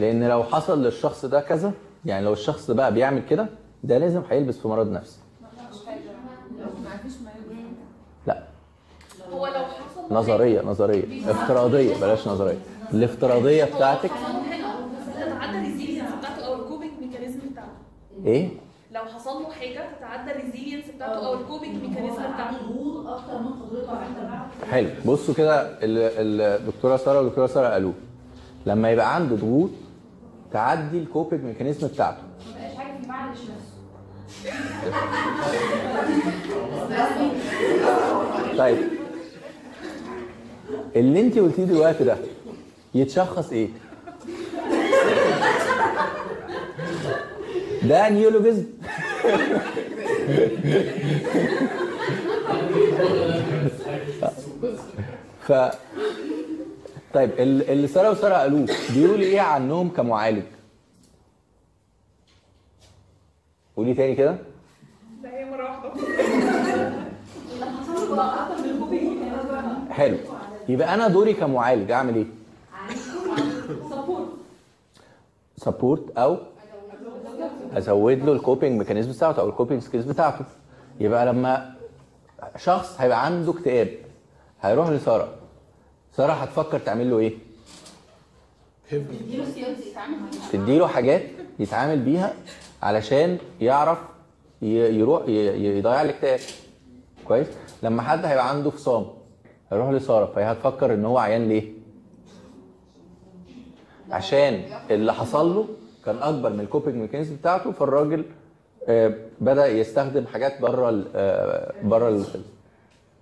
لأن 0.00 0.28
لو 0.28 0.44
حصل 0.44 0.82
للشخص 0.82 1.24
ده 1.24 1.40
كذا 1.40 1.72
يعني 2.04 2.24
لو 2.24 2.32
الشخص 2.32 2.70
بقى 2.70 2.92
بيعمل 2.94 3.22
كده 3.30 3.46
ده 3.84 3.98
لازم 3.98 4.22
هيلبس 4.30 4.58
في 4.58 4.68
مرض 4.68 4.90
نفسي. 4.92 5.18
لا. 8.26 8.42
هو 9.32 9.46
لو 9.46 9.52
حصل 9.52 10.14
نظرية 10.14 10.62
نظرية. 10.62 11.30
افتراضية 11.30 11.96
بلاش 12.00 12.28
نظرية. 12.28 12.58
الافتراضية 12.92 13.64
بتاعتك 13.64 14.10
إيه؟ 18.26 18.48
لو 18.92 19.00
حصل 19.00 19.42
له 19.42 19.50
حاجة 19.50 19.80
تتعدى 19.98 20.30
ال 20.30 20.35
resilience 20.35 20.84
بتاعته 20.96 21.26
أو 21.26 21.34
ال 21.34 21.41
coping 21.41 21.82
mechanism 21.82 22.16
بتاعته. 22.16 22.56
أكتر 23.08 23.38
من 23.38 23.52
قدرته 23.52 23.92
حلو. 24.70 24.88
بصوا 25.06 25.34
كده 25.34 25.60
ال- 25.62 26.40
الدكتوره 26.40 26.96
سارة 26.96 27.18
والدكتورة 27.18 27.46
سارة 27.46 27.68
قالوه 27.68 27.92
لما 28.66 28.90
يبقى 28.90 29.14
عنده 29.14 29.36
ضغوط 29.36 29.70
تعدي 30.52 30.98
ال 30.98 31.05
coping 31.05 31.44
mechanism 31.44 31.88
بتاعته. 31.88 32.22
معلش 33.08 33.38
نفسه. 33.40 33.72
طيب. 38.58 38.78
اللي 40.96 41.20
انت 41.20 41.38
قلتيه 41.38 41.64
دلوقتي 41.64 42.04
ده 42.04 42.16
يتشخص 42.94 43.52
إيه؟ 43.52 43.68
ده 47.82 48.08
neologism. 48.08 48.64
ف 55.48 55.52
طيب 57.14 57.30
ال- 57.30 57.70
اللي 57.70 57.86
ساره 57.88 58.10
وساره 58.10 58.34
قالوه. 58.34 58.66
بيقولوا 58.94 59.24
إيه 59.24 59.40
عنهم 59.40 59.88
كمعالج؟ 59.88 60.42
قولي 63.76 63.94
تاني 63.94 64.14
كده. 64.14 64.36
ده 65.22 65.28
هي 65.28 65.44
مرة 65.44 65.64
واحدة. 65.64 65.90
حلو. 69.90 70.16
يبقى 70.68 70.94
أنا 70.94 71.08
دوري 71.08 71.34
كمعالج 71.34 71.90
أعمل 71.90 72.14
إيه؟ 72.16 72.26
Support. 73.90 74.28
Support 75.56 76.10
أو 76.18 76.36
أزود 77.74 78.18
له 78.24 78.32
ال 78.32 78.39
coping 78.39 78.78
mechanism 78.78 79.12
بتاعته 79.12 79.40
أو 79.40 79.48
ال 79.48 79.53
coping 79.53 79.82
skills 79.82 80.04
بتاعته. 80.04 80.44
يبقى 81.00 81.26
لما 81.26 81.74
شخص 82.56 83.00
هيبقى 83.00 83.24
عنده 83.26 83.52
اكتئاب 83.52 83.88
هيروح 84.62 84.88
لسارة. 84.90 85.28
ساره 86.12 86.32
هتفكر 86.32 86.78
تعمل 86.78 87.10
له 87.10 87.18
إيه؟ 87.18 87.34
معاه 90.20 90.30
تديله 90.52 90.86
حاجات 90.86 91.22
يتعامل 91.58 91.98
بيها 92.00 92.34
علشان 92.82 93.38
يعرف 93.60 93.98
يروح 94.62 95.28
يضيع 95.28 96.02
الاكتئاب. 96.02 96.40
كويس؟ 97.28 97.46
لما 97.82 98.02
حد 98.02 98.24
هيبقى 98.24 98.48
عنده 98.50 98.70
فصام 98.70 99.06
هيروح 99.72 99.90
لسارة 99.90 100.26
فهي 100.26 100.44
هتفكر 100.52 100.94
إن 100.94 101.04
هو 101.04 101.18
عيان 101.18 101.48
ليه؟ 101.48 101.72
عشان 104.10 104.62
اللي 104.90 105.14
حصل 105.14 105.54
له 105.54 105.66
كان 106.04 106.16
أكبر 106.16 106.50
من 106.50 106.60
ال 106.60 106.65
coping 106.65 106.96
mechanism 106.96 107.36
بتاعته 107.36 107.72
فالراجل 107.72 108.24
آه، 108.88 109.14
بدأ 109.40 109.66
يستخدم 109.66 110.26
حاجات 110.26 110.60
بره 110.60 110.88
ال- 110.88 111.06
آه، 111.14 111.72
بره 111.84 112.24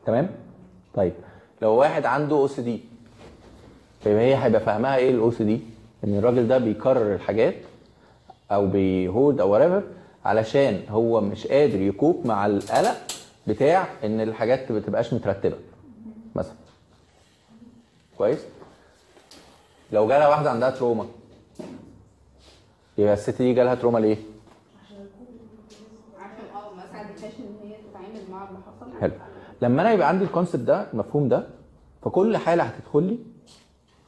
تمام؟ 0.06 0.30
طيب. 0.94 1.12
لو 1.62 1.70
واحد 1.74 2.06
عنده 2.06 2.36
OCD 2.36 2.80
هي 4.04 4.36
هيبقى 4.44 4.60
فاهمها 4.60 4.96
إيه 4.96 5.10
ال 5.10 5.30
OCD 5.30 5.60
إن 6.04 6.18
الراجل 6.18 6.48
ده 6.48 6.58
بيكرر 6.58 7.14
الحاجات 7.14 7.54
أو 8.50 8.66
بي 8.66 8.87
hoard 8.87 9.40
أو 9.40 9.58
whatever 9.58 9.82
علشان 10.24 10.82
هو 10.88 11.20
مش 11.20 11.46
قادر 11.46 11.80
ي 11.80 11.89
cope 11.89 12.26
مع 12.26 12.46
القلق 12.46 12.96
بتاع 13.46 13.88
إن 14.04 14.20
الحاجات 14.20 14.72
ما 14.72 14.80
تبقاش 14.80 15.14
مترتبة 15.14 15.56
مثلا. 16.34 16.54
كويس؟ 18.18 18.38
لو 19.92 20.08
جالها 20.08 20.28
واحدة 20.28 20.50
عندها 20.50 20.70
trauma 20.70 21.06
يبقى 22.98 23.14
الست 23.14 23.42
دي 23.42 23.54
جالها 23.54 23.74
trauma 23.74 23.98
ليه 23.98 24.16
عشان 24.84 25.06
آه 26.54 26.74
ما 26.76 26.82
ساعدتهاش 26.92 27.32
ان 27.38 27.68
هي 27.68 27.74
تتعامل 27.90 28.30
مع 28.30 28.48
اللي 28.48 28.58
حصل 28.66 29.00
حلو 29.00 29.12
لما 29.62 29.82
أنا 29.82 29.92
يبقى 29.92 30.08
عندي 30.08 30.24
ال 30.24 30.29
concept 30.29 30.64
ده 30.64 30.92
المفهوم 30.92 31.28
ده 31.28 31.46
فكل 32.02 32.36
حالة 32.36 32.62
هتدخل 32.62 33.02
لي 33.02 33.18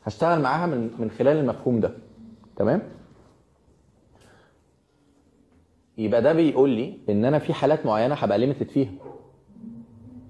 هشتغل 0.04 0.40
معاها 0.40 0.66
من 0.66 0.90
من 0.98 1.10
خلال 1.10 1.36
المفهوم 1.36 1.80
ده. 1.80 1.90
تمام؟ 2.56 2.82
يبقى 5.98 6.22
ده 6.22 6.32
بيقول 6.32 6.70
لي 6.70 6.98
إن 7.08 7.24
أنا 7.24 7.38
في 7.38 7.52
حالات 7.54 7.86
معينة 7.86 8.14
هبقى 8.14 8.38
limited 8.38 8.68
فيها. 8.68 8.90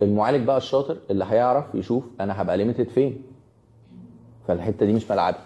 المعالج 0.02 0.44
بقى 0.46 0.56
الشاطر 0.56 0.96
اللي 1.10 1.24
هيعرف 1.24 1.74
يشوف 1.74 2.04
أنا 2.20 2.42
هبقى 2.42 2.56
ليميتد 2.56 2.88
فين. 2.88 3.22
فالحتة 4.48 4.86
دي 4.86 4.92
مش 4.92 5.10
ملعبي. 5.10 5.36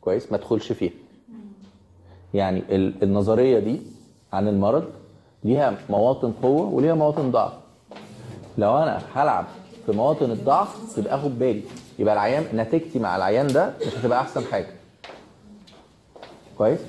كويس؟ 0.00 0.32
ما 0.32 0.38
ادخلش 0.38 0.72
فيها. 0.72 0.92
يعني 2.34 2.58
ال- 2.76 3.02
النظرية 3.02 3.58
دي 3.58 3.80
عن 4.32 4.48
المرض 4.48 4.84
ليها 5.44 5.78
مواطن 5.90 6.32
قوة 6.32 6.62
وليها 6.74 6.94
مواطن 6.94 7.30
ضعف. 7.30 7.52
لو 8.60 8.78
أنا 8.78 9.02
هلعب 9.14 9.46
في 9.86 9.92
مواطن 9.92 10.30
الضعف 10.30 10.98
يبقى 10.98 11.14
آخد 11.14 11.38
بالي. 11.38 11.62
يبقى 11.98 12.14
العيان 12.14 12.56
نتيجتي 12.56 12.98
مع 12.98 13.16
العيان 13.16 13.46
ده 13.46 13.74
مش 13.86 13.94
هتبقى 13.94 14.20
أحسن 14.20 14.44
حاجة. 14.44 14.70
كويس؟ 16.58 16.80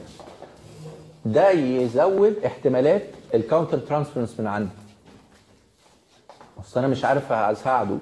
ده 1.25 1.49
يزود 1.51 2.35
احتمالات 2.45 3.03
ال 3.33 3.39
counter 3.39 3.77
transference 3.77 4.39
من 4.39 4.47
عندي. 4.47 4.71
أصل 6.59 6.79
أنا 6.79 6.87
مش 6.87 7.05
عارف 7.05 7.31
اساعده 7.31 7.97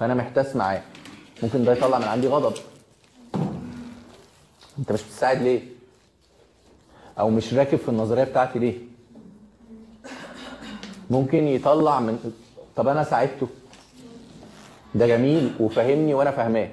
فأنا 0.00 0.14
محتاس 0.14 0.56
معاه. 0.56 0.82
ممكن 1.42 1.64
ده 1.64 1.72
يطلع 1.72 1.98
من 1.98 2.04
عندي 2.04 2.28
غضب. 2.28 2.54
أنت 4.78 4.92
مش 4.92 5.02
بتساعد 5.02 5.42
ليه؟ 5.42 5.62
أو 7.18 7.30
مش 7.30 7.54
راكب 7.54 7.78
في 7.78 7.88
النظرية 7.88 8.24
بتاعتي 8.24 8.58
ليه؟ 8.58 8.78
ممكن 11.10 11.44
يطلع 11.44 12.00
من 12.00 12.32
طب 12.78 12.88
أنا 12.88 13.04
ساعدته. 13.04 13.48
ده 14.94 15.06
جميل 15.06 15.54
وفهمني 15.60 16.14
وأنا 16.14 16.30
فاهماه 16.30 16.68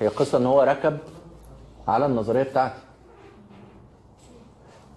هي 0.00 0.08
قصة 0.08 0.38
إن 0.38 0.46
هو 0.46 0.62
ركب 0.62 0.98
على 1.88 2.06
النظرية 2.06 2.42
بتاعتي. 2.42 2.78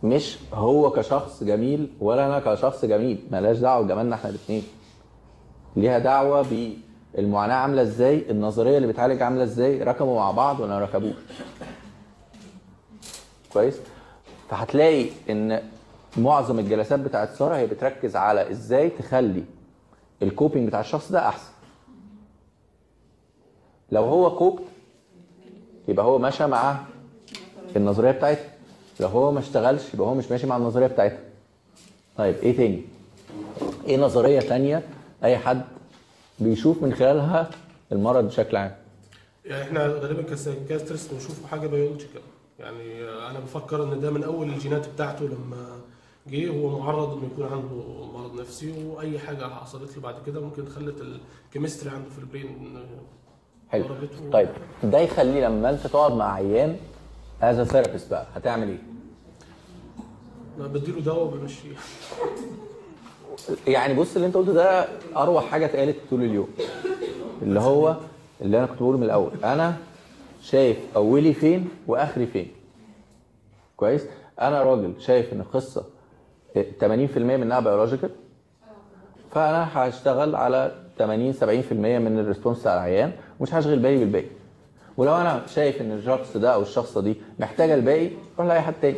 مش 0.04 0.38
هو 0.54 0.92
كشخص 0.92 1.44
جميل 1.44 1.94
ولا 2.00 2.26
أنا 2.26 2.40
كشخص 2.40 2.86
جميل. 2.86 3.28
ملهاش 3.32 3.58
دعوة 3.58 3.86
بجمالنا 3.86 4.16
إحنا 4.16 4.30
الاثنين 4.30 4.64
ليها 5.76 6.00
دعوة 6.00 6.46
بالمعاناة 7.16 7.56
عاملة 7.56 7.82
إزاي 7.82 8.26
النظرية 8.32 8.78
اللي 8.78 8.88
بتعالج 8.88 9.22
عاملة 9.22 9.44
إزاي 9.44 9.84
ركبوا 9.84 10.16
مع 10.20 10.32
بعض 10.32 10.60
ولا 10.60 10.80
ركبوش. 10.80 11.16
كويس؟ 13.54 13.76
فهتلاقي 14.50 15.10
إن 15.30 15.62
معظم 16.18 16.60
الجلسات 16.60 17.00
بتاعت 17.00 17.34
سارة 17.34 17.56
هي 17.56 17.68
بتركز 17.68 18.16
على 18.16 18.52
إزاي 18.52 18.90
تخلي 18.90 19.44
ال 20.22 20.28
coping 20.28 20.68
بتاع 20.68 20.80
الشخص 20.80 21.12
ده 21.12 21.28
أحسن. 21.28 21.52
لو 23.92 24.04
هو 24.04 24.36
coped 24.38 24.64
يبقى 25.88 26.06
هو 26.06 26.18
ماشي 26.18 26.48
مع 26.48 26.78
النظرية 27.76 28.12
بتاعتها. 28.12 28.50
لو 29.00 29.08
هو 29.08 29.32
ما 29.32 29.40
اشتغلش 29.40 29.94
يبقى 29.94 30.08
هو 30.08 30.14
مش 30.16 30.32
ماشي 30.32 30.48
مع 30.48 30.58
النظرية 30.58 30.88
بتاعتها. 30.88 31.20
طيب 32.18 32.36
إيه 32.36 32.58
تاني؟ 32.58 32.82
إيه 33.88 33.98
نظرية 33.98 34.40
تانية 34.40 34.84
أي 35.24 35.38
حد 35.38 35.62
بيشوف 36.40 36.84
من 36.84 36.94
خلالها 36.94 37.50
المرض 37.92 38.24
بشكل 38.24 38.58
عام؟ 38.58 38.76
يعني 39.46 39.64
إحنا 39.64 39.88
غالبا 39.88 40.22
ك 40.22 40.28
psychiatrists 40.28 41.08
بنشوف 41.08 41.46
حاجة 41.46 41.68
biological 41.68 42.22
يعني 42.60 43.04
أنا 43.30 43.40
بفكر 43.40 43.84
إن 43.84 44.00
ده 44.00 44.12
من 44.12 44.24
أول 44.24 44.50
الجينات 44.50 44.90
بتاعته 44.90 45.26
لما 45.26 45.66
جه 46.28 46.50
هو 46.50 46.80
معرض 46.80 47.14
إنه 47.18 47.26
يكون 47.34 47.46
عنده 47.46 47.84
مرض 48.14 48.40
نفسي 48.42 48.86
وأي 48.88 49.20
حاجة 49.20 49.44
حصلت 49.50 49.96
له 49.98 50.02
بعد 50.04 50.16
كده 50.26 50.42
ممكن 50.42 50.66
خلت 50.66 50.96
ال 51.48 51.52
chemistry 51.52 51.90
عنده 51.90 52.10
في 52.10 52.20
ال 52.20 52.29
brain 52.29 52.78
حلو. 53.70 53.86
طيب 54.34 54.50
ده 54.84 55.00
يخليه 55.00 55.48
لما 55.48 55.70
أنت 55.70 55.88
تقعد 55.88 56.12
مع 56.14 56.34
عيان 56.34 56.78
as 57.42 57.68
therapist 57.68 58.10
بقى 58.12 58.26
هتعمل 58.36 58.70
إيه؟ 58.70 58.80
بديله 60.68 61.00
دواء 61.02 61.24
وبمشيه. 61.24 61.76
يعني 63.68 63.94
بص 63.94 64.16
اللي 64.16 64.28
أنت 64.28 64.38
قلته 64.38 64.54
ده 64.54 64.88
أروع 65.18 65.42
حاجة 65.42 65.66
اتقالت 65.66 65.98
طول 66.10 66.24
اليوم. 66.24 66.48
اللي 67.42 67.60
هو 67.60 67.98
اللي 68.42 68.58
أنا 68.58 68.66
كنت 68.66 68.80
بقوله 68.80 68.98
من 68.98 69.04
الأول 69.04 69.32
أنا 69.44 69.78
شايف 70.42 70.78
أولي 70.96 71.34
فين 71.34 71.70
وآخري 71.88 72.26
فين. 72.28 72.48
كويس؟ 73.78 74.02
أنا 74.42 74.64
راجل 74.64 74.94
شايف 75.00 75.34
إن 75.34 75.40
القصة 75.42 75.86
80% 76.56 77.18
منها 77.18 77.60
biological 77.60 78.10
فأنا 79.32 79.68
هشتغل 79.74 80.36
على 80.36 80.72
80 80.98 81.34
70% 81.34 81.44
من 81.74 82.20
ال 82.20 82.24
response 82.24 82.60
بتاع 82.60 82.74
العيان 82.74 83.12
ومش 83.40 83.54
هشغل 83.54 83.80
بالي 83.80 83.98
بالباقي. 83.98 84.26
ولو 84.98 85.16
أنا 85.16 85.42
شايف 85.48 85.82
إن 85.82 85.92
الشخص 85.92 86.38
ده 86.38 86.54
أو 86.54 86.62
الشخصة 86.62 87.02
دي 87.02 87.16
محتاجة 87.40 87.76
الباقي 87.76 88.10
روح 88.40 88.48
لأي 88.48 88.62
حد 88.62 88.74
تاني. 88.82 88.98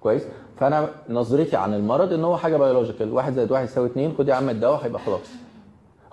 كويس؟ 0.00 0.22
فأنا 0.60 0.88
نظرتي 1.08 1.56
عن 1.56 1.74
المرض 1.74 2.12
إن 2.12 2.24
هو 2.24 2.36
حاجة 2.36 2.56
biological 2.56 3.12
واحد 3.12 3.32
زائد 3.32 3.52
واحد 3.52 3.64
يساوي 3.64 3.86
اتنين 3.86 4.14
خد 4.18 4.28
يا 4.28 4.34
عم 4.34 4.48
الدواء 4.48 4.84
هيبقى 4.84 5.00
خلاص. 5.00 5.30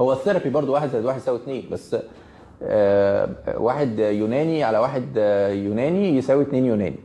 هو 0.02 0.14
ال 0.14 0.18
therapy 0.18 0.50
برضو 0.50 0.74
واحد 0.74 0.90
زائد 0.90 1.06
واحد 1.06 1.18
يساوي 1.20 1.38
اتنين 1.38 1.70
بس 1.72 1.96
آه 2.64 3.30
واحد 3.58 4.00
يوناني 4.00 4.64
على 4.64 4.78
واحد 4.78 5.06
آه، 5.18 5.50
يوناني 5.50 6.18
يساوي 6.18 6.44
اتنين 6.44 6.66
يوناني. 6.66 7.00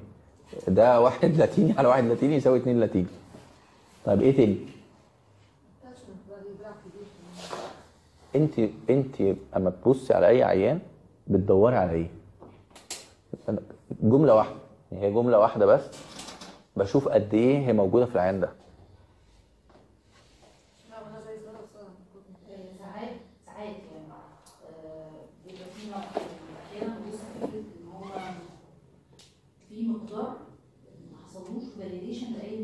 ده 0.69 1.01
واحد 1.01 1.37
لاتيني 1.37 1.73
على 1.79 1.89
واحد 1.89 2.05
لاتيني 2.05 2.35
يساوي 2.37 2.59
اتنين 2.59 2.81
لاتيني. 2.81 3.07
طيب 4.05 4.23
إيه 4.23 4.37
تاني؟ 4.37 4.57
أنت 8.37 8.59
أنت 8.91 9.21
أما 9.57 9.71
تبصي 9.71 10.15
على 10.15 10.29
أي 10.29 10.43
عيان 10.43 10.81
بتدوري 11.27 11.77
على 11.77 11.93
إيه؟ 11.93 12.11
جملة 14.03 14.35
واحدة 14.35 14.55
يعني 14.93 15.07
هي 15.07 15.13
جملة 15.13 15.39
واحدة 15.39 15.67
بس 15.67 15.81
بشوف 16.77 17.09
قد 17.09 17.35
إيه 17.35 17.59
هي 17.69 17.73
موجودة 17.73 18.07
في 18.07 18.15
العيان 18.15 18.41
ده 18.41 18.51
لا 20.91 21.09
أنا 21.09 21.21
زي 21.21 21.39
ساره 21.45 21.59
بصراحه 21.67 21.91
آه، 22.51 22.79
ساعات 22.79 23.11
ساعات 23.47 23.67
يعني 23.93 24.13
آه، 24.85 25.11
بيبقى 25.47 25.65
في 25.77 25.91
نوع 25.91 25.99
أحيانا 26.67 26.95
ببص 26.99 27.19
فكره 27.41 27.59
ان 27.59 27.89
هو 27.93 28.05
في 29.69 29.83
مقدار 29.89 30.37
ما 31.13 31.19
حصلوش 31.27 31.65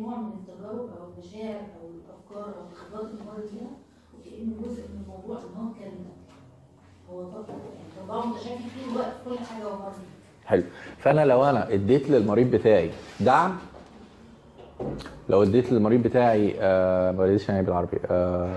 نوع 0.07 0.16
من 0.16 0.32
التجارب 0.32 0.88
أو 0.98 1.04
المشاعر 1.12 1.61
أو 1.80 1.86
الأفكار 1.96 2.54
أو 2.59 2.64
الخبرات 2.72 3.11
اللي 3.11 3.22
مر 3.24 3.40
بيها 3.52 3.70
وكأنه 4.14 4.52
جزء 4.68 4.82
من 4.88 5.02
الموضوع 5.02 5.36
إن 5.38 5.61
هو 5.61 5.72
كان 5.80 5.92
هو 7.11 7.24
طبعا 7.24 8.20
يعني 8.20 8.30
متشابه 8.30 8.57
طول 8.57 8.92
الوقت 8.92 9.12
في 9.24 9.30
كل 9.30 9.38
حاجة 9.38 9.64
هو 9.64 9.76
مر 9.76 9.92
حلو. 10.46 10.62
فأنا 10.98 11.24
لو 11.24 11.44
أنا 11.44 11.72
اديت 11.74 12.11
للمريض 12.11 12.50
بتاعي 12.50 12.90
دعم 13.20 13.57
لو 15.28 15.42
اديت 15.42 15.72
للمريض 15.72 16.02
بتاعي 16.02 16.54
آه 16.61 17.12
ما 17.12 17.24
بديش 17.26 17.48
يعني 17.48 17.62
بالعربي 17.62 17.98
آه 18.11 18.57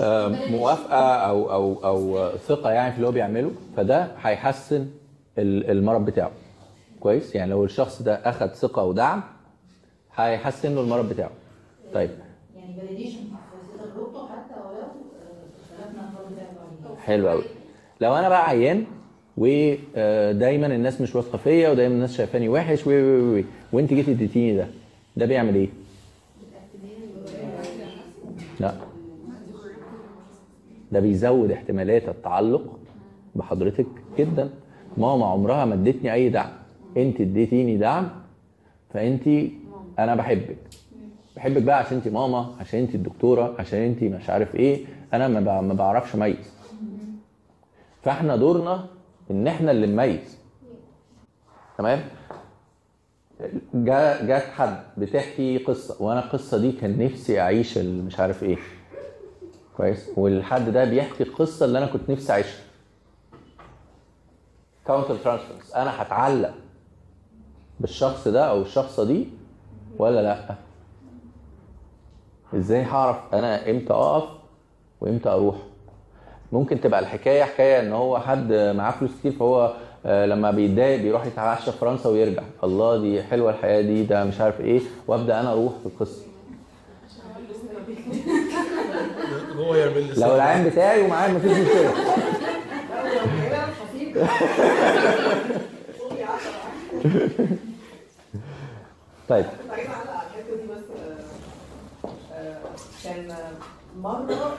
آه 0.00 0.28
موافقة 0.50 1.14
أو 1.16 1.52
أو 1.52 1.74
أو 1.84 2.28
ثقة 2.36 2.70
يعني 2.70 2.90
في 2.92 2.96
اللي 2.96 3.08
هو 3.08 3.12
بيعمله 3.12 3.50
فده 3.76 4.08
هيحسن 4.22 4.86
ال- 5.38 5.70
المرض 5.70 6.04
بتاعه. 6.04 6.30
كويس؟ 7.04 7.34
يعني 7.34 7.50
لو 7.50 7.64
الشخص 7.64 8.02
ده 8.02 8.14
اخذ 8.14 8.46
ثقة 8.48 8.84
ودعم 8.84 9.22
هيحسن 10.16 10.74
له 10.74 10.80
المرض 10.80 11.08
بتاعه. 11.08 11.30
طيب. 11.94 12.10
يعني 12.56 12.74
فاليديشن 12.76 13.18
حتى 13.18 14.60
ولو 14.60 14.82
آه، 16.92 16.96
حلو 17.04 17.28
قوي 17.28 17.42
لو 18.00 18.14
أنا 18.14 18.28
بقى 18.28 18.48
عيان 18.48 18.84
ودايما 19.36 20.66
الناس 20.66 21.00
مش 21.00 21.14
واثقة 21.16 21.38
فيا 21.38 21.70
ودايما 21.70 21.94
الناس 21.94 22.16
شايفاني 22.16 22.48
وحش 22.48 22.86
و 22.86 22.90
و 22.90 23.38
و 23.38 23.42
وأنت 23.72 23.94
جيت 23.94 24.08
اديتيني 24.08 24.56
ده 24.56 24.66
ده 25.16 25.26
بيعمل 25.26 25.54
إيه؟ 25.54 25.68
لا. 28.60 28.74
ده 30.92 31.00
بيزود 31.00 31.50
احتمالات 31.50 32.08
التعلق 32.08 32.78
بحضرتك 33.34 33.86
جدا. 34.18 34.50
ماما 34.96 35.26
عمرها 35.26 35.64
ما 35.64 35.74
ادتني 35.74 36.12
أي 36.12 36.28
دعم. 36.28 36.63
انت 36.96 37.20
اديتيني 37.20 37.76
دعم 37.76 38.08
فانت 38.94 39.28
أنا 39.98 40.14
بحبك. 40.14 40.56
بحبك 41.36 41.62
بقى 41.62 41.78
عشان 41.78 41.96
انت 41.96 42.08
ماما 42.08 42.56
عشان 42.60 42.80
انت 42.80 42.94
الدكتورة 42.94 43.54
عشان 43.58 43.78
انت 43.78 44.02
مش 44.02 44.30
عارف 44.30 44.54
إيه 44.54 44.84
أنا 45.14 45.28
ما 45.28 45.40
بع- 45.40 45.62
ما 45.64 45.74
بعرفش 45.74 46.14
اميز. 46.14 46.54
فاحنا 48.02 48.36
دورنا 48.36 48.86
ان 49.30 49.46
إحنا 49.46 49.70
اللي 49.70 49.86
نميز. 49.86 50.38
تمام؟ 51.78 52.00
جا 53.74 54.26
جات 54.26 54.42
حد 54.42 54.76
بتحكي 54.98 55.58
قصة 55.58 56.02
وأنا 56.02 56.24
القصة 56.24 56.58
دي 56.58 56.72
كان 56.72 57.04
نفسي 57.04 57.40
اعيش 57.40 57.78
مش 57.78 58.20
عارف 58.20 58.42
إيه. 58.42 58.56
كويس؟ 59.76 60.10
والحد 60.16 60.68
ده 60.70 60.84
بيحكي 60.84 61.22
القصة 61.22 61.66
اللي 61.66 61.78
أنا 61.78 61.86
كنت 61.86 62.10
نفسي 62.10 62.32
اعيشها. 62.32 62.60
Counter 64.86 65.16
transference 65.16 65.72
أنا 65.74 66.02
هتعلق 66.02 66.54
بالشخص 67.88 68.28
ده 68.28 68.44
أو 68.50 68.62
الشخصة 68.62 69.04
دي 69.04 69.28
ولا 69.98 70.22
لأ؟ 70.22 70.54
إزاي 72.58 72.82
هعرف 72.82 73.16
أنا 73.32 73.70
إمتى 73.70 73.92
أقف 73.92 74.28
وإمتى 75.00 75.28
أروح؟ 75.28 75.56
ممكن 76.52 76.80
تبقى 76.80 77.00
الحكاية 77.00 77.42
حكاية 77.44 77.80
إن 77.80 77.92
هو 77.92 78.18
حد 78.18 78.52
معاه 78.52 78.90
فلوس 78.90 79.10
كتير 79.20 79.32
فهو 79.32 79.74
آه، 80.06 80.26
لما 80.26 80.50
بيتضايق 80.50 81.00
بيروح 81.00 81.26
يتعشى 81.26 81.72
في 81.72 81.78
فرنسا 81.78 82.08
ويرجع. 82.08 82.42
الله 82.64 82.96
دي 82.98 83.22
حلوة 83.22 83.50
الحياة 83.50 83.80
دي 83.80 84.04
ده 84.04 84.24
مش 84.24 84.40
عارف 84.40 84.60
إيه 84.60 84.80
وأبدأ 85.06 85.40
أنا 85.40 85.52
أروح 85.52 85.72
في 85.82 85.86
القصة. 85.86 86.22
هو 89.56 89.74
يعمل 89.74 90.02
لي 90.02 90.20
لو 90.20 90.34
العين 90.34 90.64
بتاعي 90.64 91.02
ومعاه 91.02 91.32
مفيش 91.32 91.52
مشكلة. 91.52 91.94
طيب. 99.28 99.44
اعلق 99.70 99.90
على 100.10 100.28
الحته 100.28 100.56
دي 100.56 100.66
بس 100.72 100.84
كان 103.04 103.36
مره 103.98 104.56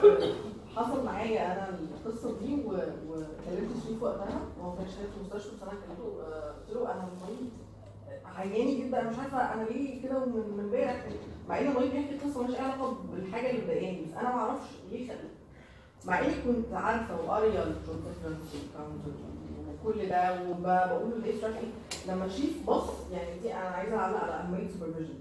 حصل 0.76 1.04
معايا 1.04 1.52
أنا 1.52 1.78
القصة 2.04 2.38
دي 2.38 2.54
وكلمت 2.54 3.84
شريف 3.86 4.02
وقتها 4.02 4.40
هو 4.62 4.72
كان 4.76 4.86
شغال 4.88 5.06
في 5.10 5.16
المستشفى 5.20 5.56
بس 5.56 5.62
أنا 5.62 5.70
كلمته 5.70 6.04
قلت 6.04 6.76
له 6.76 6.92
أنا 6.92 7.08
مريض 7.22 7.50
عياني 8.36 8.74
جدا 8.82 9.00
أنا 9.00 9.10
مش 9.10 9.18
عارفة 9.18 9.38
أنا 9.54 9.62
ليه 9.64 10.02
كده 10.02 10.18
ومن 10.18 10.32
من 10.56 10.60
امبارح 10.64 11.06
مع 11.48 11.58
ان 11.58 11.66
المريض 11.66 11.90
بيحكي 11.90 12.18
قصه 12.18 12.42
مالهاش 12.42 12.60
علاقه 12.60 12.96
بالحاجة 13.12 13.50
اللي 13.50 13.62
مضايقاني 13.64 14.00
بس 14.02 14.12
أنا 14.18 14.34
ما 14.34 14.40
أعرفش 14.40 14.66
ليه 14.90 15.08
خلق 15.08 15.18
مع 16.04 16.18
اني 16.18 16.34
كنت 16.46 16.72
عارفه 16.74 17.20
وقاريه 17.20 17.62
الكونفرنس 17.62 18.54
وكل 19.84 20.08
ده 20.08 20.42
وبقول 20.50 21.20
لايه 21.22 21.36
شكلي 21.40 21.68
لما 22.08 22.24
الشيف 22.24 22.66
بص 22.66 22.84
يعني 23.12 23.40
دي 23.42 23.52
أنا 23.54 23.60
عايزة 23.68 23.96
اعلق 23.96 24.16
على 24.20 24.32
اهميه 24.32 24.66
ال 24.66 24.70
supervision 24.70 25.14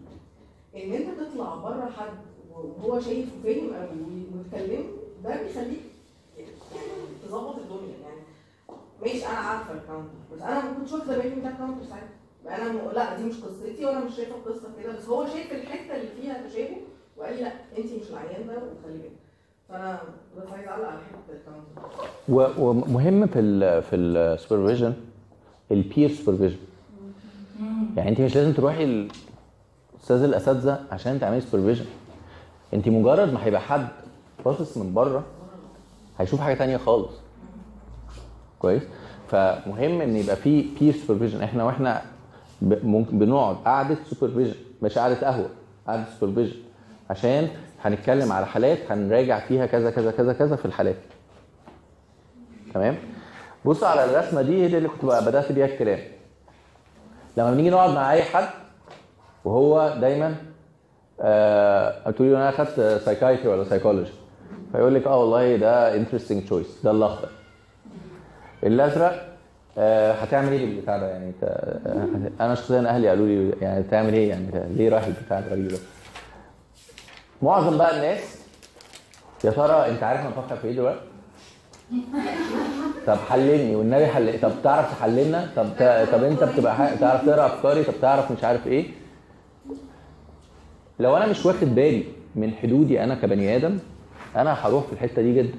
إن 0.75 0.91
أنت 0.93 1.19
تطلع 1.19 1.55
بره 1.55 1.89
حد 1.97 2.13
وهو 2.51 2.99
شايف 2.99 3.29
وفاهم 3.39 3.73
قوي 3.73 4.23
وتكلمه 4.35 4.85
ده 5.23 5.43
بيخليك 5.43 5.81
تظبط 7.25 7.55
الدنيا. 7.57 7.95
يعني 8.03 8.21
ماشي 9.01 9.25
أنا 9.27 9.37
عارفة 9.37 9.73
ال 9.73 9.78
counter 9.78 10.09
بس 10.35 10.41
أنا 10.41 10.61
ما 10.65 10.73
كنتش 10.77 10.91
واخدة 10.93 11.17
بالي 11.17 11.35
من 11.35 11.41
ده 11.43 11.49
ال 11.49 11.53
counter 11.53 11.81
ساعتها. 11.89 12.09
أنا 12.47 12.71
م... 12.73 12.91
لا 12.95 13.17
دي 13.17 13.23
مش 13.23 13.35
قصتي 13.35 13.85
وأنا 13.85 14.05
مش 14.05 14.15
شايفة 14.15 14.35
القصة 14.35 14.67
كده 14.83 14.93
بس 14.97 15.05
هو 15.05 15.25
شايف 15.27 15.51
الحتة 15.51 15.95
اللي 15.95 16.07
فيها 16.21 16.47
تشابه 16.47 16.77
وقال 17.17 17.35
لي 17.35 17.41
لا 17.41 17.51
أنت 17.77 17.85
مش 18.01 18.09
العيان 18.09 18.47
ده 18.47 18.53
وخلي 18.53 18.97
بالك. 18.97 19.11
فأنا 19.69 20.01
بس 20.37 20.47
عايزة 20.53 20.69
أعلق 20.69 20.87
على 20.87 20.99
حتة 20.99 21.33
ال 21.33 21.49
counter 21.49 22.61
ومهم 22.61 23.27
في 23.27 23.39
ال 23.39 23.83
في 23.83 23.95
ال 23.95 24.03
supervision 24.03 24.93
ال 25.71 25.79
peer 25.79 26.09
supervision 26.09 26.57
يعني 27.97 28.09
انت 28.09 28.21
مش 28.21 28.35
لازم 28.35 28.53
تروحي 28.53 28.85
لأستاذ 29.93 30.23
الأساتذة 30.23 30.79
عشان 30.91 31.19
تعملي 31.19 31.41
supervision 31.41 31.85
انت 32.73 32.87
مجرد 32.87 33.33
ما 33.33 33.45
هيبقى 33.45 33.61
حد 33.61 33.87
باصص 34.45 34.77
من 34.77 34.93
بره 34.93 35.23
هيشوف 36.19 36.41
حاجة 36.41 36.53
تانية 36.53 36.77
خالص. 36.77 37.11
كويس؟ 38.59 38.83
فمهم 39.31 40.01
إن 40.01 40.15
يبقى 40.15 40.35
في 40.35 40.65
peer 40.79 40.93
supervision 41.07 41.41
إحنا 41.41 41.63
وإحنا 41.63 42.01
ممكن 42.61 43.19
بنقعد 43.19 43.55
قعدة 43.55 43.97
supervision 44.09 44.55
مش 44.81 44.97
قعدة 44.97 45.15
قهوة 45.27 45.49
قعدة 45.87 46.03
supervision 46.19 46.55
عشان 47.09 47.47
هنتكلم 47.83 48.31
على 48.31 48.45
حالات 48.45 48.91
هنراجع 48.91 49.39
فيها 49.39 49.65
كذا 49.65 49.91
كذا 49.91 50.11
كذا 50.11 50.33
كذا 50.33 50.55
في 50.55 50.65
الحالات. 50.65 50.95
تمام؟ 52.73 52.95
بص 53.65 53.83
على 53.83 54.05
الرسمة 54.05 54.41
دي 54.41 54.61
هي 54.61 54.77
اللي 54.77 54.89
كنت 54.89 55.05
بدأت 55.05 55.51
بيها 55.51 55.65
الكلام. 55.65 55.99
لما 57.37 57.51
بنيجي 57.51 57.69
نقعد 57.69 57.89
مع 57.89 58.11
أي 58.13 58.23
حد 58.23 58.47
وهو 59.45 59.95
دايما 60.01 60.35
آه 61.21 62.11
تقولي 62.11 62.31
له 62.31 62.37
أنا 62.37 62.49
أخدت 62.49 63.01
psychiatry 63.05 63.47
ولا 63.47 63.63
سايكولوجي 63.63 64.11
فيقول 64.71 64.95
لك 64.95 65.07
آه 65.07 65.17
والله 65.19 65.55
ده 65.55 65.95
interesting 65.95 66.43
choice 66.45 66.67
ده 66.83 66.91
الاخضر 66.91 67.29
الأزرق 68.63 69.35
آه 69.77 70.11
هتعمل 70.13 70.51
إيه 70.51 70.65
بالبتاع 70.65 70.97
ده؟ 70.97 71.07
يعني 71.09 71.31
آه، 71.43 72.07
أنا 72.41 72.55
شخصيا 72.55 72.79
أهلي 72.89 73.09
قالوا 73.09 73.27
لي 73.27 73.53
يعني 73.61 73.83
تعمل 73.83 74.13
إيه؟ 74.13 74.29
يعني 74.29 74.47
ليه 74.75 74.89
رايح 74.89 75.05
البتاع 75.05 75.39
الغريب 75.39 75.67
ده. 75.67 75.77
معظم 77.41 77.77
بقى 77.77 77.95
الناس 77.97 78.37
يا 79.43 79.51
ترى 79.51 79.89
أنت 79.89 80.03
عارف 80.03 80.21
أنا 80.21 80.29
بفكر 80.29 80.55
في 80.55 80.67
إيه 80.67 80.73
دلوقتي؟ 80.73 80.99
طب 83.07 83.17
حللني 83.29 83.75
والنبي 83.75 84.07
حل 84.07 84.41
طب 84.41 84.51
تعرف 84.63 84.91
تحللنا؟ 84.99 85.49
طب 85.55 85.65
ت... 85.79 86.07
طب 86.11 86.23
انت 86.23 86.43
بتبقى 86.43 86.75
ح... 86.75 86.93
تعرف 86.93 87.25
تقرأ 87.25 87.45
أفكاري؟ 87.45 87.83
طب 87.83 87.93
تعرف 88.01 88.31
مش 88.31 88.43
عارف 88.43 88.67
إيه؟ 88.67 88.85
لو 90.99 91.17
أنا 91.17 91.25
مش 91.27 91.45
واخد 91.45 91.75
بالي 91.75 92.03
من 92.35 92.51
حدودي 92.53 93.03
أنا 93.03 93.15
كبني 93.15 93.55
آدم 93.55 93.77
أنا 94.35 94.53
هروح 94.53 94.83
في 94.85 94.93
الحتة 94.93 95.21
دي 95.21 95.33
جدا. 95.35 95.53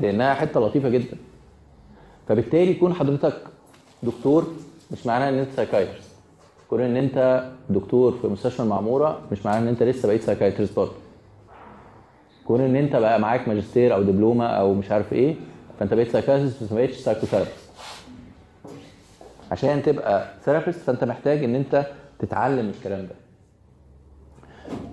لأنها 0.00 0.34
حتة 0.34 0.60
لطيفة 0.60 0.88
جدا. 0.88 1.16
فبالتالي 2.28 2.70
يكون 2.70 2.94
حضرتك 2.94 3.34
دكتور 4.02 4.46
مش 4.92 5.06
معناه 5.06 5.28
إن 5.28 5.34
أنت 5.38 5.48
psychiatrist 5.56 6.10
كون 6.70 6.80
إن 6.80 6.96
أنت 6.96 7.48
دكتور 7.70 8.18
في 8.22 8.26
مستشفى 8.26 8.60
المعمورة 8.60 9.20
مش 9.32 9.46
معناه 9.46 9.58
إن 9.58 9.68
أنت 9.68 9.82
لسه 9.82 10.06
بقيت 10.08 10.22
psychiatrist 10.22 10.76
برضه. 10.76 10.92
كون 12.50 12.60
إن 12.60 12.76
أنت 12.76 12.96
بقى 12.96 13.20
معاك 13.20 13.48
ماجستير 13.48 13.94
أو 13.94 14.02
دبلومة 14.02 14.46
أو 14.46 14.74
مش 14.74 14.90
عارف 14.90 15.12
إيه 15.12 15.34
فأنت 15.78 15.94
بقيت 15.94 16.10
psychiatrist 16.10 16.62
بس 16.64 16.72
ما 16.72 16.78
بقيتش 16.78 16.96
psychotherapist 16.96 17.70
عشان 19.50 19.82
تبقى 19.82 20.34
therapist 20.44 20.78
فأنت 20.78 21.04
محتاج 21.04 21.44
إن 21.44 21.54
أنت 21.54 21.86
تتعلم 22.18 22.68
الكلام 22.68 23.06
ده. 23.06 23.14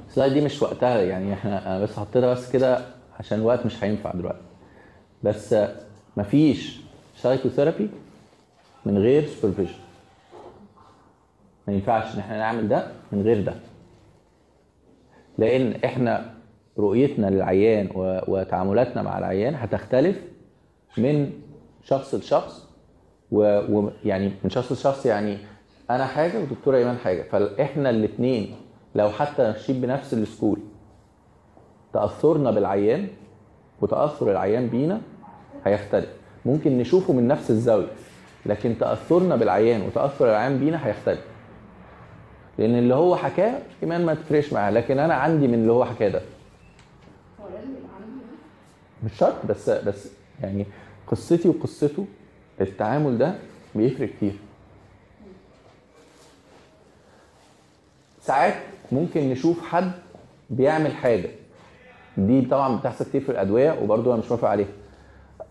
ال 0.07 0.12
slide 0.12 0.33
دي 0.33 0.41
مش 0.41 0.61
وقتها 0.61 1.01
يعني 1.01 1.33
إحنا 1.33 1.67
أنا 1.67 1.83
بس 1.83 1.95
حطيتها 1.99 2.33
بس 2.33 2.51
كده 2.51 2.85
عشان 3.19 3.39
الوقت 3.39 3.65
مش 3.65 3.83
هينفع 3.83 4.11
دلوقتي. 4.11 4.41
بس 5.23 5.55
مفيش 6.17 6.79
psychotherapy 7.17 7.89
من 8.85 8.97
غير 8.97 9.27
supervision 9.27 9.79
ما 11.67 11.73
ينفعش 11.73 12.13
إن 12.13 12.19
إحنا 12.19 12.37
نعمل 12.37 12.67
ده 12.67 12.87
من 13.11 13.21
غير 13.21 13.41
ده. 13.43 13.53
لأن 15.37 15.73
إحنا 15.85 16.36
رؤيتنا 16.79 17.27
للعيان 17.27 17.89
وتعاملاتنا 18.27 19.01
مع 19.01 19.17
العيان 19.17 19.55
هتختلف 19.55 20.21
من 20.97 21.31
شخص 21.83 22.15
لشخص 22.15 22.67
ويعني 23.31 24.31
من 24.43 24.49
شخص 24.49 24.71
لشخص 24.71 25.05
يعني 25.05 25.37
أنا 25.89 26.05
حاجة 26.05 26.39
ودكتوره 26.39 26.77
أيمان 26.77 26.97
حاجة. 26.97 27.21
فإحنا 27.23 27.89
الاثنين 27.89 28.55
لو 28.95 29.09
حتى 29.09 29.43
ماشيين 29.43 29.81
بنفس 29.81 30.13
السكول 30.13 30.59
تأثرنا 31.93 32.51
بالعيان 32.51 33.07
وتأثر 33.81 34.31
العيان 34.31 34.67
بينا 34.67 35.01
هيختلف. 35.65 36.09
ممكن 36.45 36.77
نشوفه 36.77 37.13
من 37.13 37.27
نفس 37.27 37.51
الزاوية 37.51 37.87
لكن 38.45 38.75
تأثرنا 38.79 39.35
بالعيان 39.35 39.81
وتأثر 39.81 40.25
العيان 40.29 40.59
بينا 40.59 40.87
هيختلف. 40.87 41.25
لأن 42.57 42.75
اللي 42.75 42.95
هو 42.95 43.15
حكاه 43.15 43.59
إيمان 43.83 44.05
ما 44.05 44.13
تفرقش 44.13 44.53
معاه 44.53 44.71
لكن 44.71 44.99
أنا 44.99 45.13
عندي 45.13 45.47
من 45.47 45.53
اللي 45.53 45.71
هو 45.71 45.85
حكاه 45.85 46.09
ده 46.09 46.21
هو 47.41 47.45
لازم 47.55 47.69
يبقى 47.71 47.95
عندي 48.01 48.21
مش 49.03 49.17
شرط 49.17 49.45
بس 49.45 49.69
بس 49.69 50.07
يعني 50.41 50.65
قصتي 51.07 51.49
وقصته 51.49 52.05
التعامل 52.61 53.17
ده 53.17 53.35
بيفرق 53.75 54.09
كتير. 54.09 54.33
ساعات 58.21 58.53
ممكن 58.91 59.29
نشوف 59.29 59.61
حد 59.61 59.91
بيعمل 60.49 60.91
حاجة. 60.91 61.29
دي 62.17 62.41
طبعا 62.41 62.77
بتحصل 62.77 63.05
كتير 63.05 63.21
في 63.21 63.29
الأدوية 63.29 63.79
وبرضه 63.81 64.13
أنا 64.13 64.21
مش 64.21 64.29
موافق 64.29 64.47
عليها. 64.47 64.67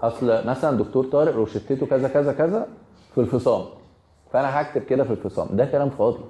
أصل 0.00 0.46
مثلا 0.46 0.76
دكتور 0.78 1.04
طارق 1.04 1.34
روشتته 1.34 1.86
كذا 1.86 2.08
كذا 2.08 2.32
كذا 2.32 2.66
في 3.14 3.20
الفصام. 3.20 3.64
فأنا 4.32 4.60
هكتب 4.60 4.82
كده 4.84 5.04
في 5.04 5.10
الفصام. 5.10 5.56
ده 5.56 5.64
كلام 5.64 5.90
فاضي. 5.90 6.24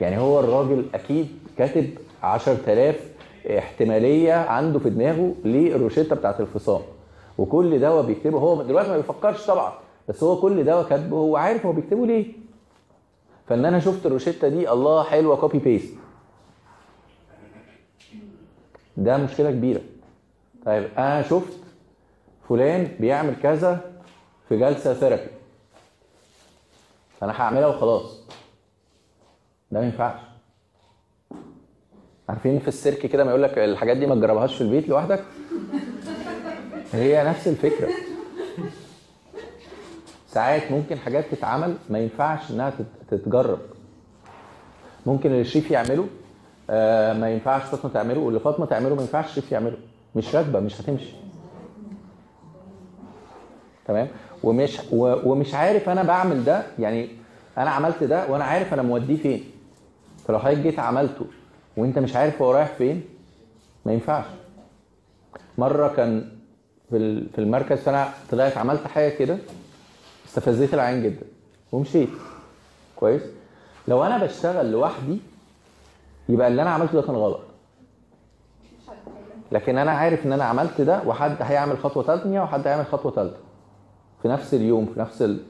يعني 0.00 0.18
هو 0.18 0.40
الراجل 0.40 0.86
أكيد 0.94 1.38
كاتب 1.58 1.90
10000 2.22 3.00
احتمالية 3.50 4.32
عنده 4.34 4.78
في 4.78 4.90
دماغه 4.90 5.34
للروشتة 5.44 6.16
بتاعت 6.16 6.40
الفصام. 6.40 6.80
وكل 7.38 7.80
دواء 7.80 8.06
بيكتبه 8.06 8.38
هو 8.38 8.62
دلوقتي 8.62 8.88
ما 8.88 8.96
بيفكرش 8.96 9.46
طبعا 9.46 9.72
بس 10.08 10.22
هو 10.24 10.40
كل 10.40 10.64
دواء 10.64 10.88
كاتبه 10.88 11.16
هو 11.16 11.36
عارف 11.36 11.66
هو 11.66 11.72
بيكتبه 11.72 12.06
ليه. 12.06 12.32
فإن 13.48 13.64
أنا 13.64 13.78
شفت 13.80 14.06
الروشتة 14.06 14.48
دي 14.48 14.70
الله 14.70 15.02
حلوة 15.02 15.36
copy 15.36 15.58
paste 15.58 15.94
ده 18.96 19.16
مشكلة 19.16 19.50
كبيرة. 19.50 19.80
طيب 20.66 20.88
أنا 20.98 21.22
شفت 21.22 21.58
فلان 22.48 22.88
بيعمل 23.00 23.34
كذا 23.42 23.80
في 24.48 24.58
جلسة 24.58 24.94
therapy 24.94 25.30
فأنا 27.20 27.40
هعملها 27.40 27.66
وخلاص. 27.66 28.20
ده 29.70 29.80
ما 29.80 29.86
ينفعش. 29.86 30.20
عارفين 32.28 32.58
في 32.58 32.68
السيرك 32.68 32.98
كده 33.06 33.24
ما 33.24 33.30
يقول 33.30 33.42
لك 33.42 33.58
الحاجات 33.58 33.96
دي 33.96 34.06
ما 34.06 34.14
تجربهاش 34.14 34.54
في 34.54 34.60
البيت 34.60 34.88
لوحدك؟ 34.88 35.24
هي 36.92 37.24
نفس 37.24 37.48
الفكرة. 37.48 37.88
ساعات 40.28 40.72
ممكن 40.72 40.98
حاجات 40.98 41.24
تتعمل 41.30 41.74
ما 41.90 41.98
ينفعش 41.98 42.50
إنها 42.50 42.70
تت- 42.70 43.10
تتجرب. 43.14 43.58
ممكن 45.06 45.30
اللي 45.30 45.40
الشيف 45.40 45.70
يعمله 45.70 46.06
آه 46.70 47.12
ما 47.12 47.30
ينفعش 47.30 47.62
فاطمة 47.62 47.90
تعمله 47.92 48.20
واللي 48.20 48.40
فاطمة 48.40 48.66
تعمله 48.66 48.94
ما 48.94 49.00
ينفعش 49.02 49.26
الشيف 49.30 49.52
يعمله. 49.52 49.76
مش 50.16 50.34
راكبة 50.34 50.60
مش 50.60 50.80
هتمشي. 50.80 51.12
تمام؟ 53.86 54.08
ومش 54.44 54.78
ومش 54.92 55.54
عارف 55.54 55.88
أنا 55.88 56.02
بعمل 56.02 56.44
ده 56.44 56.62
يعني 56.78 57.08
أنا 57.58 57.70
عملت 57.70 58.04
ده 58.04 58.30
وأنا 58.30 58.44
عارف 58.44 58.74
أنا 58.74 58.82
موديه 58.82 59.16
فين. 59.16 59.44
فلو 60.26 60.38
حضرتك 60.38 60.58
جيت 60.58 60.78
عملته 60.78 61.26
وانت 61.78 61.98
مش 61.98 62.16
عارف 62.16 62.42
هو 62.42 62.52
رايح 62.52 62.68
فين 62.78 63.04
ما 63.86 63.92
ينفعش. 63.92 64.24
مرة 65.58 65.88
كان 65.88 66.28
في 66.90 67.24
في 67.34 67.38
المركز 67.38 67.78
فأنا 67.78 68.08
طلعت 68.30 68.56
عملت 68.56 68.86
حاجة 68.86 69.08
كده 69.08 69.38
استفزيت 70.28 70.74
العين 70.74 71.02
جدا 71.02 71.26
ومشيت. 71.72 72.08
كويس؟ 72.96 73.22
لو 73.88 74.04
أنا 74.04 74.24
بشتغل 74.24 74.70
لوحدي 74.72 75.18
يبقى 76.28 76.48
اللي 76.48 76.62
أنا 76.62 76.70
عملته 76.70 76.92
ده 76.92 77.02
كان 77.02 77.14
غلط. 77.14 77.40
لكن 79.52 79.78
أنا 79.78 79.90
عارف 79.90 80.26
إن 80.26 80.32
أنا 80.32 80.44
عملت 80.44 80.80
ده 80.80 81.02
وحد 81.06 81.36
هيعمل 81.40 81.78
خطوة 81.78 82.02
ثانية 82.02 82.40
وحد 82.40 82.66
هيعمل 82.66 82.86
خطوة 82.86 83.12
ثالثه 83.12 83.36
في 84.22 84.28
نفس 84.28 84.54
اليوم 84.54 84.86
في 84.94 85.00
نفس 85.00 85.22
ال... 85.22 85.40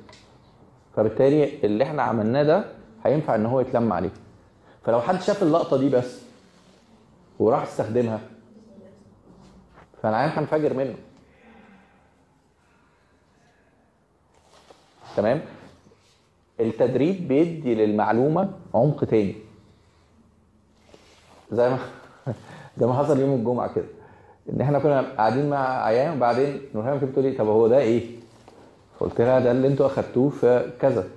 فبالتالي 0.96 1.58
اللي 1.64 1.84
إحنا 1.84 2.02
عملناه 2.02 2.42
ده 2.42 2.64
هينفع 3.04 3.34
إن 3.34 3.46
هو 3.46 3.60
يتلم 3.60 3.92
عليه. 3.92 4.10
فلو 4.84 5.00
حد 5.00 5.22
شاف 5.22 5.42
اللقطة 5.42 5.76
دي 5.76 5.88
بس 5.88 6.18
وراح 7.38 7.62
استخدمها 7.62 8.20
فالعيان 10.02 10.30
هنفجر 10.30 10.74
منه. 10.74 10.94
تمام؟ 15.16 15.40
التدريب 16.60 17.28
بيدي 17.28 17.74
للمعلومة 17.74 18.50
عمق 18.74 19.04
تاني. 19.04 19.34
زي 21.52 21.70
ما 21.70 21.78
زي 22.78 22.86
ما 22.86 22.94
حصل 22.94 23.20
يوم 23.20 23.34
الجمعة 23.34 23.74
كده. 23.74 23.84
إن 24.52 24.60
إحنا 24.60 24.78
كنا 24.78 25.00
قاعدين 25.16 25.50
مع 25.50 25.84
عيان 25.84 26.16
وبعدين 26.16 26.60
نورهان 26.74 26.98
كانت 27.00 27.10
بتقول 27.10 27.24
لي 27.24 27.32
طب 27.32 27.46
هو 27.46 27.68
ده 27.68 27.78
إيه؟ 27.78 28.06
فقلت 28.98 29.20
لها 29.20 29.40
ده 29.40 29.50
اللي 29.50 29.68
أنتوا 29.68 29.86
أخدتوه 29.86 30.30
في 30.30 30.72
كذا. 30.80 31.08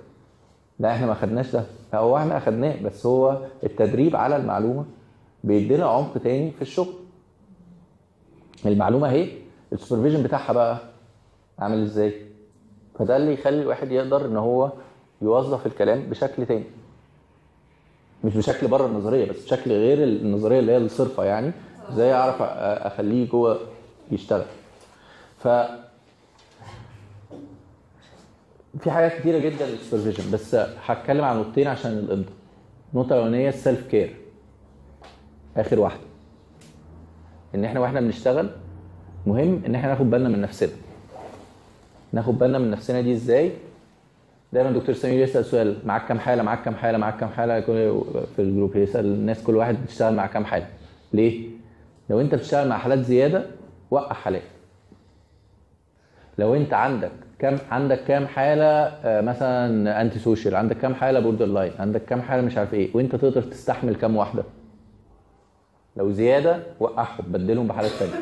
لا 0.78 0.92
إحنا 0.94 1.06
ما 1.06 1.12
أخدناش 1.12 1.50
ده. 1.50 1.64
هو 1.94 2.16
إحنا 2.16 2.36
اخدناه 2.36 2.82
بس 2.82 3.06
هو 3.06 3.38
التدريب 3.64 4.16
على 4.16 4.36
المعلومة 4.36 4.84
بيدينا 5.44 5.86
عمق 5.86 6.18
تاني 6.18 6.50
في 6.50 6.62
الشغل. 6.62 6.94
المعلومة 8.66 9.08
اهي 9.08 9.28
السوبرفيجن 9.72 10.22
بتاعها 10.22 10.52
بقى 10.52 10.78
عامل 11.58 11.82
إزاي؟ 11.82 12.14
فده 12.98 13.16
اللي 13.16 13.32
يخلي 13.32 13.62
الواحد 13.62 13.92
يقدر 13.92 14.26
ان 14.26 14.36
هو 14.36 14.72
يوظف 15.22 15.66
الكلام 15.66 16.02
بشكل 16.10 16.46
تاني. 16.46 16.64
مش 18.24 18.36
بشكل 18.36 18.66
بره 18.68 18.86
النظرية 18.86 19.30
بس 19.30 19.44
بشكل 19.44 19.70
غير 19.70 20.04
النظرية 20.04 20.58
اللي 20.60 20.72
هي 20.72 20.76
الصرفة 20.76 21.24
يعني 21.24 21.52
إزاي 21.90 22.12
اعرف 22.14 22.42
أخليه 22.42 23.28
جوه 23.28 23.58
يشتغل. 24.10 24.44
ف 25.38 25.48
في 28.80 28.90
حاجات 28.90 29.20
كتيرة 29.20 29.38
جدا 29.38 29.66
لل 29.66 29.76
supervision 29.76 30.30
بس 30.30 30.54
هتكلم 30.86 31.24
عن 31.24 31.36
نقطتين 31.36 31.66
عشان 31.66 31.90
الامضاء 31.92 32.32
النقطة 32.94 33.12
الأولانية 33.12 33.48
ال 33.48 33.56
self 33.56 33.86
care 33.86 34.14
آخر 35.56 35.80
واحدة. 35.80 36.00
إن 37.54 37.64
إحنا 37.64 37.80
وإحنا 37.80 38.00
بنشتغل 38.00 38.50
مهم 39.26 39.62
إن 39.66 39.74
إحنا 39.74 39.88
ناخد 39.88 40.10
بالنا 40.10 40.28
من 40.28 40.40
نفسنا. 40.40 40.70
ناخد 42.12 42.38
بالنا 42.38 42.58
من 42.58 42.70
نفسنا 42.70 43.00
دي 43.00 43.12
إزاي؟ 43.12 43.52
دايما 44.52 44.70
دكتور 44.70 44.94
سمير 44.94 45.22
يسأل 45.22 45.44
سؤال 45.44 45.76
معاك 45.84 46.06
كام 46.08 46.18
حالة؟ 46.18 46.42
معاك 46.42 46.62
كام 46.64 46.74
حالة؟ 46.74 46.98
معاك 46.98 47.16
كام 47.16 47.28
حالة؟ 47.28 47.60
في 48.36 48.38
ال 48.38 48.44
group 48.44 48.76
يسأل 48.76 49.04
الناس 49.04 49.42
كل 49.42 49.56
واحد 49.56 49.76
بتشتغل 49.84 50.14
مع 50.14 50.26
كام 50.26 50.44
حالة. 50.44 50.66
ليه؟ 51.12 51.48
لو 52.10 52.20
أنت 52.20 52.34
بتشتغل 52.34 52.68
مع 52.68 52.78
حالات 52.78 52.98
زيادة 52.98 53.46
وقع 53.90 54.12
حالات. 54.12 54.42
لو 56.38 56.54
انت 56.54 56.74
عندك 56.74 57.10
كام 57.38 57.58
عندك 57.70 58.04
كام 58.04 58.26
حالة 58.26 58.64
آه، 58.64 59.20
مثلا 59.20 60.00
انتي 60.02 60.18
social 60.18 60.54
عندك 60.56 60.76
كام 60.78 60.94
حالة 60.94 61.20
borderline 61.20 61.72
عندك 61.78 62.04
كام 62.04 62.22
حالة 62.22 62.42
مش 62.42 62.56
عارف 62.58 62.74
إيه 62.74 62.96
وانت 62.96 63.16
تقدر 63.16 63.42
تستحمل 63.42 63.94
كام 63.94 64.16
واحدة؟ 64.16 64.42
لو 65.96 66.12
زيادة 66.12 66.62
وقعهم 66.80 67.24
بدلهم 67.32 67.68
بحالات 67.68 67.90
ثانية 67.90 68.12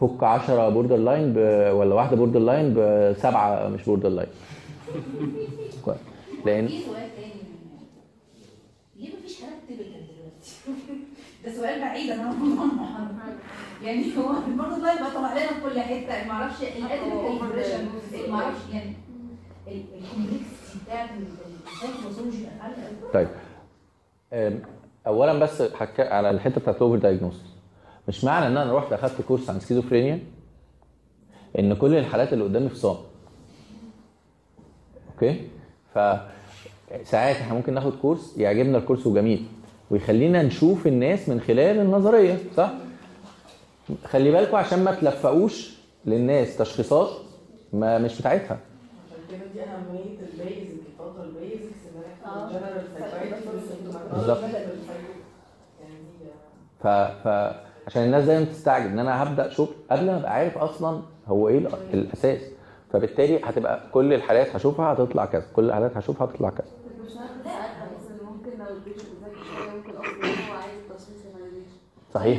فك 0.00 0.22
10 0.22 0.68
borderline 0.68 1.32
ب... 1.32 1.36
ولا 1.74 1.94
واحدة 1.94 2.16
borderline 2.16 2.74
بسبعه 2.76 3.68
مش 3.68 3.84
borderline 3.84 4.28
لأن 6.44 6.64
ليه 6.66 6.72
مفيش 9.10 9.66
typical 9.66 10.08
دلوقتي؟ 10.08 10.66
ده 11.44 11.52
سؤال 11.52 11.80
بعيد 11.80 12.10
أنا 12.10 12.34
يعني 13.82 14.16
هو 14.18 14.32
برضه 14.58 14.76
الله 14.76 14.92
يبقى 14.92 15.10
طلع 15.10 15.32
لنا 15.32 15.46
في 15.46 15.60
كل 15.62 15.80
حتة. 15.80 16.26
ما 16.28 16.32
أعرفش 16.32 16.62
ما 18.28 18.34
أعرفش 18.34 18.60
يعني 18.72 18.92
طيب. 23.14 23.28
اولا 25.06 25.38
بس 25.38 25.62
حكى 25.62 26.02
على 26.02 26.30
الحتة 26.30 26.60
بتاعت 26.60 26.76
ال 26.76 26.80
over 26.80 26.98
diagnosis 26.98 27.46
مش 28.08 28.24
معنى 28.24 28.46
إن 28.46 28.56
أنا 28.56 28.72
رحت 28.78 28.92
أخدت 28.92 29.22
كورس 29.22 29.50
عن 29.50 29.60
سكيزوفرينيا 29.60 30.20
إن 31.58 31.74
كل 31.74 31.94
الحالات 31.94 32.32
اللي 32.32 32.44
قدامي 32.44 32.68
فصام. 32.68 32.96
أوكي؟ 35.14 35.48
ف 35.94 35.98
ساعات 37.04 37.36
إحنا 37.36 37.54
ممكن 37.54 37.74
ناخد 37.74 37.92
كورس 37.92 38.38
يعجبنا 38.38 38.78
الكورس 38.78 39.06
وجميل. 39.06 39.46
ويخلينا 39.92 40.42
نشوف 40.42 40.86
الناس 40.86 41.28
من 41.28 41.40
خلال 41.40 41.78
النظرية 41.80 42.38
صح؟ 42.56 42.70
خلي 44.04 44.30
بالكم 44.30 44.56
عشان 44.56 44.84
ما 44.84 44.94
تلفقوش 44.94 45.74
للناس 46.06 46.56
تشخيصات 46.56 47.08
ما 47.72 47.98
مش 47.98 48.18
بتاعتها. 48.20 48.58
عشان 49.10 49.38
كده 49.38 49.46
دي 49.52 49.60
أهمية 49.70 50.18
ال 50.20 50.30
basic 50.30 50.80
الفترة 50.88 51.22
ال 51.24 51.32
basics 51.32 51.78
ان 51.94 52.02
إحنا 52.26 52.48
general 52.50 52.84
psychiatry 52.98 53.40
بالظبط. 54.12 54.38
يعني 54.42 55.94
دي 56.20 56.26
ف... 56.82 56.86
ف 56.86 57.28
عشان 57.86 58.02
الناس 58.04 58.24
دايما 58.24 58.44
تستعجل 58.44 58.86
إن 58.86 58.98
أنا 58.98 59.22
هبدأ 59.22 59.50
شغل 59.50 59.68
قبل 59.90 60.06
ما 60.06 60.16
أبقى 60.16 60.32
عارف 60.34 60.58
أصلا 60.58 61.00
هو 61.28 61.48
إيه 61.48 61.68
الأ- 61.68 61.94
الأساس. 61.94 62.40
فبالتالي 62.92 63.40
هتبقى 63.44 63.80
كل 63.92 64.12
الحالات 64.12 64.56
هشوفها 64.56 64.92
هتطلع 64.92 65.24
كذا 65.26 65.44
كل 65.56 65.64
الحالات 65.64 65.96
هشوفها 65.96 66.26
هتطلع 66.26 66.50
كذا. 66.50 66.66
صحيح. 72.14 72.38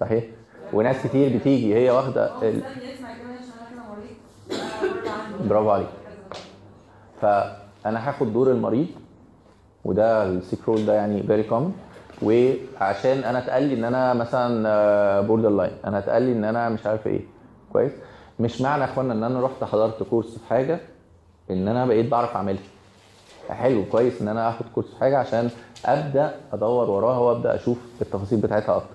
صحيح. 0.00 0.24
وناس 0.72 1.06
كتير 1.06 1.38
بتيجي 1.38 1.74
هي 1.74 1.90
واخدة 1.90 2.42
ال... 2.42 2.62
برافو 5.48 5.70
عليك. 5.70 5.88
فأنا 7.20 8.08
هاخد 8.08 8.32
دور 8.32 8.50
المريض 8.50 8.86
وده 9.84 10.24
ال 10.26 10.34
sick 10.34 10.68
role 10.68 10.86
ده 10.86 10.94
يعني 10.94 11.22
very 11.22 11.42
common 11.42 11.72
وعشان 12.22 13.18
أنا 13.24 13.38
اتقال 13.38 13.62
لي 13.62 13.74
إن 13.74 13.84
أنا 13.84 14.14
مثلا 14.14 15.20
borderline 15.20 15.72
أنا 15.84 15.98
اتقال 15.98 16.22
لي 16.22 16.32
إن 16.32 16.44
أنا 16.44 16.68
مش 16.68 16.86
عارف 16.86 17.06
إيه. 17.06 17.20
كويس؟ 17.72 17.92
مش 18.40 18.60
معنى 18.60 18.82
يا 18.82 18.88
إخوانا 18.88 19.12
إن 19.12 19.24
أنا 19.24 19.40
رحت 19.40 19.64
حضرت 19.64 20.02
كورس 20.02 20.38
في 20.38 20.46
حاجة 20.48 20.80
إن 21.50 21.68
أنا 21.68 21.86
بقيت 21.86 22.08
بعرف 22.08 22.36
أعملها. 22.36 22.62
حلو 23.54 23.84
كويس 23.92 24.22
إن 24.22 24.28
أنا 24.28 24.48
آخد 24.48 24.66
كورس 24.74 24.86
في 24.86 24.96
حاجة 25.00 25.18
عشان 25.18 25.50
أبدأ 25.84 26.34
أدور 26.52 26.90
وراها 26.90 27.18
وأبدأ 27.18 27.54
أشوف 27.54 27.78
التفاصيل 28.02 28.38
بتاعتها 28.40 28.76
أكتر. 28.76 28.94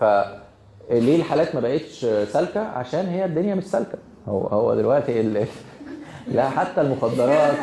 فليه 0.00 1.16
الحالات 1.16 1.54
ما 1.54 1.60
بقتش 1.60 2.00
سالكة؟ 2.32 2.60
عشان 2.60 3.06
هي 3.06 3.24
الدنيا 3.24 3.54
مش 3.54 3.64
سالكة. 3.64 3.98
هو 4.28 4.46
هو 4.46 4.74
دلوقتي 4.74 5.20
ال... 5.20 5.46
لا 6.34 6.48
حتى 6.50 6.80
المخدرات. 6.80 7.54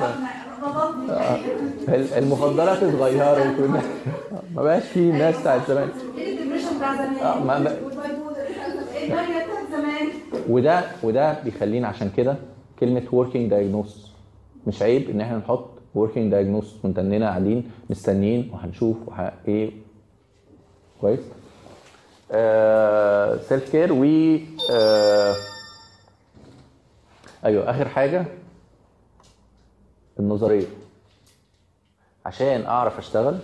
المخدرات 2.17 2.83
اتغيرت 2.83 3.59
ما 4.55 4.63
بقاش 4.63 4.83
في 4.83 5.11
ناس 5.11 5.39
بتاعت 5.41 5.61
زمان. 5.67 5.89
وده 10.49 10.81
وده 11.03 11.35
بيخلينا 11.43 11.87
عشان 11.87 12.09
كده 12.17 12.35
كلمة 12.79 13.01
working 13.11 13.51
diagnosis 13.51 14.07
مش 14.67 14.81
عيب 14.81 15.09
إن 15.09 15.21
إحنا 15.21 15.37
نحط 15.37 15.69
working 15.97 16.31
diagnosis 16.33 16.83
واحنا 16.85 17.27
قاعدين 17.27 17.71
مستنيين 17.89 18.49
وهنشوف 18.53 18.97
وه... 19.07 19.31
إيه. 19.47 19.71
كويس. 21.01 21.19
آه 22.31 23.37
self 23.37 23.71
care 23.71 23.93
و 23.93 24.03
آه 24.71 25.35
أيوه 27.45 27.69
آخر 27.69 27.87
حاجة. 27.89 28.25
النظرية. 30.19 30.65
عشان 32.25 32.65
أعرف 32.65 32.97
أشتغل 32.97 33.39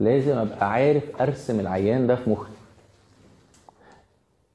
لازم 0.00 0.38
أبقى 0.38 0.70
عارف 0.72 1.20
أرسم 1.22 1.60
العيان 1.60 2.06
ده 2.06 2.16
في 2.16 2.30
مخي. 2.30 2.50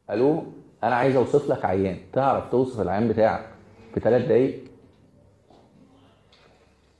ألو؟ 0.10 0.43
أنا 0.84 0.95
عايز 0.95 1.15
أوصف 1.15 1.49
لك 1.49 1.65
عيان. 1.65 1.97
تعرف 2.14 2.51
توصف 2.51 2.81
العيان 2.81 3.07
بتاعك 3.07 3.45
في 3.93 3.99
ثلاث 3.99 4.26
دقايق؟ 4.26 4.64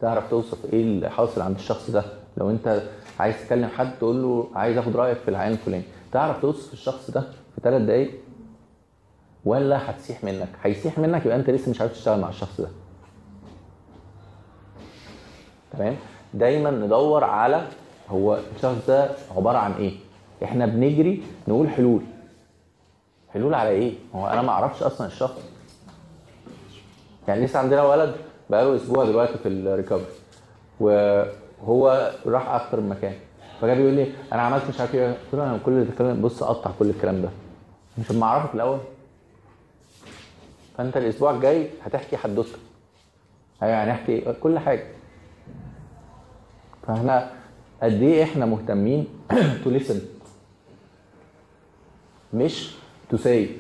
تعرف 0.04 0.30
توصف 0.30 0.74
إيه 0.74 0.82
اللي 0.82 1.10
حاصل 1.10 1.42
عند 1.42 1.56
الشخص 1.56 1.90
ده. 1.90 2.04
لو 2.38 2.50
انت 2.50 2.84
عايز 3.20 3.36
تكلم 3.46 3.70
حد 3.70 3.92
تقول 4.00 4.22
له 4.24 4.48
عايز 4.56 4.78
اخد 4.78 4.96
رأيك 4.96 5.18
في 5.18 5.28
العيان 5.28 5.52
الفلاني. 5.52 5.84
تعرف 6.12 6.42
توصف 6.42 6.74
الشخص 6.74 7.12
ده 7.12 7.22
في 7.22 7.62
ثلاث 7.64 7.82
دقايق؟ 7.82 8.12
ولا 9.46 9.90
هتسيح 9.90 10.24
منك. 10.24 10.50
هيسيح 10.64 11.00
منك 11.00 11.26
يبقى 11.26 11.38
انت 11.38 11.50
لسه 11.50 11.72
مش 11.72 11.82
عارف 11.82 11.92
تشتغل 11.94 12.20
مع 12.20 12.30
الشخص 12.30 12.62
ده. 12.62 12.70
تمام؟ 15.72 15.96
دايما 16.34 16.72
ندور 16.72 17.24
على 17.24 17.68
هو 18.10 18.40
الشخص 18.56 18.88
ده 18.88 19.10
عبارة 19.38 19.58
عن 19.58 19.72
إيه. 19.72 19.94
إحنا 20.44 20.66
بنجري 20.66 21.24
نقول 21.48 21.70
حلول. 21.70 22.02
حلول 23.34 23.54
على 23.54 23.70
إيه؟ 23.70 23.94
هو 24.16 24.28
أنا 24.28 24.42
ما 24.42 24.50
أعرفش 24.50 24.84
أصلا 24.84 25.08
الشخص. 25.08 25.42
يعني 27.28 27.46
لسه 27.46 27.60
عندنا 27.60 27.84
ولد؟ 27.84 28.16
بقاله 28.50 28.76
أسبوع 28.76 29.06
دلوقتي 29.06 29.38
في 29.38 29.50
الريكفري 29.50 30.06
وهو 30.80 32.12
راح 32.26 32.50
أكتر 32.50 32.80
من 32.82 32.90
مكان. 32.90 33.14
فجاب 33.62 33.80
يقول 33.80 33.94
لي 33.94 34.08
أنا 34.34 34.42
عملت 34.42 34.64
مش 34.70 34.80
عارف 34.80 34.96
إيه. 34.96 35.08
قلت 35.08 35.34
له 35.34 35.44
أنا 35.44 35.60
كل 35.66 35.72
الكلام 35.72 36.22
بص 36.22 36.44
قطع 36.44 36.72
كل 36.80 36.90
الكلام 36.90 37.22
ده. 37.22 37.30
مش 37.98 38.12
لما 38.12 38.26
أعرفك 38.26 38.56
الأول. 38.56 38.80
فأنت 40.78 40.98
الأسبوع 40.98 41.32
الجاي 41.32 41.70
هتحكي 41.86 42.18
حدوته 42.18 42.58
يعني 43.62 43.92
هنحكي 43.92 44.34
كل 44.42 44.60
حاجة. 44.60 44.84
فإحنا 46.88 47.32
قد 47.84 48.02
إيه 48.02 48.24
إحنا 48.24 48.46
مهتمين 48.46 49.08
to 49.64 49.70
listen 49.70 50.02
مش 52.34 52.72
to 53.10 53.18
say 53.18 53.58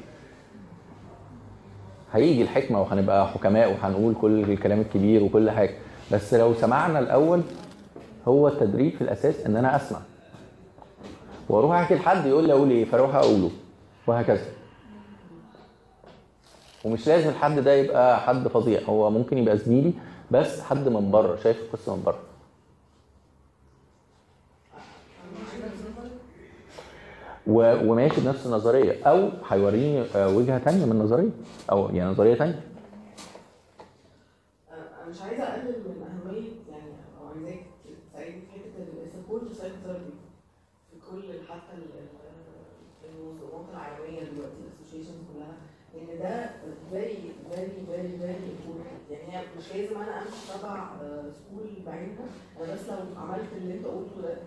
هيجي 2.13 2.41
الحكمة 2.41 2.81
وهنبقى 2.81 3.27
حكماء 3.27 3.71
وهنقول 3.71 4.15
كل 4.21 4.43
الكلام 4.51 4.81
الكبير 4.81 5.23
وكل 5.23 5.51
حاجة. 5.51 5.75
بس 6.11 6.33
لو 6.33 6.53
سمعنا 6.53 6.99
الأول 6.99 7.41
هو 8.27 8.47
التدريب 8.47 8.95
في 8.95 9.01
الأساس 9.01 9.39
إن 9.45 9.55
أنا 9.57 9.75
أسمع. 9.75 9.99
وأروح 11.49 11.75
أحكي 11.75 11.95
لحد 11.95 12.25
يقول 12.25 12.43
لي 12.47 12.53
أقول 12.53 12.69
إيه 12.71 12.85
فأروح 12.85 13.15
أقوله 13.15 13.51
وهكذا. 14.07 14.45
ومش 16.85 17.07
لازم 17.07 17.29
الحد 17.29 17.59
ده 17.59 17.73
يبقى 17.73 18.19
حد 18.19 18.47
فظيع 18.47 18.81
هو 18.81 19.09
ممكن 19.09 19.37
يبقى 19.37 19.57
زميلي 19.57 19.93
بس 20.31 20.61
حد 20.61 20.87
من 20.89 21.11
بره 21.11 21.35
شايف 21.43 21.57
القصة 21.61 21.95
من 21.95 22.03
بره 22.03 22.19
و- 27.29 27.32
وماشي 27.47 28.21
بنفس 28.21 28.45
النظرية 28.45 29.03
أو 29.07 29.29
هيوريني 29.49 30.01
آه، 30.15 30.35
وجهة 30.37 30.57
تانية 30.57 30.85
من 30.85 30.91
النظريه 30.91 31.29
أو 31.71 31.89
يعني 31.89 32.09
نظرية 32.11 32.35
تانية. 32.35 32.61
أنا 34.71 35.09
مش 35.09 35.21
عايزة 35.21 35.43
أقلل 35.43 35.75
من 35.85 36.03
أهمية 36.07 36.49
يعني 36.71 36.91
أو 37.21 37.27
عايزاك 37.27 37.59
تساعدني 38.11 38.41
في 38.41 38.51
حتة 38.51 38.83
ال 39.05 39.11
support 39.11 39.53
psychotherapy 39.53 40.13
في 40.91 40.95
كل 41.11 41.21
حتى 41.49 41.73
ال- 41.77 41.99
ال- 41.99 43.09
المنظمات 43.09 43.65
العالمية 43.73 44.19
دلوقتي 44.31 44.53
الأسوشيشنز 44.63 45.17
كلها 45.33 45.53
لأن 45.93 46.19
ده 46.19 46.49
very 46.91 47.17
very 47.51 47.71
very 47.91 48.17
very 48.17 48.53
يعني 49.11 49.37
هي 49.37 49.41
مش 49.57 49.75
لازم 49.75 49.97
أنا 49.97 50.21
أمشي 50.21 50.59
تبع 50.59 50.87
school 51.31 51.63
بعينها. 51.85 52.25
أنا 52.63 52.73
بس 52.73 52.79
لو 52.89 53.21
عملت 53.21 53.49
اللي 53.57 53.73
أنت 53.73 53.85
قلته 53.85 54.21
ده 54.21 54.37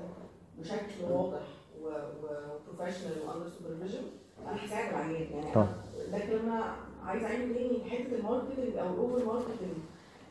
بشكل 0.59 1.05
واضح 1.11 1.41
و 1.87 1.96
professional 1.96 3.13
و 3.29 3.32
under 3.32 3.49
supervision 3.59 4.03
أنا 4.47 4.65
هساعد 4.65 4.89
العيان 4.95 5.31
يعني 5.33 5.67
لكن 6.13 6.39
أنا 6.49 6.77
عايز 7.05 7.23
اعمل 7.25 7.55
تاني 7.55 7.91
حتة 7.91 8.15
ال 8.19 8.24
marketing 8.24 8.77
أو 8.77 8.95
ال 8.95 9.01
over 9.01 9.25
marketing 9.25 9.77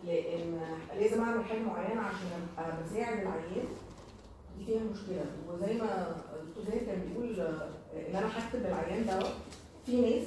لأن 0.06 0.61
لازم 0.99 1.22
أعمل 1.23 1.45
حاجة 1.45 1.60
معينة 1.60 2.02
عشان 2.02 2.27
أبقى 2.57 2.84
بساعد 2.84 3.19
العيان 3.19 3.65
دي 4.57 4.65
فيها 4.65 4.82
مشكلة. 4.84 5.26
وزي 5.49 5.73
ما 5.73 6.15
الدكتور 6.41 6.64
زاهد 6.64 6.86
كان 6.86 7.02
بيقول 7.10 7.40
إن 8.10 8.15
أنا 8.15 8.27
هكتب 8.27 8.65
العيان 8.65 9.06
ده 9.06 9.19
في 9.86 10.02
ناس 10.02 10.23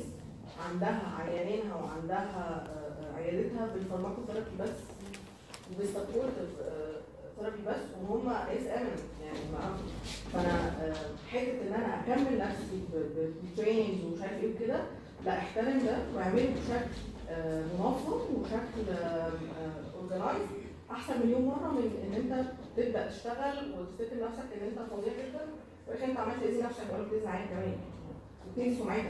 عندها 0.68 1.02
عيانينها 1.18 1.74
وعندها 1.76 2.66
آه، 2.68 3.16
عيادتها 3.16 3.66
بال 3.74 3.83
pharmacotherapy 3.83 4.46
بس 4.60 4.68
وبال 5.74 5.92
supportive 5.92 6.50
therapy 7.38 7.62
بس 7.66 7.80
وهم 8.02 8.26
ناس 8.28 8.66
امنت 8.76 9.00
يعني 9.24 9.38
ما 9.52 9.76
فأنا 10.32 10.68
آه، 10.82 10.94
حتة 11.32 11.52
إن 11.68 11.72
أنا 11.74 12.00
أكمل 12.00 12.38
نفسي 12.38 12.80
ب 13.52 13.58
training 13.58 14.04
ومش 14.04 14.20
عارف 14.22 14.32
إيه 14.44 14.54
وكده 14.54 14.80
لا 15.24 15.38
احترم 15.38 15.78
ده 15.86 15.96
وأعمله 16.16 16.42
بشكل 16.50 16.90
آه، 17.30 17.62
منظم 17.78 18.20
وشكل 18.40 18.92
organized 19.94 20.46
أحسن 20.90 21.14
مليون 21.24 21.42
مرة 21.42 21.70
من 21.72 21.90
إن 22.06 22.14
أنت 22.20 22.46
تبدأ 22.76 23.06
تشتغل 23.08 23.56
وتفتكر 23.78 24.16
نفسك 24.24 24.44
إن 24.60 24.66
أنت 24.68 24.78
فظيع 24.90 25.12
جدا 25.12 25.40
واخر 25.88 26.04
أنت 26.04 26.18
عملت 26.18 26.40
تأذي 26.40 26.62
نفسك 26.62 26.82
ولا 26.92 27.02
بتاذي 27.02 27.26
عيان 27.26 27.48
كمان. 27.48 27.76
وبتاذي 28.48 28.76
سمعتك. 28.76 29.04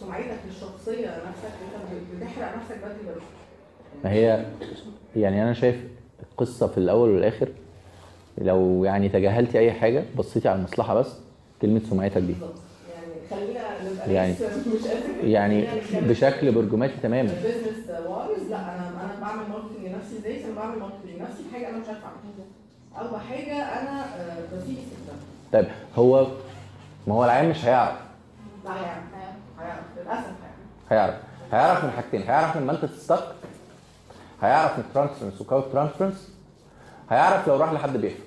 سمعتك 0.00 0.38
الشخصيه 0.48 1.06
نفسك 1.08 1.52
أنت 1.62 2.22
بتحرق 2.22 2.56
نفسك 2.56 2.76
بدري 2.78 3.02
بدري 3.02 3.22
ما 4.04 4.10
هي 4.12 4.46
يعني 5.16 5.42
أنا 5.42 5.52
شايف 5.52 5.76
القصة 6.22 6.66
في 6.66 6.78
الأول 6.78 7.08
والآخر. 7.10 7.48
لو 8.38 8.84
يعني 8.84 9.08
تجاهلتي 9.08 9.58
أي 9.58 9.72
حاجة 9.72 10.04
بصيتي 10.16 10.48
على 10.48 10.58
المصلحة 10.58 10.94
بس 10.94 11.08
كلمة 11.62 11.80
سمعتك 11.90 12.18
دي. 12.22 12.34
يعني 14.08 14.34
يعني- 15.22 15.64
يعني 15.92 16.08
بشكل 16.08 16.52
برجماتي 16.52 16.94
تماما. 17.02 17.32
business 17.32 17.90
wise 18.06 18.50
لا 18.50 18.56
أنا 18.56 18.88
أنا 18.88 19.20
بعمل 19.20 19.42
marketing 19.50 19.86
لنفسي 19.86 20.18
إزاي 20.18 20.44
أنا 20.44 20.54
بعمل 20.54 20.78
marketing 20.78 21.10
لنفسي. 21.18 21.42
حاجة 21.52 21.68
أنا 21.68 21.78
مش 21.78 21.86
عارفة 21.88 22.02
أعملها. 22.04 22.46
أو 23.10 23.16
بحاجه 23.16 23.62
أنا 23.62 24.00
آه، 24.04 24.56
بسيء 24.56 24.78
استخدامها 24.78 25.22
طيب 25.52 25.66
هو 25.96 26.26
ما 27.06 27.14
هو 27.14 27.24
العيان 27.24 27.50
مش 27.50 27.64
هيعرف. 27.64 27.98
لا 28.64 28.70
هيعرف. 28.74 29.02
هيعرف. 29.60 29.84
للأسف 29.96 30.32
هيعرف. 30.90 31.14
هيعرف. 31.52 31.84
من 31.84 31.90
حاجتين. 31.90 32.22
هيعرف 32.22 32.56
من 32.56 32.66
منطقه 32.66 32.88
ستك 32.98 33.24
هيعرف 34.42 34.78
من 34.78 34.84
transference 34.94 35.40
و 35.40 35.43
counter 35.43 35.64
transference 35.72 36.34
هيعرف 37.10 37.48
لو 37.48 37.56
راح 37.56 37.72
لحد 37.72 37.96
بيفهم 37.96 38.26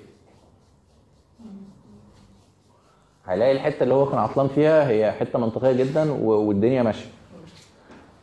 هيلاقي 3.26 3.52
الحتة 3.52 3.82
اللي 3.82 3.94
هو 3.94 4.06
كان 4.10 4.18
عطلان 4.18 4.48
فيها 4.48 4.88
هي 4.88 5.12
حتة 5.12 5.38
منطقية 5.38 5.72
جدا 5.72 6.12
والدنيا 6.12 6.82
ماشية. 6.82 7.08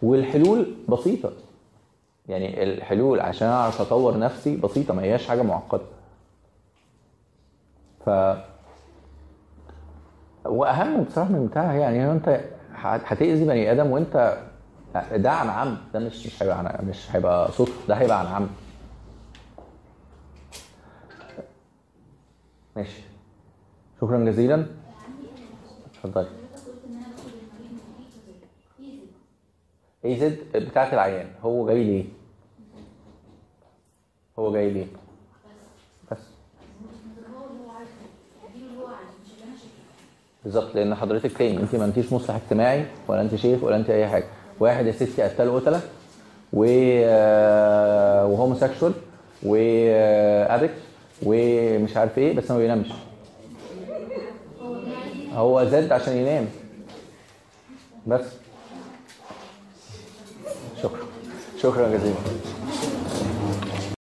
والحلول 0.01 0.75
بسيطة. 0.89 1.31
يعني 2.29 2.63
الحلول 2.63 3.19
عشان 3.19 3.47
أعرف 3.47 3.81
أطور 3.81 4.17
نفسي 4.19 4.55
بسيطة 4.57 4.93
ما 4.93 5.01
هياش 5.01 5.27
حاجة 5.27 5.41
معقدة. 5.41 5.83
ف 8.05 8.09
وأهم 10.45 11.03
بصراحة 11.03 11.29
من 11.31 11.47
بتاعها 11.47 11.73
يعني 11.73 12.11
أنت 12.11 12.29
هت- 12.75 13.01
هتأذي 13.05 13.45
بني 13.45 13.71
آدم 13.71 13.91
وأنت 13.91 14.37
ده 14.93 15.31
عن 15.31 15.49
عمد 15.49 15.77
ده 15.93 15.99
مش 15.99 16.25
مش 16.27 16.43
هيبقى 16.43 16.57
عن 16.59 16.87
مش 16.89 17.15
هيبقى 17.15 17.51
صدفه 17.51 17.87
ده 17.87 17.95
هيبقى 17.95 18.19
عن 18.19 18.25
عمد 18.27 18.49
ماشي. 22.75 23.01
شكرا 24.01 24.25
جزيلا. 24.25 24.65
اتفضلي. 25.85 26.27
اي 30.05 30.19
زد 30.19 30.57
بتاعت 30.57 30.93
العيان 30.93 31.27
هو 31.41 31.67
جاي 31.67 31.83
ليه؟ 31.83 32.05
هو 34.39 34.53
جاي 34.53 34.69
ليه؟ 34.69 34.85
بس. 36.11 36.17
بالظبط 40.43 40.75
لأن 40.75 40.95
حضرتك 40.95 41.37
تاني 41.37 41.57
انت 41.61 41.75
ما 41.75 41.85
أنتيش 41.85 42.13
مصلح 42.13 42.35
اجتماعي 42.35 42.85
ولا 43.07 43.21
انت 43.21 43.35
شيخ 43.35 43.63
ولا 43.63 43.75
انت 43.75 43.89
أي 43.89 44.07
حاجة. 44.07 44.25
واحد 44.59 44.85
يا 44.85 44.91
ستي 44.91 45.21
قتل 45.21 45.59
قتلة 45.59 45.81
و 46.53 46.65
وهوموسيكشوال 48.31 48.93
وادكت 49.43 50.73
ومش 51.23 51.97
عارف 51.97 52.17
إيه 52.17 52.35
بس 52.35 52.51
ما 52.51 52.57
بينامش. 52.57 52.87
هو 55.33 55.65
زاد 55.65 55.91
عشان 55.91 56.17
ينام. 56.17 56.47
بس. 58.07 58.25
شكرا. 60.83 60.99
شكرا 61.61 61.87
جزيلا. 61.89 62.15